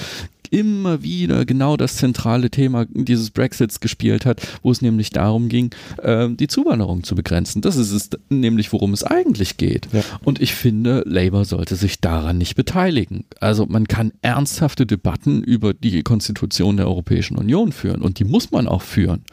[0.53, 5.71] immer wieder genau das zentrale Thema dieses Brexits gespielt hat, wo es nämlich darum ging,
[6.03, 7.63] äh, die Zuwanderung zu begrenzen.
[7.63, 9.89] Das ist es nämlich, worum es eigentlich geht.
[9.93, 10.03] Ja.
[10.23, 13.25] Und ich finde, Labour sollte sich daran nicht beteiligen.
[13.41, 18.51] Also man kann ernsthafte Debatten über die Konstitution der Europäischen Union führen und die muss
[18.51, 19.25] man auch führen.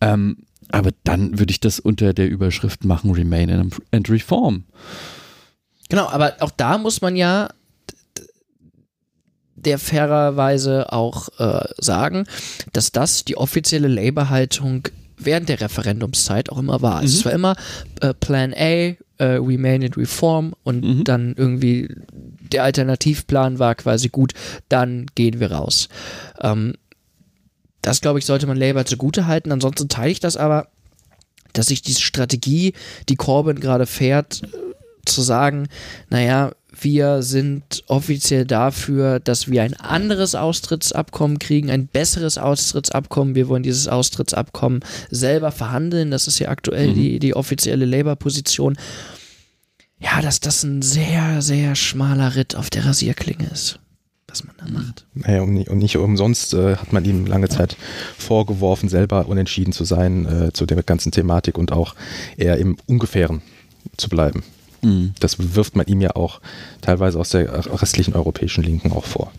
[0.00, 0.38] Ähm,
[0.70, 4.64] aber dann würde ich das unter der Überschrift machen, Remain and Reform.
[5.88, 7.48] Genau, aber auch da muss man ja
[9.54, 12.26] der fairerweise auch äh, sagen,
[12.72, 17.00] dass das die offizielle Labour-Haltung während der Referendumszeit auch immer war.
[17.00, 17.06] Mhm.
[17.06, 17.56] Es war immer
[18.00, 21.04] äh, Plan A, äh, Remain and Reform und mhm.
[21.04, 24.32] dann irgendwie der Alternativplan war quasi gut,
[24.68, 25.88] dann gehen wir raus.
[26.40, 26.74] Ähm,
[27.84, 29.52] das, glaube ich, sollte man Labour zugute halten.
[29.52, 30.68] Ansonsten teile ich das aber,
[31.52, 32.72] dass sich diese Strategie,
[33.08, 34.42] die Corbyn gerade fährt,
[35.04, 35.68] zu sagen,
[36.08, 43.34] naja, wir sind offiziell dafür, dass wir ein anderes Austrittsabkommen kriegen, ein besseres Austrittsabkommen.
[43.34, 44.80] Wir wollen dieses Austrittsabkommen
[45.10, 46.10] selber verhandeln.
[46.10, 46.94] Das ist ja aktuell mhm.
[46.94, 48.76] die, die offizielle Labour-Position.
[50.00, 53.78] Ja, dass das ein sehr, sehr schmaler Ritt auf der Rasierklinge ist
[54.34, 55.06] was man da macht.
[55.14, 57.76] Naja, und nicht, und nicht umsonst äh, hat man ihm lange Zeit
[58.18, 61.94] vorgeworfen, selber unentschieden zu sein äh, zu der ganzen Thematik und auch
[62.36, 63.42] eher im Ungefähren
[63.96, 64.42] zu bleiben.
[64.82, 65.12] Mhm.
[65.20, 66.40] Das wirft man ihm ja auch
[66.80, 69.30] teilweise aus der restlichen europäischen Linken auch vor.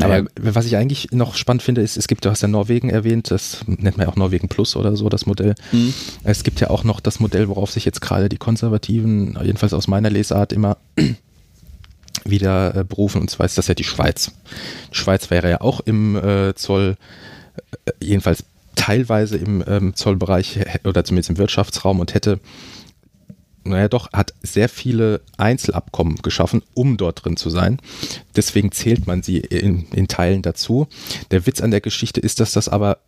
[0.00, 0.24] Aber ja.
[0.36, 3.60] was ich eigentlich noch spannend finde, ist, es gibt, du hast ja Norwegen erwähnt, das
[3.66, 5.54] nennt man ja auch Norwegen Plus oder so, das Modell.
[5.70, 5.92] Mhm.
[6.22, 9.86] Es gibt ja auch noch das Modell, worauf sich jetzt gerade die Konservativen, jedenfalls aus
[9.86, 10.78] meiner Lesart, immer
[12.24, 14.32] wieder äh, berufen, und zwar ist das ja die Schweiz.
[14.92, 16.96] Die Schweiz wäre ja auch im äh, Zoll,
[17.84, 18.44] äh, jedenfalls
[18.74, 22.40] teilweise im ähm, Zollbereich oder zumindest im Wirtschaftsraum und hätte,
[23.62, 27.78] naja doch, hat sehr viele Einzelabkommen geschaffen, um dort drin zu sein.
[28.36, 30.88] Deswegen zählt man sie in, in Teilen dazu.
[31.30, 32.98] Der Witz an der Geschichte ist, dass das aber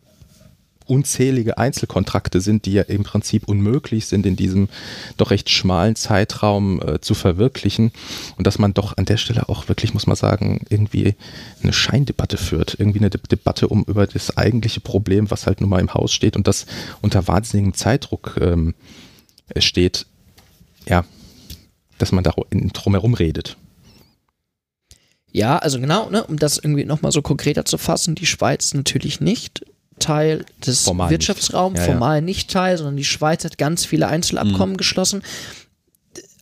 [0.86, 4.68] unzählige Einzelkontrakte sind, die ja im Prinzip unmöglich sind, in diesem
[5.16, 7.92] doch recht schmalen Zeitraum äh, zu verwirklichen.
[8.36, 11.14] Und dass man doch an der Stelle auch wirklich, muss man sagen, irgendwie
[11.62, 12.76] eine Scheindebatte führt.
[12.78, 16.12] Irgendwie eine De Debatte um über das eigentliche Problem, was halt nun mal im Haus
[16.12, 16.66] steht und das
[17.02, 18.74] unter wahnsinnigem Zeitdruck ähm,
[19.58, 20.06] steht.
[20.88, 21.04] Ja,
[21.98, 22.32] dass man da
[22.72, 23.56] drumherum redet.
[25.32, 29.20] Ja, also genau, ne, um das irgendwie nochmal so konkreter zu fassen, die Schweiz natürlich
[29.20, 29.66] nicht.
[30.06, 32.20] Teil des formal Wirtschaftsraums, ja, formal ja.
[32.20, 34.76] nicht Teil, sondern die Schweiz hat ganz viele Einzelabkommen mhm.
[34.76, 35.22] geschlossen.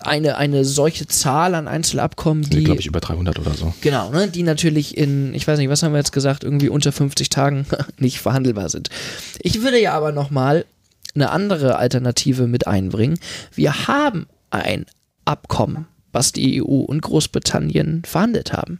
[0.00, 2.64] Eine, eine solche Zahl an Einzelabkommen, die.
[2.64, 3.72] glaube ich, über 300 oder so.
[3.80, 6.92] Genau, ne, die natürlich in, ich weiß nicht, was haben wir jetzt gesagt, irgendwie unter
[6.92, 7.66] 50 Tagen
[7.98, 8.90] nicht verhandelbar sind.
[9.40, 10.66] Ich würde ja aber nochmal
[11.14, 13.18] eine andere Alternative mit einbringen.
[13.54, 14.84] Wir haben ein
[15.24, 18.78] Abkommen, was die EU und Großbritannien verhandelt haben.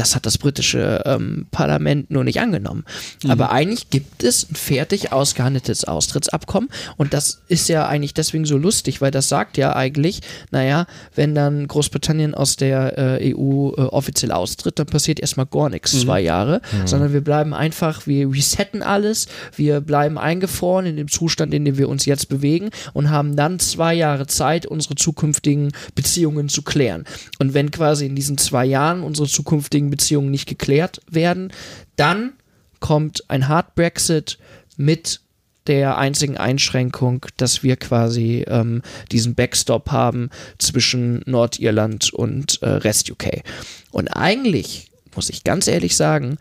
[0.00, 2.84] Das hat das britische ähm, Parlament nur nicht angenommen.
[3.22, 3.32] Mhm.
[3.32, 8.56] Aber eigentlich gibt es ein fertig ausgehandeltes Austrittsabkommen und das ist ja eigentlich deswegen so
[8.56, 13.82] lustig, weil das sagt ja eigentlich, naja, wenn dann Großbritannien aus der äh, EU äh,
[13.82, 15.98] offiziell austritt, dann passiert erstmal gar nichts, mhm.
[15.98, 16.86] zwei Jahre, mhm.
[16.86, 21.76] sondern wir bleiben einfach, wir resetten alles, wir bleiben eingefroren in dem Zustand, in dem
[21.76, 27.04] wir uns jetzt bewegen und haben dann zwei Jahre Zeit, unsere zukünftigen Beziehungen zu klären.
[27.38, 31.52] Und wenn quasi in diesen zwei Jahren unsere zukünftigen Beziehungen nicht geklärt werden.
[31.96, 32.34] Dann
[32.80, 34.38] kommt ein Hard Brexit
[34.76, 35.20] mit
[35.66, 43.10] der einzigen Einschränkung, dass wir quasi ähm, diesen Backstop haben zwischen Nordirland und äh, Rest
[43.10, 43.42] UK.
[43.90, 46.38] Und eigentlich, muss ich ganz ehrlich sagen,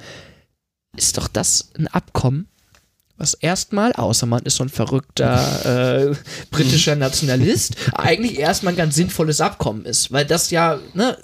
[0.96, 2.48] ist doch das ein Abkommen,
[3.18, 6.16] was erstmal, außer man ist so ein verrückter äh,
[6.52, 11.18] britischer Nationalist, eigentlich erstmal ein ganz sinnvolles Abkommen ist, weil das ja ne,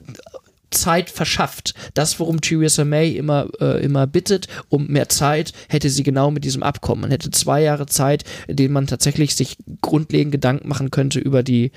[0.76, 1.74] Zeit verschafft.
[1.94, 6.44] Das, worum Theresa May immer, äh, immer bittet, um mehr Zeit, hätte sie genau mit
[6.44, 7.02] diesem Abkommen.
[7.02, 11.42] Man hätte zwei Jahre Zeit, in denen man tatsächlich sich grundlegend Gedanken machen könnte über
[11.42, 11.72] die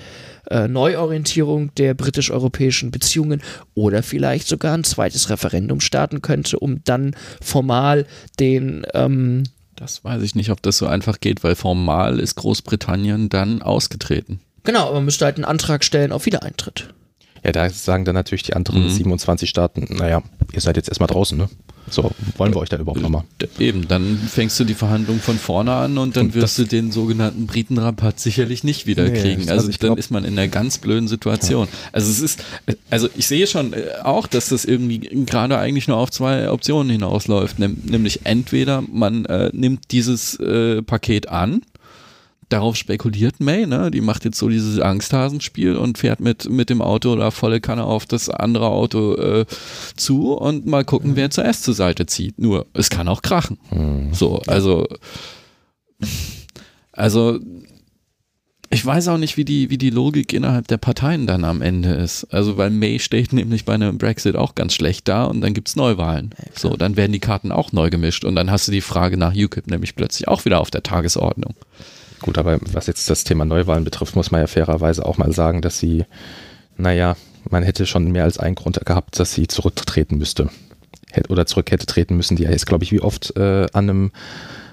[0.49, 3.41] äh, Neuorientierung der britisch-europäischen Beziehungen
[3.73, 8.05] oder vielleicht sogar ein zweites Referendum starten könnte, um dann formal
[8.39, 9.43] den ähm,
[9.75, 14.41] das weiß ich nicht, ob das so einfach geht, weil formal ist Großbritannien dann ausgetreten.
[14.63, 16.93] Genau, aber man müsste halt einen Antrag stellen auf Wiedereintritt.
[17.43, 18.89] Ja, da sagen dann natürlich die anderen mhm.
[18.89, 20.21] 27 Staaten, naja,
[20.51, 21.49] ihr seid jetzt erstmal draußen, ne?
[21.91, 23.23] So, wollen wir euch dann überhaupt nochmal?
[23.57, 26.91] Eben, dann fängst du die Verhandlungen von vorne an und dann und wirst du den
[26.91, 29.49] sogenannten Britenrabatt sicherlich nicht wieder nee, kriegen.
[29.49, 31.65] Also, also dann ist man in einer ganz blöden Situation.
[31.65, 31.89] Ja.
[31.91, 32.43] Also es ist,
[32.89, 36.91] also ich sehe schon äh, auch, dass das irgendwie gerade eigentlich nur auf zwei Optionen
[36.91, 37.57] hinausläuft.
[37.59, 41.61] Nämlich entweder man äh, nimmt dieses äh, Paket an
[42.49, 43.91] darauf spekuliert May, ne?
[43.91, 47.83] Die macht jetzt so dieses Angsthasenspiel und fährt mit, mit dem Auto da volle Kanne
[47.83, 49.45] auf das andere Auto äh,
[49.95, 52.39] zu und mal gucken, wer zuerst zur Seite zieht.
[52.39, 53.57] Nur, es kann auch krachen.
[53.71, 54.13] Mhm.
[54.13, 54.87] So, also,
[56.91, 57.39] also,
[58.71, 61.93] ich weiß auch nicht, wie die, wie die Logik innerhalb der Parteien dann am Ende
[61.93, 62.25] ist.
[62.25, 65.75] Also, weil May steht nämlich bei einem Brexit auch ganz schlecht da und dann gibt's
[65.75, 66.31] Neuwahlen.
[66.37, 69.17] Ja, so, dann werden die Karten auch neu gemischt und dann hast du die Frage
[69.17, 71.55] nach UKIP nämlich plötzlich auch wieder auf der Tagesordnung.
[72.21, 75.61] Gut, aber was jetzt das Thema Neuwahlen betrifft, muss man ja fairerweise auch mal sagen,
[75.61, 76.05] dass sie,
[76.77, 77.15] naja,
[77.49, 80.49] man hätte schon mehr als einen Grund gehabt, dass sie zurücktreten müsste.
[81.29, 82.35] Oder zurück hätte treten müssen.
[82.35, 84.11] Die ist, glaube ich, wie oft äh, an einem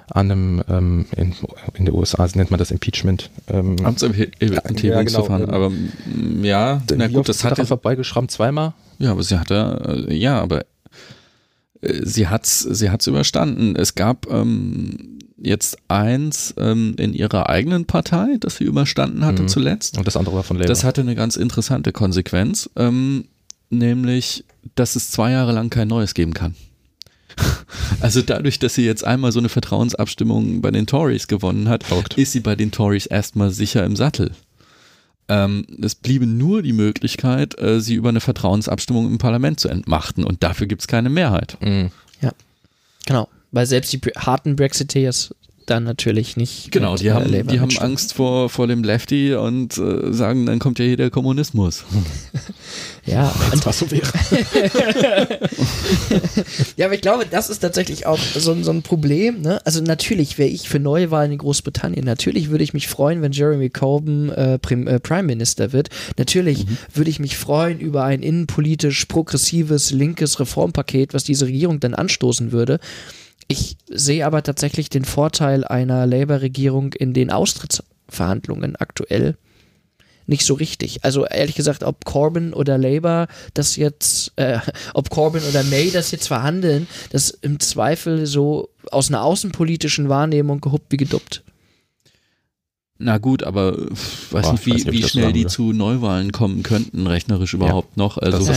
[0.08, 1.34] an einem, ähm, in,
[1.74, 3.30] in den USA nennt man das Impeachment.
[3.48, 8.74] Ähm, Amtsenthebungsverfahren, ja, genau, aber ähm, ja, na gut, das hat er vorbeigeschrammt zweimal.
[8.98, 10.64] Ja, aber sie hatte, äh, ja, aber
[11.80, 13.74] äh, sie hat's, sie hat's überstanden.
[13.74, 15.15] Es gab ähm,
[15.46, 19.48] jetzt eins ähm, in ihrer eigenen Partei, das sie überstanden hatte mhm.
[19.48, 19.96] zuletzt.
[19.96, 20.68] Und das andere war von Labour.
[20.68, 23.26] Das hatte eine ganz interessante Konsequenz, ähm,
[23.70, 24.44] nämlich,
[24.74, 26.54] dass es zwei Jahre lang kein Neues geben kann.
[28.00, 32.18] Also dadurch, dass sie jetzt einmal so eine Vertrauensabstimmung bei den Tories gewonnen hat, Verrückt.
[32.18, 34.32] ist sie bei den Tories erstmal sicher im Sattel.
[35.28, 40.24] Ähm, es bliebe nur die Möglichkeit, äh, sie über eine Vertrauensabstimmung im Parlament zu entmachten
[40.24, 41.56] und dafür gibt es keine Mehrheit.
[41.60, 41.90] Mhm.
[42.20, 42.32] Ja,
[43.06, 45.30] genau weil selbst die harten Brexiteers
[45.66, 46.70] dann natürlich nicht.
[46.70, 50.46] Genau, mit, die, haben, äh, die haben Angst vor, vor dem Lefty und äh, sagen,
[50.46, 51.84] dann kommt ja hier der Kommunismus.
[53.06, 54.06] ja, wenn was so wäre.
[56.76, 59.42] ja, aber ich glaube, das ist tatsächlich auch so, so ein Problem.
[59.42, 59.60] Ne?
[59.66, 62.04] Also natürlich wäre ich für Neuwahlen in Großbritannien.
[62.04, 65.88] Natürlich würde ich mich freuen, wenn Jeremy Corbyn äh, Prim, äh, Prime Minister wird.
[66.16, 66.78] Natürlich mhm.
[66.94, 72.52] würde ich mich freuen über ein innenpolitisch progressives, linkes Reformpaket, was diese Regierung dann anstoßen
[72.52, 72.78] würde.
[73.48, 79.36] Ich sehe aber tatsächlich den Vorteil einer Labour-Regierung in den Austrittsverhandlungen aktuell
[80.26, 81.04] nicht so richtig.
[81.04, 84.58] Also ehrlich gesagt, ob Corbyn oder Labour das jetzt, äh,
[84.94, 90.60] ob Corbyn oder May das jetzt verhandeln, das im Zweifel so aus einer außenpolitischen Wahrnehmung
[90.60, 91.44] gehuppt wie geduppt.
[92.98, 93.76] Na gut, aber
[94.30, 98.02] weiß nicht, wie, weiß nicht, wie schnell die zu Neuwahlen kommen könnten, rechnerisch überhaupt ja,
[98.02, 98.16] noch.
[98.16, 98.50] Also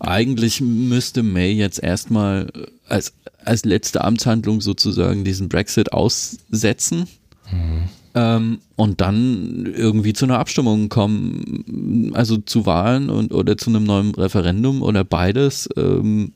[0.00, 2.50] eigentlich müsste May jetzt erstmal
[2.88, 3.12] als
[3.44, 7.06] als letzte Amtshandlung sozusagen diesen Brexit aussetzen.
[7.50, 7.82] Mhm.
[8.14, 13.84] Ähm, und dann irgendwie zu einer Abstimmung kommen, also zu Wahlen und oder zu einem
[13.84, 16.32] neuen Referendum oder beides, ähm,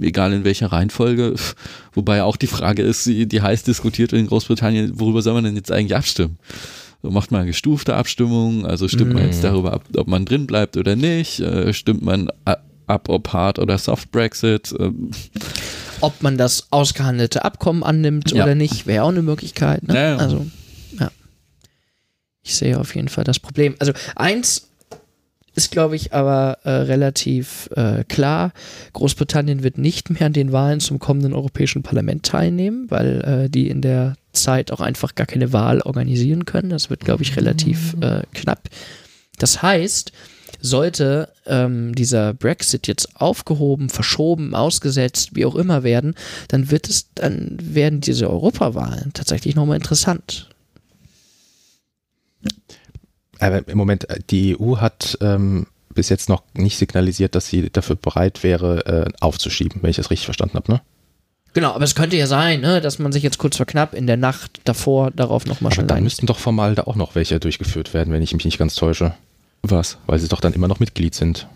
[0.00, 1.34] egal in welcher Reihenfolge.
[1.92, 5.72] Wobei auch die Frage ist, die, heiß diskutiert in Großbritannien, worüber soll man denn jetzt
[5.72, 6.38] eigentlich abstimmen?
[7.02, 9.48] So macht man eine gestufte Abstimmung, also stimmt man jetzt mhm.
[9.48, 13.78] darüber ab, ob man drin bleibt oder nicht, äh, stimmt man ab, ob Hard oder
[13.78, 14.74] Soft Brexit.
[14.78, 15.12] Ähm,
[16.00, 18.42] ob man das ausgehandelte Abkommen annimmt ja.
[18.42, 19.86] oder nicht, wäre auch eine Möglichkeit.
[19.86, 19.94] Ne?
[19.94, 20.16] Ja, ja.
[20.16, 20.46] Also,
[20.98, 21.10] ja.
[22.42, 23.76] Ich sehe auf jeden Fall das Problem.
[23.78, 24.68] Also, eins
[25.58, 28.52] ist, glaube ich, aber äh, relativ äh, klar.
[28.92, 33.68] Großbritannien wird nicht mehr an den Wahlen zum kommenden Europäischen Parlament teilnehmen, weil äh, die
[33.68, 36.70] in der Zeit auch einfach gar keine Wahl organisieren können.
[36.70, 38.68] Das wird, glaube ich, relativ äh, knapp.
[39.38, 40.12] Das heißt,
[40.60, 46.14] sollte ähm, dieser Brexit jetzt aufgehoben, verschoben, ausgesetzt, wie auch immer werden,
[46.46, 50.50] dann wird es, dann werden diese Europawahlen tatsächlich nochmal interessant.
[53.38, 57.96] Aber im Moment, die EU hat ähm, bis jetzt noch nicht signalisiert, dass sie dafür
[57.96, 60.80] bereit wäre, äh, aufzuschieben, wenn ich das richtig verstanden habe, ne?
[61.54, 64.06] Genau, aber es könnte ja sein, ne, dass man sich jetzt kurz vor knapp in
[64.06, 65.86] der Nacht davor darauf nochmal schon.
[65.86, 68.74] Dann müssten doch formal da auch noch welche durchgeführt werden, wenn ich mich nicht ganz
[68.74, 69.14] täusche.
[69.62, 69.98] Was?
[70.06, 71.48] Weil sie doch dann immer noch Mitglied sind.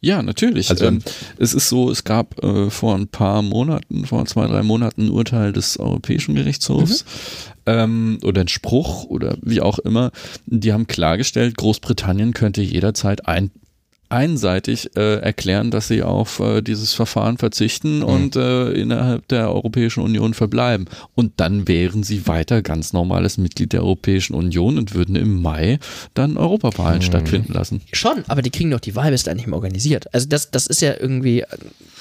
[0.00, 0.70] Ja, natürlich.
[0.70, 1.02] Also, ähm,
[1.38, 5.10] es ist so, es gab äh, vor ein paar Monaten, vor zwei, drei Monaten ein
[5.10, 7.62] Urteil des Europäischen Gerichtshofs mhm.
[7.66, 10.12] ähm, oder ein Spruch oder wie auch immer.
[10.46, 13.50] Die haben klargestellt, Großbritannien könnte jederzeit ein,
[14.08, 18.04] einseitig äh, erklären, dass sie auf äh, dieses Verfahren verzichten mhm.
[18.04, 20.86] und äh, innerhalb der Europäischen Union verbleiben.
[21.14, 25.78] Und dann wären sie weiter ganz normales Mitglied der Europäischen Union und würden im Mai
[26.14, 27.02] dann Europawahlen mhm.
[27.02, 27.82] stattfinden lassen.
[27.92, 30.12] Schon, aber die kriegen doch die Wahl bis dahin nicht mehr organisiert.
[30.14, 31.44] Also das, das ist ja irgendwie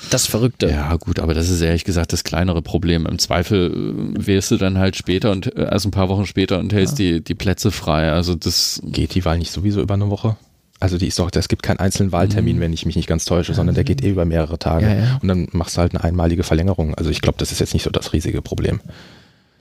[0.09, 0.69] das Verrückte.
[0.69, 3.05] Ja gut, aber das ist ehrlich gesagt das kleinere Problem.
[3.05, 6.59] Im Zweifel äh, wählst du dann halt später und äh, also ein paar Wochen später
[6.59, 7.13] und hältst ja.
[7.13, 8.11] die, die Plätze frei.
[8.11, 10.37] Also das geht die Wahl nicht sowieso über eine Woche?
[10.85, 12.61] Also die ist doch, es gibt keinen einzelnen Wahltermin, mhm.
[12.61, 14.85] wenn ich mich nicht ganz täusche, sondern der geht eh über mehrere Tage.
[14.85, 15.19] Ja, ja.
[15.19, 16.93] Und dann machst du halt eine einmalige Verlängerung.
[16.93, 18.81] Also ich glaube, das ist jetzt nicht so das riesige Problem.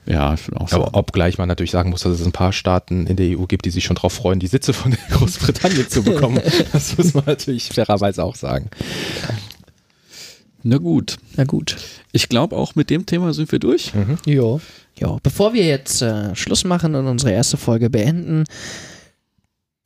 [0.05, 0.77] Ja, ich auch so.
[0.77, 3.65] Aber obgleich man natürlich sagen muss, dass es ein paar Staaten in der EU gibt,
[3.65, 6.43] die sich schon darauf freuen, die Sitze von Großbritannien zu bekommen.
[6.75, 8.69] Das muss man natürlich fairerweise auch sagen.
[10.63, 11.17] Na gut.
[11.37, 11.79] Na gut.
[12.13, 13.95] Ich glaube, auch mit dem Thema sind wir durch.
[13.95, 14.19] Mhm.
[14.27, 14.61] Ja.
[15.01, 15.17] Ja.
[15.23, 18.45] Bevor wir jetzt äh, Schluss machen und unsere erste Folge beenden,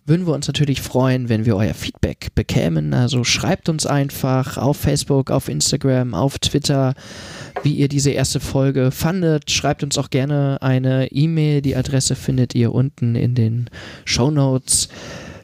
[0.09, 2.95] würden wir uns natürlich freuen, wenn wir euer Feedback bekämen.
[2.95, 6.95] Also schreibt uns einfach auf Facebook, auf Instagram, auf Twitter,
[7.63, 9.51] wie ihr diese erste Folge fandet.
[9.51, 11.63] Schreibt uns auch gerne eine E-Mail.
[11.63, 13.71] Die Adresse findet ihr unten in den
[14.05, 14.89] Show Notes.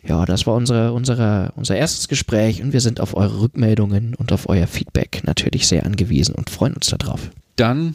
[0.06, 4.32] Ja, das war unsere, unsere, unser erstes Gespräch und wir sind auf eure Rückmeldungen und
[4.32, 7.30] auf euer Feedback natürlich sehr angewiesen und freuen uns darauf.
[7.56, 7.94] Dann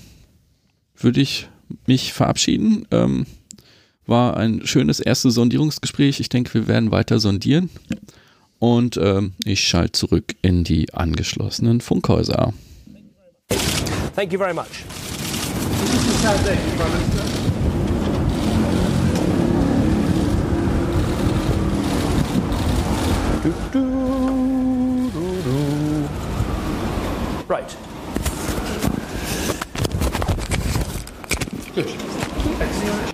[0.98, 1.50] würde ich
[1.86, 2.86] mich verabschieden.
[2.92, 3.26] Ähm
[4.10, 6.20] war ein schönes erstes Sondierungsgespräch.
[6.20, 7.70] Ich denke, wir werden weiter sondieren.
[8.60, 12.54] Und ähm, ich schalte zurück in die angeschlossenen Funkhäuser.
[14.16, 14.66] Thank you very much.
[27.48, 27.76] Right.
[31.74, 33.09] Good.